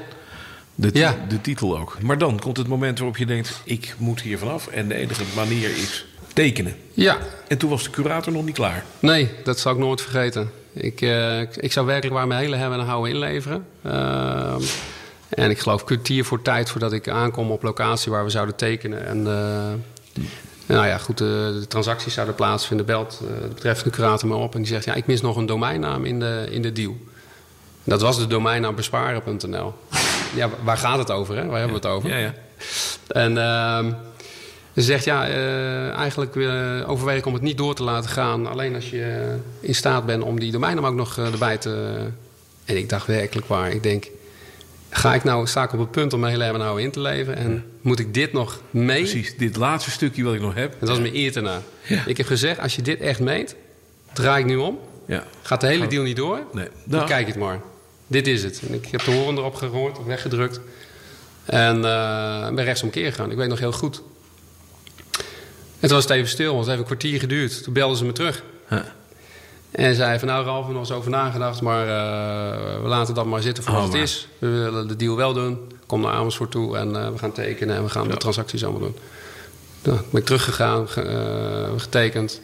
De, 0.76 0.90
Ja. 0.94 1.26
de 1.30 1.42
titel 1.42 1.78
ook. 1.80 1.98
Maar 2.02 2.18
dan 2.18 2.40
komt 2.40 2.58
het 2.58 2.68
moment 2.68 2.98
waarop 2.98 3.18
je 3.18 3.26
denkt... 3.26 3.62
ik 3.64 3.94
moet 3.98 4.22
hier 4.22 4.38
vanaf 4.38 4.68
en 4.68 4.88
de 4.88 4.96
enige 4.96 5.24
manier 5.36 5.70
is 5.70 6.06
tekenen. 6.34 6.76
ja. 6.94 7.18
En 7.48 7.58
toen 7.58 7.70
was 7.70 7.84
de 7.84 7.90
curator 7.90 8.34
nog 8.34 8.46
niet 8.46 8.56
klaar. 8.56 8.84
Nee, 9.00 9.30
dat 9.44 9.60
zal 9.60 9.72
ik 9.72 9.78
nooit 9.78 10.02
vergeten. 10.02 10.52
Ik, 10.74 11.02
eh, 11.02 11.40
ik, 11.42 11.56
ik 11.56 11.72
zou 11.72 11.86
werkelijk 11.86 12.16
waar 12.16 12.28
mijn 12.28 12.40
hele 12.42 12.56
hebben 12.56 12.80
en 12.80 12.86
houden 12.86 13.12
inleveren. 13.14 13.66
Ehm, 13.84 14.62
en 15.32 15.50
ik 15.50 15.60
geloof 15.60 15.84
kwartier 15.84 16.26
voor 16.26 16.42
tijd 16.42 16.70
voordat 16.70 16.94
ik 16.94 17.10
aankom 17.10 17.52
op 17.52 17.64
locatie 17.64 18.12
waar 18.12 18.24
we 18.24 18.30
zouden 18.30 18.56
tekenen. 18.56 19.06
En 19.06 19.18
eh, 19.18 20.24
nou 20.66 20.88
ja, 20.88 20.98
goed, 20.98 21.18
de, 21.18 21.58
de 21.60 21.68
transacties 21.68 22.14
zouden 22.14 22.36
plaatsvinden. 22.36 22.86
Belt 22.86 23.22
eh, 23.22 23.42
de 23.42 23.48
betreffende 23.48 23.96
curator 23.96 24.30
me 24.30 24.36
op 24.36 24.56
en 24.56 24.62
die 24.62 24.72
zegt... 24.72 24.86
ja, 24.86 24.94
ik 24.94 25.08
mis 25.08 25.22
nog 25.22 25.36
een 25.36 25.46
domeinnaam 25.46 26.06
in 26.06 26.20
de, 26.20 26.48
in 26.50 26.62
de 26.62 26.72
deal. 26.72 26.98
Dat 27.84 28.02
was 28.02 28.18
de 28.18 28.28
domeinnaam 28.28 28.76
besparen.nl. 28.76 29.74
Ja, 30.36 30.50
waar 30.64 30.78
gaat 30.78 30.98
het 30.98 31.12
over, 31.12 31.36
hè? 31.36 31.46
Waar 31.46 31.60
hebben 31.60 31.82
we 31.82 31.88
het 31.88 31.96
over? 31.96 32.10
Ja, 32.10 32.18
ja. 32.18 32.34
En 33.08 33.38
ehm, 33.38 33.94
ze 34.76 34.82
zegt, 34.82 35.04
ja, 35.04 35.28
eh, 35.28 35.90
eigenlijk 35.90 36.36
eh, 36.36 36.90
overweeg 36.90 37.18
ik 37.18 37.26
om 37.26 37.34
het 37.34 37.42
niet 37.42 37.58
door 37.58 37.76
te 37.76 37.84
laten 37.84 38.10
gaan. 38.10 38.48
Alleen 38.48 38.76
als 38.76 38.90
je 38.90 39.36
in 39.60 39.76
staat 39.76 40.06
bent 40.06 40.24
om 40.24 40.40
die 40.40 40.52
domeinnaam 40.52 40.86
ook 40.86 40.96
nog 40.96 41.18
erbij 41.18 41.58
te... 41.58 41.96
En 42.66 42.78
ik 42.78 42.90
dacht 42.90 43.08
werkelijk 43.08 43.48
waar. 43.48 43.72
Ik 43.72 43.84
denk, 43.84 44.08
ga 44.94 45.14
ik 45.14 45.24
nou, 45.24 45.48
sta 45.48 45.64
ik 45.64 45.74
op 45.74 45.80
het 45.80 45.92
punt 45.92 46.14
om 46.14 46.20
mijn 46.20 46.32
hele 46.32 46.44
hebben 46.44 46.62
nou 46.62 46.82
in 46.82 46.92
te 46.92 47.00
leven? 47.00 47.36
En 47.36 47.66
moet 47.82 48.00
ik 48.00 48.14
dit 48.14 48.34
nog 48.34 48.62
mee? 48.70 49.02
Precies, 49.02 49.38
dit 49.38 49.56
laatste 49.56 49.92
stukje 49.92 50.24
wat 50.24 50.34
ik 50.34 50.42
nog 50.42 50.54
heb. 50.54 50.72
En 50.72 50.78
dat 50.80 50.90
was 50.90 51.00
mijn 51.00 51.16
eer 51.16 51.36
erna. 51.36 51.62
Ja. 51.88 52.04
Ik 52.06 52.18
heb 52.18 52.26
gezegd, 52.26 52.60
als 52.60 52.76
je 52.76 52.82
dit 52.82 53.00
echt 53.00 53.20
meet, 53.20 53.56
draai 54.14 54.40
ik 54.42 54.46
nu 54.50 54.56
om. 54.56 54.80
Ja. 55.08 55.24
Gaat 55.42 55.62
de 55.62 55.68
hele 55.68 55.88
deal 55.88 56.04
niet 56.04 56.16
door? 56.16 56.40
Nee. 56.52 56.68
Dan 56.86 56.98
Nou. 57.00 57.08
kijk 57.08 57.28
het 57.28 57.36
maar. 57.36 57.62
Dit 58.08 58.28
is 58.28 58.44
het. 58.44 58.62
En 58.68 58.74
ik 58.74 58.86
heb 58.86 59.04
de 59.04 59.12
horen 59.12 59.38
erop 59.38 59.56
gehoord, 59.56 59.98
of 60.00 60.06
weggedrukt. 60.06 60.60
En 61.46 61.86
eh 61.86 62.50
ben 62.50 62.64
rechtsomkeer 62.64 63.12
gegaan. 63.12 63.32
Ik 63.32 63.38
weet 63.38 63.50
nog 63.50 63.60
heel 63.60 63.72
goed. 63.72 64.02
En 65.80 65.88
toen 65.88 65.90
was 65.98 66.04
het 66.04 66.12
even 66.14 66.30
stil, 66.30 66.54
want 66.54 66.60
het 66.60 66.68
heeft 66.68 66.80
een 66.80 66.86
kwartier 66.98 67.20
geduurd. 67.20 67.64
Toen 67.64 67.74
belden 67.74 67.98
ze 67.98 68.06
me 68.06 68.12
terug. 68.12 68.44
Huh. 68.70 68.80
En 69.72 69.96
zei 69.96 70.20
van 70.20 70.28
nou 70.28 70.44
Ralf, 70.46 70.58
we 70.58 70.64
hebben 70.64 70.74
nog 70.82 70.90
eens 70.90 70.98
over 70.98 71.12
nagedacht, 71.12 71.62
maar 71.62 71.88
eh, 71.88 72.82
we 72.82 72.88
laten 72.88 73.14
dat 73.16 73.26
maar 73.26 73.42
zitten 73.42 73.64
voor 73.64 73.74
Oh, 73.76 73.82
wat 73.82 73.94
het 73.94 74.02
is. 74.02 74.28
We 74.40 74.48
willen 74.50 74.88
de 74.88 74.96
deal 74.96 75.16
wel 75.16 75.34
doen. 75.34 75.60
Kom 75.86 76.02
naar 76.02 76.12
Amersfoort 76.14 76.52
toe 76.52 76.78
en 76.78 76.96
eh, 76.96 77.10
we 77.12 77.18
gaan 77.18 77.32
tekenen 77.32 77.76
en 77.76 77.84
we 77.84 77.90
gaan 77.90 78.08
de 78.08 78.18
transacties 78.18 78.64
allemaal 78.64 78.82
doen. 78.82 78.96
Nou, 79.84 80.00
ben 80.10 80.20
ik 80.22 80.26
teruggegaan, 80.26 80.88
ge- 80.90 81.02
eh, 81.02 81.80
getekend. 81.82 82.42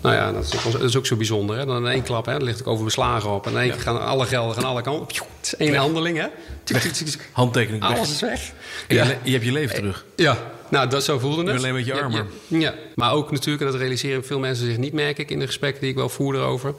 Nou 0.00 0.14
ja, 0.14 0.32
dat 0.32 0.44
is 0.44 0.66
ook, 0.66 0.72
dat 0.72 0.82
is 0.82 0.96
ook 0.96 1.06
zo 1.06 1.16
bijzonder. 1.16 1.58
Hè? 1.58 1.66
Dan 1.66 1.86
in 1.86 1.92
één 1.92 2.02
klap, 2.02 2.26
hè? 2.26 2.32
dan 2.32 2.42
ligt 2.42 2.60
ik 2.60 2.66
over 2.66 2.84
beslagen 2.84 3.30
op. 3.30 3.46
En 3.46 3.52
in 3.52 3.58
één 3.58 3.70
keer 3.70 3.80
gaan 3.80 4.00
alle 4.00 4.26
gelden 4.26 4.54
gaan 4.54 4.64
alle 4.64 4.82
kanten. 4.82 5.06
Het 5.06 5.26
is 5.42 5.56
één 5.56 5.74
handeling, 5.74 6.18
hè? 6.18 6.26
Tuk, 6.64 6.78
tuk. 6.78 7.28
Handtekening 7.32 7.82
weg. 7.88 7.96
Alles 7.96 8.10
is 8.10 8.20
weg. 8.20 8.52
Ja. 8.88 9.04
je, 9.04 9.16
je 9.22 9.32
hebt 9.32 9.44
je 9.44 9.52
leven 9.52 9.74
terug. 9.74 10.04
Ja, 10.16 10.38
nou, 10.70 10.88
dat, 10.88 11.04
zo 11.04 11.18
voelde 11.18 11.36
het. 11.36 11.46
Nu 11.46 11.56
alleen 11.56 11.74
met 11.74 11.86
je 11.86 11.94
Ja, 11.94 12.00
armen. 12.00 12.26
Ja, 12.46 12.58
ja. 12.58 12.74
maar 12.94 13.12
ook 13.12 13.30
natuurlijk, 13.30 13.64
en 13.64 13.70
dat 13.70 13.80
realiseren 13.80 14.24
veel 14.24 14.38
mensen 14.38 14.66
zich 14.66 14.76
niet, 14.76 14.92
merk 14.92 15.18
ik 15.18 15.30
in 15.30 15.38
de 15.38 15.46
gesprekken 15.46 15.80
die 15.80 15.90
ik 15.90 15.96
wel 15.96 16.08
voer 16.08 16.34
erover, 16.34 16.74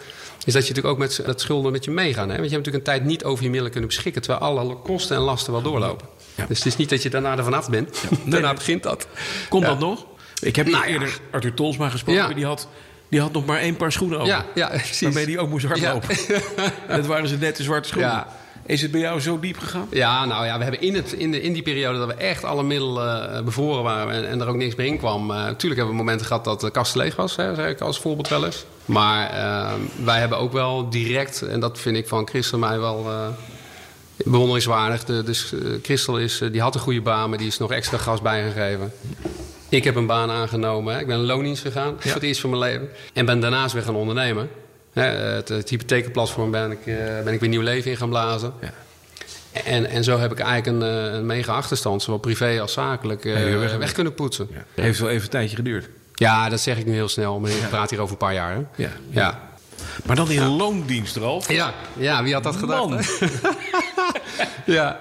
is 0.46 0.54
dat 0.54 0.68
je 0.68 0.74
natuurlijk 0.74 0.88
ook 0.88 0.98
met 0.98 1.22
dat 1.26 1.42
schulden 1.42 1.72
met 1.72 1.86
je 1.86 1.92
meegaan. 1.92 2.30
Hè? 2.30 2.38
Want 2.38 2.50
je 2.50 2.56
hebt 2.56 2.66
natuurlijk 2.66 2.88
een 2.88 2.94
tijd 2.94 3.04
niet 3.04 3.24
over 3.24 3.44
je 3.44 3.50
middelen 3.50 3.72
kunnen 3.72 3.90
beschikken, 3.90 4.22
terwijl 4.22 4.42
alle 4.42 4.76
kosten 4.76 5.16
en 5.16 5.22
lasten 5.22 5.54
wel 5.54 5.62
doorlopen. 5.62 6.08
Dus 6.48 6.58
het 6.58 6.68
is 6.68 6.76
niet 6.76 6.90
dat 6.90 7.04
je 7.04 7.10
daarna 7.10 7.38
ervan 7.38 7.54
af 7.54 7.70
bent. 7.70 8.04
daarna 8.26 8.54
begint 8.54 8.84
dat. 8.84 9.08
Komt 9.50 9.66
dat 9.66 9.80
nog? 9.80 10.06
Ik 10.42 10.56
heb 10.56 10.68
Nou 10.68 10.86
ja. 10.86 10.92
eerder 10.92 11.20
Arthur 11.32 11.54
Tolsma 11.54 11.90
gesproken. 11.90 12.28
Ja. 12.28 12.34
Die, 12.34 12.46
had, 12.46 12.68
die 13.10 13.22
had 13.22 13.32
nog 13.32 13.46
maar 13.46 13.60
één 13.60 13.76
paar 13.76 13.92
schoenen 13.92 14.20
over. 14.20 14.34
Ja, 14.34 14.46
ja, 14.56 14.68
precies. 14.68 15.02
Waarmee 15.02 15.26
die 15.26 15.40
ook 15.40 15.50
moest 15.50 15.66
hardlopen. 15.66 16.10
en 16.88 16.98
dat 17.02 17.06
waren 17.06 17.28
ze 17.28 17.38
nette 17.38 17.64
zwarte 17.64 17.88
schoenen. 17.88 18.26
Is 18.66 18.82
het 18.82 18.92
bij 18.92 19.00
jou 19.00 19.20
zo 19.20 19.40
diep 19.40 19.58
gegaan? 19.58 19.88
Ja, 19.92 20.26
nou 20.26 20.46
ja, 20.46 20.58
we 20.58 20.64
hebben 20.64 20.82
in, 20.82 20.96
het, 20.96 21.12
in, 21.12 21.32
de, 21.32 21.42
in 21.42 21.54
die 21.54 21.62
periode 21.62 21.98
dat 21.98 22.08
we 22.08 22.14
echt 22.14 22.44
alle 22.44 22.64
middelen 22.64 23.36
eh, 23.36 23.44
bevroren 23.44 23.84
waren 23.84 24.14
en, 24.14 24.28
en 24.28 24.42
er 24.42 24.48
ook 24.48 24.56
niks 24.56 24.76
meer 24.76 24.86
in 24.86 24.98
kwam. 24.98 25.32
eh, 25.32 25.38
natuurlijk 25.38 25.76
hebben 25.76 25.90
we 25.90 26.04
momenten 26.04 26.26
gehad 26.26 26.44
dat 26.44 26.62
de 26.62 26.72
kast 26.72 26.96
leeg 26.96 27.16
was, 27.16 27.36
hè, 27.36 27.56
zeg 27.56 27.70
ik 27.70 27.82
als 27.82 28.00
voorbeeld 28.00 28.28
wel 28.28 28.46
eens. 28.46 28.66
Maar 28.86 29.30
eh, 29.30 29.74
wij 30.04 30.20
hebben 30.20 30.38
ook 30.38 30.52
wel 30.52 30.90
direct, 30.90 31.42
en 31.42 31.60
dat 31.60 31.80
vind 31.80 31.98
ik 31.98 32.08
van 32.08 32.28
Christel 32.28 32.58
mij 32.58 32.80
wel 32.80 33.06
eh, 33.08 33.28
bewonderingswaardig. 34.26 35.06
De, 35.06 35.24
dus 35.24 35.54
Christel 35.82 36.18
is, 36.18 36.42
die 36.52 36.62
had 36.62 36.76
een 36.76 36.82
goede 36.82 37.02
baan, 37.02 37.30
maar 37.30 37.38
die 37.38 37.48
is 37.48 37.58
nog 37.58 37.72
extra 37.72 37.98
gas 37.98 38.22
bijgegeven. 38.22 38.94
Ik 39.70 39.84
heb 39.84 39.96
een 39.96 40.06
baan 40.06 40.30
aangenomen. 40.32 40.94
Hè. 40.94 41.00
Ik 41.00 41.08
ben 41.08 41.16
een 41.18 41.26
loondienst 41.26 41.62
gegaan 41.62 41.96
voor 42.00 42.12
het 42.14 42.24
eerst 42.24 42.42
van 42.42 42.50
mijn 42.50 42.62
leven. 42.62 42.90
En 43.14 43.26
ben 43.26 43.40
daarnaast 43.40 43.74
weer 43.74 43.84
gaan 43.84 43.96
ondernemen. 43.96 44.50
Hè, 44.94 45.04
het, 45.04 45.50
het 45.50 45.70
hypothekenplatform 45.70 46.52
ben 46.52 46.72
ik, 46.72 46.86
eh, 46.86 46.96
ben 47.24 47.34
ik 47.34 47.40
weer 47.40 47.50
nieuw 47.50 47.62
leven 47.62 47.92
in 47.92 47.98
gaan 47.98 48.10
blazen. 48.10 48.54
Ja. 48.62 48.74
En, 49.64 49.86
en 49.86 50.04
zo 50.04 50.20
heb 50.20 50.32
ik 50.32 50.40
eigenlijk 50.40 50.84
een, 50.84 50.90
eh, 51.08 51.14
een 51.14 51.26
mega 51.26 51.54
achterstand, 51.54 52.02
zowel 52.02 52.20
privé 52.20 52.62
als 52.62 52.74
zakelijk, 52.74 53.26
eh, 53.26 53.50
Ja, 53.52 53.58
weg- 53.58 53.76
weg, 53.78 53.92
kunnen 53.92 54.14
poetsen. 54.14 54.48
Ja. 54.52 54.64
Ja. 54.76 54.84
Heeft 54.84 55.00
wel 55.00 55.10
even 55.10 55.24
een 55.24 55.30
tijdje 55.30 55.56
geduurd. 55.56 55.90
dat 56.50 56.60
zeg 56.60 56.78
ik 56.78 56.86
nu 56.86 56.94
heel 56.94 57.08
snel, 57.10 57.40
maar 57.40 57.50
ik 57.52 57.70
praat 57.70 57.90
hier 57.90 58.00
over 58.00 58.12
een 58.12 58.18
paar 58.18 58.34
jaar. 58.34 58.52
Hè? 58.54 58.62
Ja. 58.84 58.90
Ja. 59.10 59.40
Maar 60.06 60.16
dan 60.16 60.32
in 60.32 60.46
loondienst, 60.48 61.16
Ralf. 61.16 61.52
Ja. 61.52 61.74
ja, 61.98 62.24
wie 62.24 62.34
had 62.34 62.44
dat 62.44 62.56
gedacht? 62.56 62.90
Man. 62.90 62.98
hè? 63.00 63.28
ja. 64.74 65.00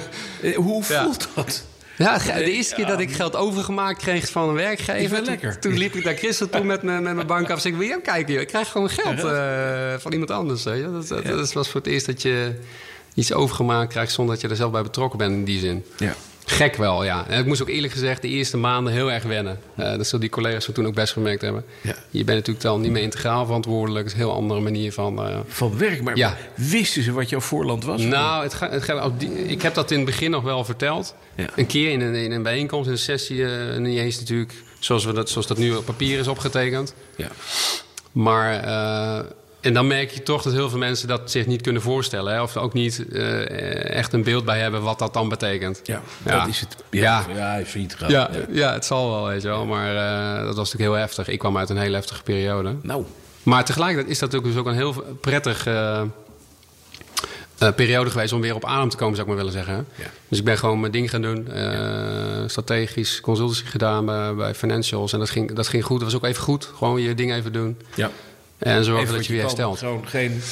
Hoe 0.56 0.84
Ja. 0.88 1.02
voelt 1.02 1.28
dat? 1.34 1.64
Ja, 2.04 2.18
de 2.18 2.52
eerste 2.52 2.74
keer 2.74 2.86
dat 2.86 3.00
ik 3.00 3.12
geld 3.12 3.36
overgemaakt 3.36 3.98
kreeg 4.02 4.28
van 4.30 4.48
een 4.48 4.54
werkgever. 4.54 5.58
Toen- 5.60 5.78
liep 5.78 5.94
ik 5.94 6.04
naar 6.04 6.14
Christel 6.14 6.48
toe 6.48 6.64
met, 6.64 6.82
mijn- 6.82 7.02
met 7.02 7.14
mijn 7.14 7.26
bank 7.26 7.44
af. 7.50 7.54
en 7.54 7.60
zei 7.60 7.72
ik, 7.72 7.78
wil 7.78 7.88
je 7.88 7.94
hem 7.94 8.02
kijken? 8.02 8.32
joh? 8.32 8.42
Ik 8.42 8.48
krijg 8.48 8.68
gewoon 8.68 8.90
geld 8.90 9.18
eh, 9.24 9.94
van 10.02 10.12
iemand 10.12 10.30
anders. 10.30 10.62
Dat, 10.62 11.08
dat, 11.08 11.24
dat 11.24 11.52
was 11.52 11.68
voor 11.68 11.80
het 11.80 11.90
eerst 11.90 12.06
dat 12.06 12.22
je 12.22 12.52
iets 13.14 13.32
overgemaakt 13.32 13.90
krijgt... 13.92 14.12
zonder 14.12 14.34
dat 14.34 14.42
je 14.44 14.48
er 14.50 14.56
zelf 14.56 14.70
bij 14.72 14.82
betrokken 14.82 15.18
bent 15.18 15.32
in 15.32 15.44
die 15.44 15.60
zin. 15.60 15.84
Ja. 15.98 16.14
Gek 16.50 16.76
wel, 16.76 17.04
ja. 17.04 17.26
En 17.28 17.38
ik 17.40 17.46
moest 17.46 17.62
ook 17.62 17.68
eerlijk 17.68 17.92
gezegd 17.92 18.22
de 18.22 18.28
eerste 18.28 18.56
maanden 18.56 18.92
heel 18.92 19.12
erg 19.12 19.22
wennen. 19.22 19.58
Eh, 19.76 19.96
dat 19.96 20.04
zullen 20.06 20.20
die 20.20 20.28
collega's 20.30 20.64
van 20.64 20.74
toen 20.74 20.86
ook 20.86 20.94
best 20.94 21.12
gemerkt 21.12 21.42
hebben. 21.42 21.64
Ja. 21.80 21.94
Je 22.10 22.24
bent 22.24 22.38
natuurlijk 22.38 22.64
dan 22.64 22.80
niet 22.80 22.90
meer 22.90 23.02
integraal 23.02 23.44
verantwoordelijk. 23.44 24.04
Het 24.04 24.14
is 24.14 24.20
een 24.20 24.26
heel 24.26 24.36
andere 24.36 24.60
manier 24.60 24.92
van... 24.92 25.18
eh, 25.26 25.38
Van 25.46 25.78
werk, 25.78 26.02
maar 26.02 26.16
Ja. 26.16 26.36
wisten 26.56 27.02
ze 27.02 27.12
wat 27.12 27.28
jouw 27.28 27.40
voorland 27.40 27.84
was? 27.84 28.00
nou, 28.02 28.42
het 28.42 28.54
ga, 28.54 28.70
het 28.70 29.22
ik 29.46 29.62
heb 29.62 29.74
dat 29.74 29.90
in 29.90 29.96
het 29.96 30.06
begin 30.06 30.30
nog 30.30 30.42
wel 30.42 30.64
verteld. 30.64 31.14
Ja. 31.36 31.46
Een 31.56 31.66
keer 31.66 31.90
in 31.90 32.00
een, 32.00 32.14
in 32.14 32.32
een 32.32 32.42
bijeenkomst, 32.42 32.86
in 32.86 32.92
een 32.92 32.98
sessie. 32.98 33.46
eh, 33.46 33.76
niet 33.78 33.98
eens 33.98 34.18
natuurlijk 34.18 34.52
zoals, 34.78 35.04
we 35.04 35.12
dat, 35.12 35.28
zoals 35.30 35.46
dat 35.46 35.58
nu 35.58 35.74
op 35.74 35.84
papier 35.84 36.18
is 36.18 36.28
opgetekend. 36.28 36.94
Ja. 37.16 37.28
Maar, 38.12 38.64
en 39.60 39.72
dan 39.74 39.86
merk 39.86 40.10
je 40.10 40.22
toch 40.22 40.42
dat 40.42 40.52
heel 40.52 40.68
veel 40.68 40.78
mensen 40.78 41.08
dat 41.08 41.30
zich 41.30 41.46
niet 41.46 41.62
kunnen 41.62 41.82
voorstellen. 41.82 42.32
Hè? 42.32 42.42
Of 42.42 42.56
ook 42.56 42.72
niet 42.72 43.04
eh, 43.12 43.90
echt 43.96 44.12
een 44.12 44.22
beeld 44.22 44.44
bij 44.44 44.58
hebben 44.60 44.82
wat 44.82 44.98
dat 44.98 45.14
dan 45.14 45.28
betekent. 45.28 45.80
Ja, 45.82 46.00
Ja. 46.24 46.38
dat 46.38 46.48
is 46.48 46.60
het. 46.60 46.76
Ja. 46.90 47.24
Ja, 47.34 47.56
ja. 47.56 47.64
gegaan. 47.66 48.10
Ja, 48.10 48.30
ja, 48.50 48.72
het 48.72 48.84
zal 48.84 49.10
wel, 49.10 49.26
weet 49.26 49.42
je 49.42 49.48
wel. 49.48 49.66
Maar 49.66 49.96
eh, 49.96 50.36
dat 50.46 50.56
was 50.56 50.72
natuurlijk 50.72 50.90
heel 50.90 51.00
heftig. 51.00 51.28
Ik 51.28 51.38
kwam 51.38 51.56
uit 51.58 51.70
een 51.70 51.76
hele 51.78 51.94
heftige 51.96 52.22
periode. 52.22 52.74
Nou, 52.82 53.04
Maar 53.42 53.64
tegelijkertijd 53.64 54.10
is 54.12 54.18
dat 54.18 54.34
ook, 54.34 54.44
dus 54.44 54.56
ook 54.56 54.66
een 54.66 54.74
heel 54.74 54.92
prettig 55.20 55.66
eh, 55.66 56.02
periode 57.76 58.10
geweest 58.10 58.32
om 58.32 58.40
weer 58.40 58.54
op 58.54 58.64
adem 58.64 58.88
te 58.88 58.96
komen, 58.96 59.16
zou 59.16 59.28
ik 59.28 59.34
maar 59.34 59.44
willen 59.44 59.64
zeggen. 59.64 59.86
Ja. 59.94 60.04
Dus 60.28 60.38
ik 60.38 60.44
ben 60.44 60.58
gewoon 60.58 60.80
mijn 60.80 60.92
ding 60.92 61.10
gaan 61.10 61.22
doen. 61.22 61.48
strategisch 62.46 63.20
consultancy 63.20 63.64
gedaan 63.64 64.06
bij, 64.06 64.34
bij 64.34 64.54
financials. 64.54 65.12
En 65.12 65.18
dat 65.18 65.30
ging, 65.30 65.52
dat 65.52 65.68
ging 65.68 65.84
goed. 65.84 66.00
Dat 66.00 66.12
was 66.12 66.20
ook 66.20 66.26
even 66.28 66.42
goed. 66.42 66.70
Gewoon 66.76 67.00
je 67.00 67.14
ding 67.14 67.32
even 67.32 67.52
doen. 67.52 67.78
ja. 67.94 68.10
En 68.60 68.84
zorgen 68.84 69.02
Even 69.02 69.14
dat 69.16 69.26
je 69.26 69.32
weer 69.32 69.42
herstelt. 69.42 69.78
Gewoon 69.78 70.08
geen 70.08 70.42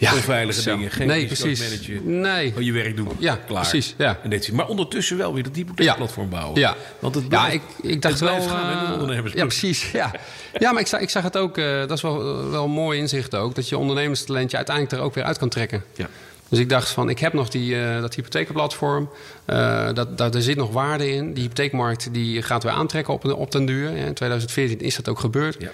onveilige 0.00 0.60
zo. 0.62 0.76
dingen. 0.76 0.90
Geen 0.90 1.06
nee, 1.06 1.26
precies. 1.26 1.88
Nee. 2.02 2.48
Gewoon 2.48 2.64
je 2.64 2.72
werk 2.72 2.96
doen. 2.96 3.08
Ja, 3.18 3.36
Klaar. 3.46 3.60
precies, 3.60 3.94
ja. 3.98 4.18
En 4.22 4.30
dit, 4.30 4.52
maar 4.52 4.66
ondertussen 4.66 5.16
wel 5.16 5.34
weer 5.34 5.42
dat 5.42 5.56
hypotheekplatform 5.56 6.28
bouwen. 6.28 6.60
Ja, 6.60 6.74
Want 6.98 7.14
het 7.14 7.24
ja 7.28 7.48
ik, 7.48 7.62
ik 7.82 8.02
dacht 8.02 8.20
wel. 8.20 8.40
gaan 8.40 8.66
met 8.66 8.76
eh, 8.84 8.86
de 8.86 8.92
ondernemers. 8.92 9.32
ja, 9.32 9.42
precies. 9.46 9.90
Ja, 9.90 10.10
ja 10.58 10.72
maar 10.72 10.80
ik 10.80 10.86
zag, 10.86 11.00
ik 11.00 11.10
zag 11.10 11.22
het 11.22 11.36
ook. 11.36 11.58
eh, 11.58 11.78
dat 11.78 11.90
is 11.90 12.02
wel, 12.02 12.50
wel 12.50 12.64
een 12.64 12.70
mooi 12.70 12.98
inzicht 12.98 13.34
ook. 13.34 13.54
Dat 13.54 13.68
je 13.68 13.78
ondernemerstalentje 13.78 14.56
uiteindelijk 14.56 14.96
er 14.96 15.02
ook 15.02 15.14
weer 15.14 15.24
uit 15.24 15.38
kan 15.38 15.48
trekken. 15.48 15.84
Ja. 15.96 16.08
Dus 16.48 16.58
ik 16.58 16.68
dacht 16.68 16.90
van, 16.90 17.08
ik 17.08 17.18
heb 17.18 17.32
nog 17.32 17.48
die, 17.48 17.80
eh, 17.82 18.00
dat 18.00 18.14
hypotheekplatform. 18.14 19.10
eh 19.44 19.88
dat, 19.94 20.18
dat, 20.18 20.34
er 20.34 20.42
zit 20.42 20.56
nog 20.56 20.70
waarde 20.72 21.10
in. 21.12 21.32
Die 21.32 21.42
hypotheekmarkt 21.42 22.08
die 22.14 22.42
gaat 22.42 22.62
weer 22.62 22.72
aantrekken 22.72 23.14
op, 23.14 23.24
op 23.24 23.50
den 23.50 23.64
duur. 23.66 23.96
In 23.96 24.14
2014 24.14 24.80
is 24.80 24.96
dat 24.96 25.08
ook 25.08 25.18
gebeurd. 25.20 25.56
Ja. 25.58 25.70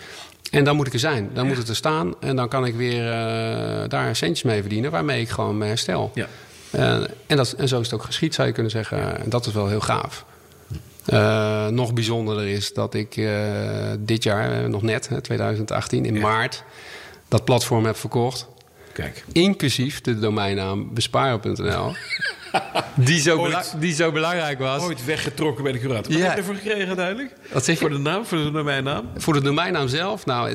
En 0.50 0.64
dan 0.64 0.76
moet 0.76 0.86
ik 0.86 0.92
er 0.92 0.98
zijn. 0.98 1.30
Dan 1.34 1.46
moet 1.46 1.56
het 1.56 1.68
er 1.68 1.76
staan. 1.76 2.14
En 2.20 2.36
dan 2.36 2.48
kan 2.48 2.64
ik 2.66 2.74
weer 2.74 3.12
eh, 3.12 3.88
daar 3.88 4.16
centjes 4.16 4.42
mee 4.42 4.60
verdienen. 4.60 4.90
Waarmee 4.90 5.20
ik 5.20 5.28
gewoon 5.28 5.58
me 5.58 5.66
herstel. 5.66 6.10
Ja. 6.14 6.26
Eh, 6.70 6.94
en, 7.26 7.36
dat, 7.36 7.52
en 7.52 7.68
zo 7.68 7.80
is 7.80 7.90
het 7.90 7.94
ook 8.00 8.04
geschied, 8.04 8.34
zou 8.34 8.48
je 8.48 8.54
kunnen 8.54 8.72
zeggen. 8.72 9.20
En 9.22 9.30
dat 9.30 9.46
is 9.46 9.52
wel 9.52 9.68
heel 9.68 9.80
gaaf. 9.80 10.24
Eh, 11.04 11.66
nog 11.66 11.92
bijzonderder 11.92 12.48
is 12.48 12.72
dat 12.72 12.94
ik 12.94 13.20
dit 13.98 14.22
jaar, 14.22 14.68
nog 14.70 14.82
net, 14.82 15.08
hè, 15.08 15.20
2018, 15.20 16.04
in 16.04 16.14
Ja. 16.14 16.20
maart, 16.20 16.64
dat 17.28 17.44
platform 17.44 17.84
heb 17.84 17.96
verkocht. 17.96 18.46
Kijk. 18.92 19.24
Inclusief 19.32 20.00
de 20.00 20.18
domeinnaam 20.18 20.94
besparen.nl. 20.94 21.92
die, 22.94 23.20
zo 23.20 23.36
Ooit. 23.36 23.74
die 23.78 23.94
zo 23.94 24.12
belangrijk 24.12 24.58
was. 24.58 24.82
Ooit 24.82 25.04
weggetrokken 25.04 25.62
bij 25.64 25.72
de 25.72 25.78
curator. 25.78 26.12
Wat 26.12 26.20
Ja. 26.20 26.26
heb 26.26 26.32
je 26.32 26.38
ervoor 26.38 26.54
gekregen 26.54 26.86
uiteindelijk? 26.86 27.32
Wat 27.52 27.64
zeg 27.64 27.74
je? 27.74 27.80
Voor 27.80 27.90
de 27.90 27.98
naam, 27.98 28.24
voor 28.26 28.52
de 28.52 28.62
mijn 28.62 28.84
naam? 28.84 29.08
Voor 29.16 29.32
de 29.34 29.40
domeinnaam 29.42 29.88
zelf, 29.88 30.26
nou, 30.26 30.48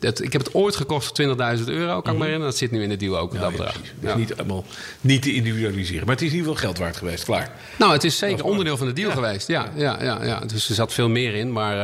het, 0.00 0.20
ik 0.20 0.32
heb 0.32 0.44
het 0.44 0.54
ooit 0.54 0.76
gekocht 0.76 1.06
voor 1.06 1.56
20.000 1.58 1.64
euro, 1.64 2.00
kan 2.00 2.12
ik 2.12 2.18
me 2.18 2.24
herinneren. 2.24 2.40
Dat 2.40 2.56
zit 2.56 2.70
nu 2.70 2.82
in 2.82 2.88
de 2.88 2.96
deal 2.96 3.18
ook, 3.18 3.32
dat 3.32 3.40
Ja, 3.40 3.50
bedrag. 3.50 3.74
Ja. 3.74 3.80
Dus 4.00 4.14
niet 4.14 4.36
allemaal 4.36 4.64
niet 5.00 5.22
te 5.22 5.34
individualiseren. 5.34 6.06
Maar 6.06 6.14
het 6.14 6.24
is 6.24 6.30
in 6.30 6.36
ieder 6.36 6.50
geval 6.52 6.64
geld 6.68 6.78
waard 6.78 6.96
geweest. 6.96 7.24
Klaar. 7.24 7.50
Nou, 7.78 7.92
het 7.92 8.04
is 8.04 8.18
zeker 8.18 8.44
onderdeel 8.44 8.76
van 8.76 8.86
de 8.86 8.92
deal 8.92 9.10
geweest. 9.10 9.48
Ja, 9.48 9.66
ja, 9.74 10.02
ja, 10.02 10.24
ja. 10.24 10.40
Dus 10.46 10.68
er 10.68 10.74
zat 10.74 10.92
veel 10.92 11.08
meer 11.08 11.34
in, 11.34 11.52
maar 11.52 11.78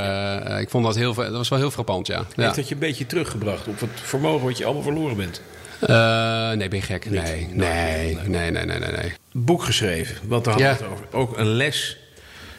eh, 0.44 0.61
ik 0.61 0.71
vond 0.71 0.85
dat 0.85 0.97
heel, 0.97 1.14
dat 1.14 1.31
was 1.33 1.49
wel 1.49 1.59
heel 1.59 1.71
frappant, 1.71 2.07
ja. 2.07 2.25
ja. 2.37 2.42
Heeft 2.42 2.57
dat 2.57 2.68
je 2.68 2.75
een 2.75 2.81
beetje 2.81 3.07
teruggebracht 3.07 3.66
op 3.66 3.81
het 3.81 3.90
vermogen 3.94 4.47
wat 4.47 4.59
je 4.59 4.64
allemaal 4.64 4.83
verloren 4.83 5.16
bent? 5.16 5.40
Eh, 5.81 6.51
nee, 6.53 6.69
ben 6.69 6.79
je 6.79 6.85
gek? 6.85 7.11
Nee, 7.11 7.49
nee, 7.53 8.19
nee, 8.27 8.51
nee, 8.51 8.64
nee, 8.64 8.79
nee, 8.79 8.91
nee. 8.91 9.12
Boek 9.33 9.62
geschreven, 9.62 10.17
want 10.29 10.45
daar 10.45 10.55
hadden 10.55 10.73
we 10.73 10.85
Ja. 10.85 10.88
het 10.91 10.93
over. 10.93 11.07
Ook 11.19 11.38
een 11.38 11.47
les 11.47 11.97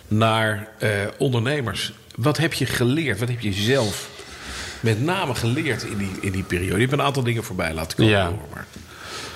naar 0.08 0.68
eh, 0.80 0.90
ondernemers. 1.18 1.94
Wat 2.16 2.38
heb 2.38 2.54
je 2.54 2.66
geleerd? 2.66 3.20
Wat 3.20 3.30
heb 3.30 3.40
je 3.40 3.54
zelf 3.54 4.10
met 4.80 5.02
name 5.04 5.36
geleerd 5.36 5.84
in 5.84 5.98
die, 5.98 6.12
in 6.22 6.32
die 6.32 6.44
periode? 6.44 6.74
Je 6.76 6.80
hebt 6.88 6.92
een 7.00 7.02
aantal 7.06 7.24
dingen 7.24 7.44
voorbij 7.44 7.74
laten 7.74 7.98
komen. 7.98 8.12
Ja. 8.14 8.26
hoor, 8.26 8.48
maar. 8.54 8.66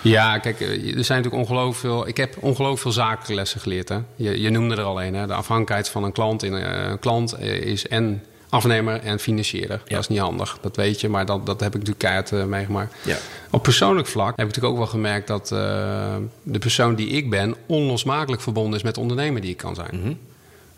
Ja, 0.01 0.37
kijk, 0.37 0.59
eh, 0.61 0.69
er 0.69 1.03
zijn 1.03 1.21
natuurlijk 1.21 1.49
ongelooflijk 1.49 1.77
veel... 1.79 2.07
Ik 2.07 2.17
heb 2.17 2.35
ongelooflijk 2.39 2.81
veel 2.81 2.91
zakelijke 2.91 3.33
lessen 3.33 3.59
geleerd. 3.61 3.89
Hè? 3.89 3.97
Je, 4.15 4.41
je 4.41 4.49
noemde 4.49 4.75
er 4.75 4.83
al 4.83 5.01
een. 5.03 5.13
Hè? 5.13 5.27
De 5.27 5.33
afhankelijkheid 5.33 5.89
van 5.89 6.03
een 6.03 6.11
klant. 6.11 6.43
In, 6.43 6.53
een 6.53 6.99
klant 6.99 7.39
is 7.39 7.87
en 7.87 8.23
afnemer 8.53 8.99
en 8.99 9.19
financierer. 9.19 9.81
Ja. 9.85 9.95
Dat 9.95 9.99
is 9.99 10.07
niet 10.07 10.19
handig, 10.19 10.57
dat 10.61 10.75
weet 10.75 11.01
je. 11.01 11.09
Maar 11.09 11.25
dat, 11.25 11.45
dat 11.45 11.59
heb 11.59 11.75
ik 11.75 11.79
natuurlijk 11.79 11.99
keihard 11.99 12.31
eh, 12.31 12.43
meegemaakt. 12.43 12.95
Ja. 13.03 13.17
Op 13.49 13.63
persoonlijk 13.63 14.07
vlak 14.07 14.29
heb 14.29 14.39
ik 14.39 14.45
natuurlijk 14.45 14.73
ook 14.73 14.79
wel 14.79 14.87
gemerkt... 14.87 15.27
dat 15.27 15.51
eh, 15.51 16.15
de 16.43 16.59
persoon 16.59 16.95
die 16.95 17.07
ik 17.07 17.29
ben... 17.29 17.55
onlosmakelijk 17.65 18.41
verbonden 18.41 18.73
is 18.77 18.83
met 18.83 18.95
de 18.95 19.01
ondernemer 19.01 19.41
die 19.41 19.49
ik 19.49 19.57
kan 19.57 19.75
zijn. 19.75 19.99
Mhm. 19.99 20.13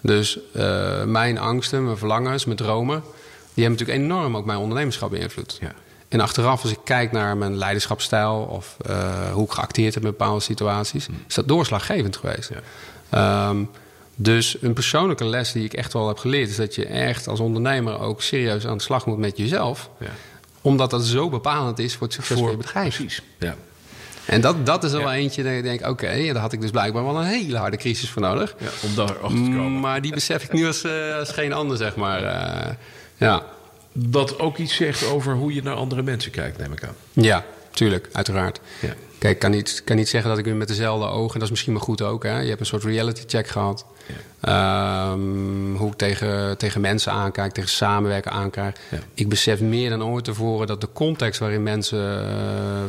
Dus 0.02 0.40
eh, 0.54 1.04
mijn 1.04 1.38
angsten, 1.38 1.84
mijn 1.84 1.98
verlangens, 1.98 2.46
mijn 2.46 2.58
dromen... 2.58 3.02
die 3.54 3.64
hebben 3.64 3.80
natuurlijk 3.80 4.12
enorm 4.12 4.38
ook 4.38 4.46
mijn 4.46 4.60
ondernemerschap 4.60 5.10
beïnvloed. 5.10 5.58
Ja. 5.62 5.72
En 6.08 6.20
achteraf, 6.20 6.62
als 6.62 6.72
ik 6.72 6.80
kijk 6.84 7.12
naar 7.12 7.38
mijn 7.38 7.58
leiderschapsstijl 7.58 8.48
of 8.50 8.78
hoe 9.34 9.46
ik 9.46 9.52
geacteerd 9.52 9.94
heb 9.94 10.04
in 10.04 10.10
bepaalde 10.10 10.40
situaties, 10.42 11.08
is 11.28 11.36
dat 11.36 11.48
doorslaggevend 11.48 12.18
geweest. 12.18 12.52
Ja. 13.10 13.54
Dus 14.16 14.58
een 14.62 14.74
persoonlijke 14.74 15.26
les 15.26 15.52
die 15.52 15.64
ik 15.64 15.74
echt 15.74 15.94
wel 15.94 16.08
heb 16.08 16.18
geleerd, 16.18 16.50
is 16.50 16.56
dat 16.56 16.76
je 16.76 16.86
echt 16.86 17.28
als 17.28 17.40
ondernemer 17.40 18.00
ook 18.00 18.22
serieus 18.22 18.68
aan 18.68 18.78
de 18.78 18.84
slag 18.84 19.06
moet 19.06 19.18
met 19.18 19.38
jezelf. 19.38 19.90
Ja. 20.00 20.08
Omdat 20.62 20.90
dat 20.90 21.06
zo 21.06 21.30
bepalend 21.30 21.80
is 21.80 21.94
voor 21.96 22.08
het 22.08 22.16
succes 22.16 22.40
van 22.40 22.52
je 22.52 22.58
bedrijf. 22.58 22.96
Precies. 22.96 23.22
Ja. 23.40 23.56
En 24.26 24.42
dat, 24.42 24.66
dat 24.66 24.84
is 24.84 24.92
er 24.92 24.98
Ja. 25.00 25.04
wel 25.06 25.14
eentje 25.14 25.44
dat 25.44 25.52
ik 25.52 25.64
denk, 25.64 25.88
oké, 25.88 26.26
daar 26.34 26.42
had 26.42 26.54
ik 26.54 26.62
dus 26.62 26.72
blijkbaar 26.72 27.04
wel 27.06 27.18
een 27.20 27.26
hele 27.26 27.58
harde 27.58 27.78
crisis 27.78 28.10
voor 28.10 28.22
nodig. 28.22 28.56
Ja, 28.60 28.68
om 28.88 28.96
daar 28.96 29.18
achter 29.20 29.44
te 29.44 29.50
komen. 29.52 29.80
Maar 29.80 30.02
die 30.02 30.14
besef 30.14 30.44
ik 30.44 30.54
nu 30.54 30.66
als, 30.68 30.84
eh, 30.84 31.16
als 31.18 31.30
geen 31.32 31.54
ander, 31.54 31.78
zeg 31.78 31.96
maar. 31.96 32.24
Eh, 32.24 32.74
ja. 33.18 33.44
dat 33.94 34.40
ook 34.40 34.58
iets 34.58 34.76
zegt 34.76 35.06
over 35.06 35.34
hoe 35.34 35.54
je 35.54 35.64
naar 35.64 35.76
andere 35.76 36.02
mensen 36.02 36.32
kijkt, 36.32 36.58
neem 36.58 36.72
ik 36.72 36.84
aan. 36.84 36.96
Ja, 37.14 37.46
tuurlijk, 37.76 38.10
uiteraard. 38.12 38.60
Ja. 38.82 38.94
Kijk, 39.18 39.34
ik 39.34 39.40
kan 39.40 39.52
niet, 39.52 39.82
kan 39.84 39.96
niet 39.96 40.10
zeggen 40.10 40.30
dat 40.30 40.40
ik 40.40 40.46
nu 40.46 40.56
met 40.56 40.68
dezelfde 40.68 41.08
ogen... 41.08 41.34
en 41.34 41.40
dat 41.40 41.44
is 41.44 41.50
misschien 41.50 41.74
maar 41.74 41.82
goed 41.82 42.02
ook, 42.02 42.24
hè. 42.24 42.40
Je 42.40 42.48
hebt 42.48 42.60
een 42.60 42.66
soort 42.66 42.84
reality 42.84 43.22
check 43.28 43.48
gehad. 43.48 43.86
Ehm, 44.42 45.76
hoe 45.76 45.92
ik 45.92 45.98
tegen, 45.98 46.58
tegen 46.58 46.82
mensen 46.82 47.12
aankijk, 47.12 47.52
tegen 47.54 47.70
samenwerken 47.70 48.32
aankijk. 48.32 48.80
Ja. 48.92 48.98
Ik 49.14 49.30
besef 49.30 49.62
meer 49.62 49.90
dan 49.90 50.04
ooit 50.04 50.24
tevoren 50.24 50.68
dat 50.68 50.82
de 50.82 50.90
context 50.94 51.40
waarin 51.40 51.64
mensen 51.64 52.30
eh, 52.30 52.84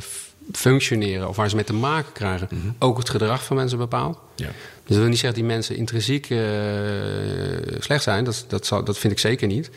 functioneren... 0.53 1.28
of 1.28 1.37
waar 1.37 1.49
ze 1.49 1.55
mee 1.55 1.64
te 1.64 1.72
maken 1.72 2.12
krijgen, 2.12 2.49
ook 2.78 2.99
het 2.99 3.11
gedrag 3.11 3.45
van 3.45 3.57
mensen 3.57 3.78
bepaalt. 3.78 4.18
Ja. 4.34 4.47
Dus 4.47 4.95
dat 4.95 4.97
wil 4.97 5.09
niet 5.09 5.18
zeggen 5.18 5.39
dat 5.39 5.49
die 5.49 5.57
mensen 5.57 5.76
intrinsiek 5.76 6.30
eh, 6.30 6.39
slecht 7.78 8.03
zijn. 8.03 8.24
Dat, 8.24 8.45
dat, 8.49 8.66
zal, 8.66 8.84
dat 8.84 8.99
vind 8.99 9.12
ik 9.12 9.18
zeker 9.18 9.47
niet. 9.47 9.70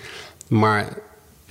Maar 0.47 0.97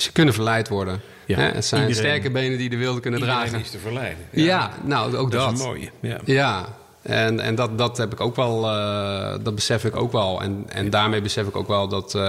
ze 0.02 0.12
kunnen 0.12 0.34
verleid 0.34 0.68
worden. 0.68 1.00
Ja, 1.26 1.36
Hè? 1.38 1.42
Het 1.44 1.64
zijn 1.64 1.88
iedereen- 1.88 2.10
sterke 2.10 2.30
benen 2.30 2.58
die 2.58 2.68
de 2.70 2.76
wilde 2.76 3.00
kunnen 3.00 3.20
Iedereen 3.20 3.40
dragen. 3.40 3.60
is 3.60 3.70
te 3.70 3.78
verleiden. 3.78 4.24
Ja, 4.32 4.70
nou 4.84 5.16
ook 5.16 5.30
dat. 5.30 5.40
dat 5.40 5.52
is 5.52 5.60
een 5.60 5.66
mooie. 5.66 5.90
Ja. 6.00 6.18
Ja, 6.24 6.68
en, 7.02 7.40
en 7.40 7.54
dat, 7.54 7.78
dat 7.78 7.96
heb 7.96 8.12
ik 8.12 8.20
ook 8.20 8.36
wel, 8.36 8.68
eh, 8.70 9.34
dat 9.42 9.54
besef 9.54 9.84
ik 9.84 9.96
ook 9.96 10.12
wel. 10.12 10.42
En, 10.42 10.64
en 10.68 10.90
daarmee 10.90 11.20
besef 11.22 11.46
ik 11.46 11.56
ook 11.56 11.68
wel 11.68 11.88
dat, 11.88 12.14
eh, 12.14 12.22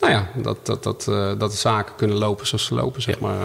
nou 0.00 0.12
ja, 0.12 0.28
dat, 0.34 0.66
dat, 0.66 0.82
dat, 0.82 1.08
eh, 1.08 1.32
dat 1.38 1.50
de 1.50 1.56
zaken 1.56 1.94
kunnen 1.96 2.16
lopen 2.16 2.46
zoals 2.46 2.64
ze 2.64 2.74
lopen, 2.74 3.02
zeg 3.02 3.18
maar. 3.18 3.36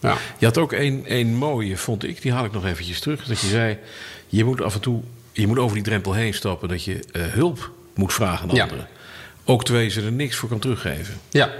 ja. 0.00 0.16
Je 0.38 0.46
had 0.46 0.58
ook 0.58 0.72
een, 0.72 1.04
een 1.06 1.34
mooie, 1.34 1.76
vond 1.76 2.04
ik, 2.04 2.22
die 2.22 2.32
haal 2.32 2.44
ik 2.44 2.52
nog 2.52 2.64
eventjes 2.66 3.00
terug. 3.00 3.24
Dat 3.24 3.40
je 3.40 3.46
zei, 3.46 3.78
je 4.26 4.44
moet 4.44 4.60
af 4.62 4.74
en 4.74 4.80
toe, 4.80 5.00
je 5.32 5.46
moet 5.46 5.58
over 5.58 5.74
die 5.74 5.84
drempel 5.84 6.12
heen 6.12 6.34
stappen... 6.34 6.68
dat 6.68 6.84
je 6.84 7.04
hulp 7.12 7.70
moet 7.94 8.12
vragen 8.12 8.50
aan 8.50 8.60
anderen. 8.60 8.88
Ook 9.44 9.64
terwijl 9.64 9.84
je 9.84 9.90
ze 9.92 10.02
er 10.02 10.12
niks 10.12 10.36
voor 10.36 10.48
kan 10.48 10.58
teruggeven. 10.58 11.20
ja. 11.30 11.50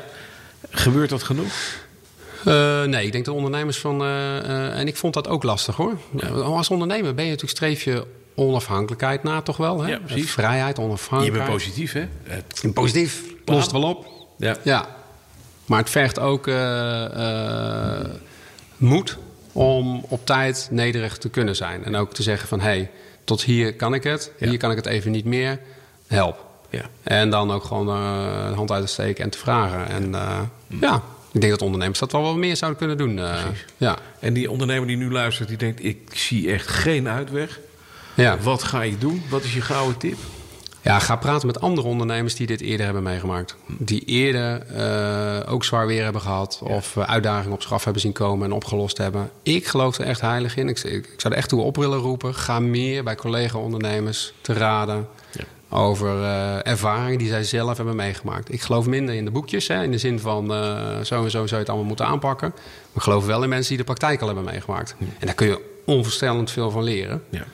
Gebeurt 0.70 1.10
dat 1.10 1.22
genoeg? 1.22 1.52
Eh, 2.44 2.82
nee, 2.82 3.06
ik 3.06 3.12
denk 3.12 3.24
dat 3.24 3.34
ondernemers 3.34 3.78
van. 3.78 4.00
eh, 4.02 4.38
eh, 4.38 4.78
en 4.78 4.86
ik 4.86 4.96
vond 4.96 5.14
dat 5.14 5.28
ook 5.28 5.42
lastig 5.42 5.76
hoor. 5.76 5.96
Als 6.42 6.70
ondernemer 6.70 7.14
ben 7.14 7.24
je 7.24 7.30
natuurlijk 7.30 7.56
streef 7.58 7.82
je 7.82 8.06
onafhankelijkheid 8.34 9.22
na, 9.22 9.42
toch 9.42 9.56
wel? 9.56 9.82
Hè? 9.82 9.90
Ja, 9.90 9.98
precies. 10.06 10.30
Vrijheid, 10.30 10.76
Je 10.76 10.82
onafhankelijkheid. 10.82 11.48
bent 11.50 11.58
positief, 11.62 11.92
hè? 11.92 12.06
Het- 12.22 12.70
positief, 12.74 13.22
lost 13.44 13.62
het 13.62 13.72
wel 13.80 13.82
op. 13.90 14.06
ja. 14.38 14.56
Ja. 14.64 14.96
Maar 15.66 15.78
het 15.78 15.90
vergt 15.90 16.18
ook 16.18 16.46
moed 18.76 19.16
om 19.52 20.04
op 20.08 20.26
tijd 20.26 20.68
nederig 20.70 21.18
te 21.18 21.28
kunnen 21.28 21.56
zijn. 21.56 21.84
En 21.84 21.96
ook 21.96 22.14
te 22.14 22.22
zeggen 22.22 22.48
van 22.48 22.60
hé, 22.60 22.66
hey, 22.66 22.90
tot 23.24 23.42
hier 23.42 23.74
kan 23.74 23.94
ik 23.94 24.02
het. 24.02 24.32
Ja. 24.38 24.48
Hier 24.48 24.58
kan 24.58 24.70
ik 24.70 24.76
het 24.76 24.86
even 24.86 25.10
niet 25.10 25.24
meer. 25.24 25.60
Help. 26.06 26.46
Ja. 26.70 26.82
En 27.02 27.30
dan 27.30 27.50
ook 27.50 27.64
gewoon 27.64 27.88
eh, 27.88 28.48
de 28.48 28.54
hand 28.54 28.70
uit 28.70 28.86
te 28.86 28.92
steken 28.92 29.24
en 29.24 29.30
te 29.30 29.38
vragen. 29.38 29.88
En 29.88 30.14
eh, 30.14 30.40
ja, 30.66 31.02
ik 31.32 31.40
denk 31.40 31.52
dat 31.52 31.62
ondernemers 31.62 31.98
dat 31.98 32.12
wel 32.12 32.22
wat 32.22 32.36
meer 32.36 32.56
zouden 32.56 32.78
kunnen 32.78 32.96
doen. 32.96 33.18
eh, 33.18 33.40
ja. 33.76 33.96
En 34.20 34.32
die 34.32 34.50
ondernemer 34.50 34.86
die 34.86 34.96
nu 34.96 35.10
luistert, 35.12 35.48
die 35.48 35.56
denkt... 35.56 35.84
ik 35.84 35.98
zie 36.12 36.52
echt 36.52 36.68
geen 36.68 37.08
uitweg. 37.08 37.60
Ja. 38.14 38.38
Wat 38.38 38.62
ga 38.62 38.80
je 38.80 38.98
doen? 38.98 39.22
Wat 39.28 39.44
is 39.44 39.54
je 39.54 39.60
gouden 39.60 39.98
tip? 39.98 40.18
ja, 40.82 40.98
ga 40.98 41.16
praten 41.16 41.46
met 41.46 41.60
andere 41.60 41.86
ondernemers 41.86 42.34
die 42.34 42.46
dit 42.46 42.60
eerder 42.60 42.84
hebben 42.84 43.02
meegemaakt. 43.02 43.56
Die 43.66 44.04
eerder 44.04 44.62
ook 45.46 45.64
zwaar 45.64 45.86
weer 45.86 46.02
hebben 46.02 46.20
gehad. 46.20 46.60
Of 46.62 46.96
uitdagingen 46.96 47.52
op 47.54 47.62
zich 47.62 47.72
af 47.72 47.84
hebben 47.84 48.02
zien 48.02 48.12
komen 48.12 48.46
en 48.46 48.52
opgelost 48.52 48.98
hebben. 48.98 49.30
Ik 49.42 49.66
geloof 49.66 49.98
er 49.98 50.04
echt 50.06 50.20
heilig 50.20 50.56
in. 50.56 50.68
Ik, 50.68 50.78
ik, 50.78 51.06
ik 51.06 51.20
zou 51.20 51.32
er 51.34 51.38
echt 51.38 51.48
toe 51.48 51.62
op 51.62 51.76
willen 51.76 51.98
roepen. 51.98 52.34
Ga 52.34 52.60
meer 52.60 53.04
bij 53.04 53.14
collega-ondernemers 53.14 54.32
te 54.40 54.52
raden. 54.52 55.08
Ja. 55.32 55.44
Over 55.70 56.22
eh, 56.22 56.66
ervaringen 56.66 57.18
die 57.18 57.28
zij 57.28 57.44
zelf 57.44 57.76
hebben 57.76 57.96
meegemaakt. 57.96 58.52
Ik 58.52 58.60
geloof 58.62 58.86
minder 58.86 59.14
in 59.14 59.24
de 59.24 59.30
boekjes. 59.30 59.68
Hè, 59.68 59.82
in 59.82 59.90
de 59.90 59.98
zin 59.98 60.20
van 60.20 60.52
eh, 60.52 61.00
zo 61.00 61.24
en 61.24 61.30
zo 61.30 61.30
zou 61.30 61.46
je 61.48 61.56
het 61.56 61.68
allemaal 61.68 61.86
moeten 61.86 62.06
aanpakken. 62.06 62.48
Maar 62.56 62.94
ik 62.94 63.02
geloof 63.02 63.26
wel 63.26 63.42
in 63.42 63.48
mensen 63.48 63.68
die 63.68 63.78
de 63.78 63.84
praktijk 63.84 64.20
al 64.20 64.26
hebben 64.26 64.44
meegemaakt. 64.44 64.94
En 65.18 65.26
daar 65.26 65.34
kun 65.34 65.46
je 65.46 65.60
onvoorstelend 65.84 66.50
veel 66.50 66.70
van 66.70 66.82
leren. 66.82 67.22
Ja. 67.30 67.44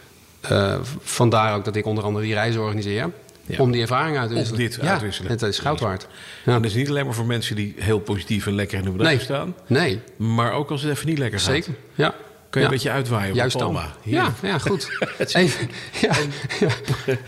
Eh, 0.41 0.79
vandaar 1.03 1.55
ook 1.57 1.65
dat 1.65 1.77
ik 1.77 1.87
onder 1.87 2.05
andere 2.05 2.25
die 2.25 2.35
reizen 2.35 2.61
organiseer. 2.61 3.11
Ja. 3.47 3.59
Om 3.59 3.71
die 3.71 3.81
ervaring 3.81 4.17
uit 4.19 4.27
te 4.29 4.33
Om 4.35 4.39
wisselen. 4.41 4.61
dit 4.61 4.79
ja, 4.83 4.89
uit 4.91 4.99
te 4.99 5.05
wisselen. 5.05 5.31
Het 5.31 5.43
is 5.43 5.59
goud 5.59 5.81
waard. 5.81 6.03
En 6.45 6.53
Ja. 6.53 6.59
dat 6.59 6.65
is 6.71 6.75
niet 6.75 6.89
alleen 6.89 7.05
maar 7.05 7.15
voor 7.15 7.27
mensen 7.27 7.57
die 7.57 7.75
heel 7.79 7.99
positief 8.01 8.47
en 8.47 8.55
lekker 8.55 8.79
in 8.79 8.85
hun 8.85 8.93
bedrijf 8.93 9.17
Nee, 9.17 9.25
staan. 9.25 9.55
nee, 9.67 10.01
Maar 10.17 10.53
ook 10.53 10.71
als 10.71 10.83
het 10.83 10.91
even 10.93 11.07
niet 11.09 11.19
lekker 11.19 11.39
gaat. 11.41 11.49
zeker. 11.49 11.75
Ja. 11.95 12.15
Kun 12.55 12.62
je 12.62 12.68
Ja. 12.68 12.72
een 12.72 12.78
beetje 12.82 12.90
uitwaaien 12.90 13.30
op 13.30 13.36
Juist 13.36 13.59
dan. 13.59 13.72
Palma. 13.72 13.92
Ja, 14.02 14.32
ja, 14.42 14.59
goed. 14.59 14.88
Even, 15.18 15.70
ja. 16.00 16.12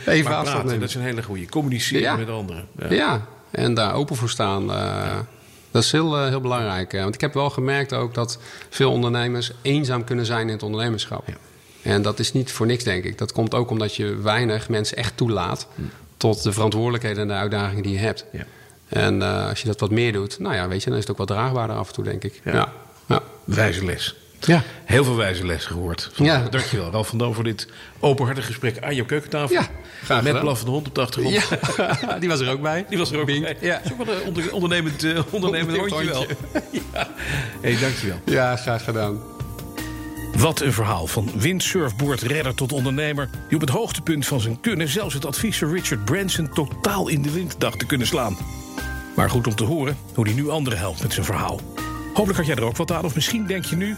Even 0.07 0.31
maar 0.31 0.43
praten, 0.43 0.65
nemen. 0.67 0.81
dat 0.81 0.89
is 0.89 0.95
een 0.95 1.03
hele 1.03 1.23
goede. 1.23 1.47
Communiceren 1.49 2.19
met 2.19 2.29
anderen. 2.31 2.67
Ja. 2.79 2.91
Ja, 2.93 3.27
en 3.51 3.75
daar 3.75 3.95
open 3.95 4.17
voor 4.17 4.29
staan. 4.29 4.73
eh, 4.73 5.19
Dat 5.71 5.83
is 5.83 5.93
heel, 5.93 6.17
eh, 6.19 6.29
heel 6.29 6.41
belangrijk. 6.41 6.93
Want 6.93 7.15
ik 7.15 7.21
heb 7.21 7.35
wel 7.35 7.51
gemerkt 7.51 7.93
ook 7.93 8.15
dat 8.15 8.39
veel 8.71 8.93
ondernemers 8.93 9.51
eenzaam 9.63 10.05
kunnen 10.05 10.27
zijn 10.27 10.47
in 10.47 10.53
het 10.53 10.63
ondernemerschap. 10.63 11.27
Ja. 11.27 11.35
En 11.83 12.03
dat 12.03 12.19
is 12.19 12.33
niet 12.33 12.53
voor 12.53 12.67
niks, 12.67 12.85
denk 12.85 13.05
ik. 13.05 13.19
Dat 13.19 13.33
komt 13.33 13.55
ook 13.55 13.71
omdat 13.71 13.95
je 13.97 14.17
weinig 14.17 14.69
mensen 14.69 14.97
echt 14.97 15.17
toelaat 15.17 15.67
tot 16.17 16.43
de 16.43 16.53
verantwoordelijkheden 16.53 17.23
en 17.23 17.29
de 17.29 17.35
uitdagingen 17.35 17.83
die 17.83 17.93
je 17.93 17.99
hebt. 17.99 18.25
Ja. 18.33 18.45
En 18.89 19.23
eh, 19.23 19.49
als 19.49 19.61
je 19.61 19.67
dat 19.67 19.81
wat 19.81 19.91
meer 19.91 20.13
doet, 20.13 20.39
nou 20.39 20.55
ja, 20.55 20.69
weet 20.69 20.83
je, 20.83 20.89
dan 20.91 20.99
is 20.99 21.03
het 21.03 21.13
ook 21.13 21.19
wat 21.19 21.27
draagbaarder 21.37 21.77
af 21.77 21.89
en 21.89 21.95
toe, 21.95 22.05
denk 22.05 22.25
ik. 22.25 22.41
Ja. 22.45 22.53
Ja. 22.53 22.73
Ja. 23.07 23.23
Wijze 23.45 23.85
les. 23.85 24.17
Ja. 24.47 24.63
Heel 24.85 25.05
veel 25.05 25.17
wijze 25.17 25.47
les 25.47 25.65
gehoord. 25.65 26.11
Ja. 26.17 26.49
Dankjewel, 26.51 26.91
Ralf 26.91 27.09
van 27.09 27.19
Dam, 27.19 27.35
voor 27.35 27.45
dit 27.45 27.69
openhartig 28.01 28.47
gesprek 28.47 28.79
aan 28.83 28.95
jouw 28.95 29.05
keukentafel. 29.05 29.55
Ja, 29.55 29.69
graag 30.05 30.17
Met 30.19 30.27
gedaan. 30.27 30.41
blaffende 30.41 30.71
hond 30.71 30.89
op 30.89 30.95
de 30.95 31.01
achtergrond. 31.01 31.49
Ja, 32.07 32.19
die 32.21 32.29
was 32.29 32.41
er 32.41 32.49
ook 32.51 32.61
bij. 32.63 32.85
Die 32.89 32.99
was 32.99 33.11
er 33.13 33.19
ook 33.21 33.27
bij. 33.27 33.57
Ja. 33.61 33.73
Dat 33.75 33.85
is 33.85 33.93
ook 33.93 34.05
wel 34.07 34.15
een 34.17 34.23
onder- 34.23 34.53
ondernemend, 34.53 35.05
eh, 35.05 35.21
ondernemend 35.31 35.77
hondje 35.77 36.05
wel. 36.05 36.27
ja. 36.93 37.09
hey, 37.61 37.79
dankjewel. 37.79 38.21
Ja, 38.25 38.57
graag 38.57 38.85
gedaan. 38.85 39.21
Wat 40.37 40.61
een 40.61 40.73
verhaal 40.73 41.07
van 41.07 41.31
windsurfboardredder 41.37 42.55
tot 42.55 42.73
ondernemer... 42.73 43.29
die 43.49 43.55
op 43.55 43.61
het 43.61 43.71
hoogtepunt 43.71 44.27
van 44.27 44.41
zijn 44.41 44.61
kunnen... 44.61 44.89
zelfs 44.89 45.15
het 45.15 45.27
advies 45.27 45.59
van 45.59 45.73
Richard 45.73 46.05
Branson 46.05 46.49
totaal 46.49 47.09
in 47.09 47.23
de 47.23 47.31
wind 47.31 47.55
dacht 47.61 47.79
te 47.79 47.87
kunnen 47.87 48.07
slaan. 48.07 48.37
Maar 49.17 49.31
goed 49.31 49.47
om 49.47 49.55
te 49.55 49.65
horen 49.65 49.97
hoe 50.15 50.25
hij 50.25 50.35
nu 50.35 50.49
anderen 50.51 50.79
helpt 50.79 51.03
met 51.03 51.13
zijn 51.13 51.27
verhaal. 51.27 51.61
Hopelijk 52.17 52.39
had 52.39 52.47
jij 52.47 52.57
er 52.57 52.65
ook 52.65 52.77
wat 52.77 52.93
aan, 52.93 53.05
of 53.05 53.15
misschien 53.15 53.47
denk 53.47 53.65
je 53.65 53.77
nu 53.77 53.97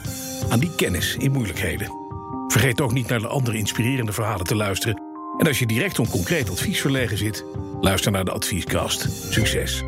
aan 0.49 0.59
die 0.59 0.75
kennis 0.77 1.17
in 1.17 1.33
moeilijkheden. 1.33 1.93
Vergeet 2.49 2.81
ook 2.81 2.93
niet 2.93 3.09
naar 3.09 3.21
de 3.21 3.27
andere 3.27 3.57
inspirerende 3.57 4.13
verhalen 4.13 4.47
te 4.47 4.55
luisteren. 4.55 5.03
En 5.39 5.47
als 5.47 5.59
je 5.59 5.67
direct 5.67 5.99
om 5.99 6.09
concreet 6.09 6.51
advies 6.51 6.81
verlegen 6.81 7.19
zit... 7.19 7.45
luister 7.81 8.13
naar 8.13 8.25
de 8.25 8.31
Adviescast. 8.31 9.09
Succes! 9.33 9.85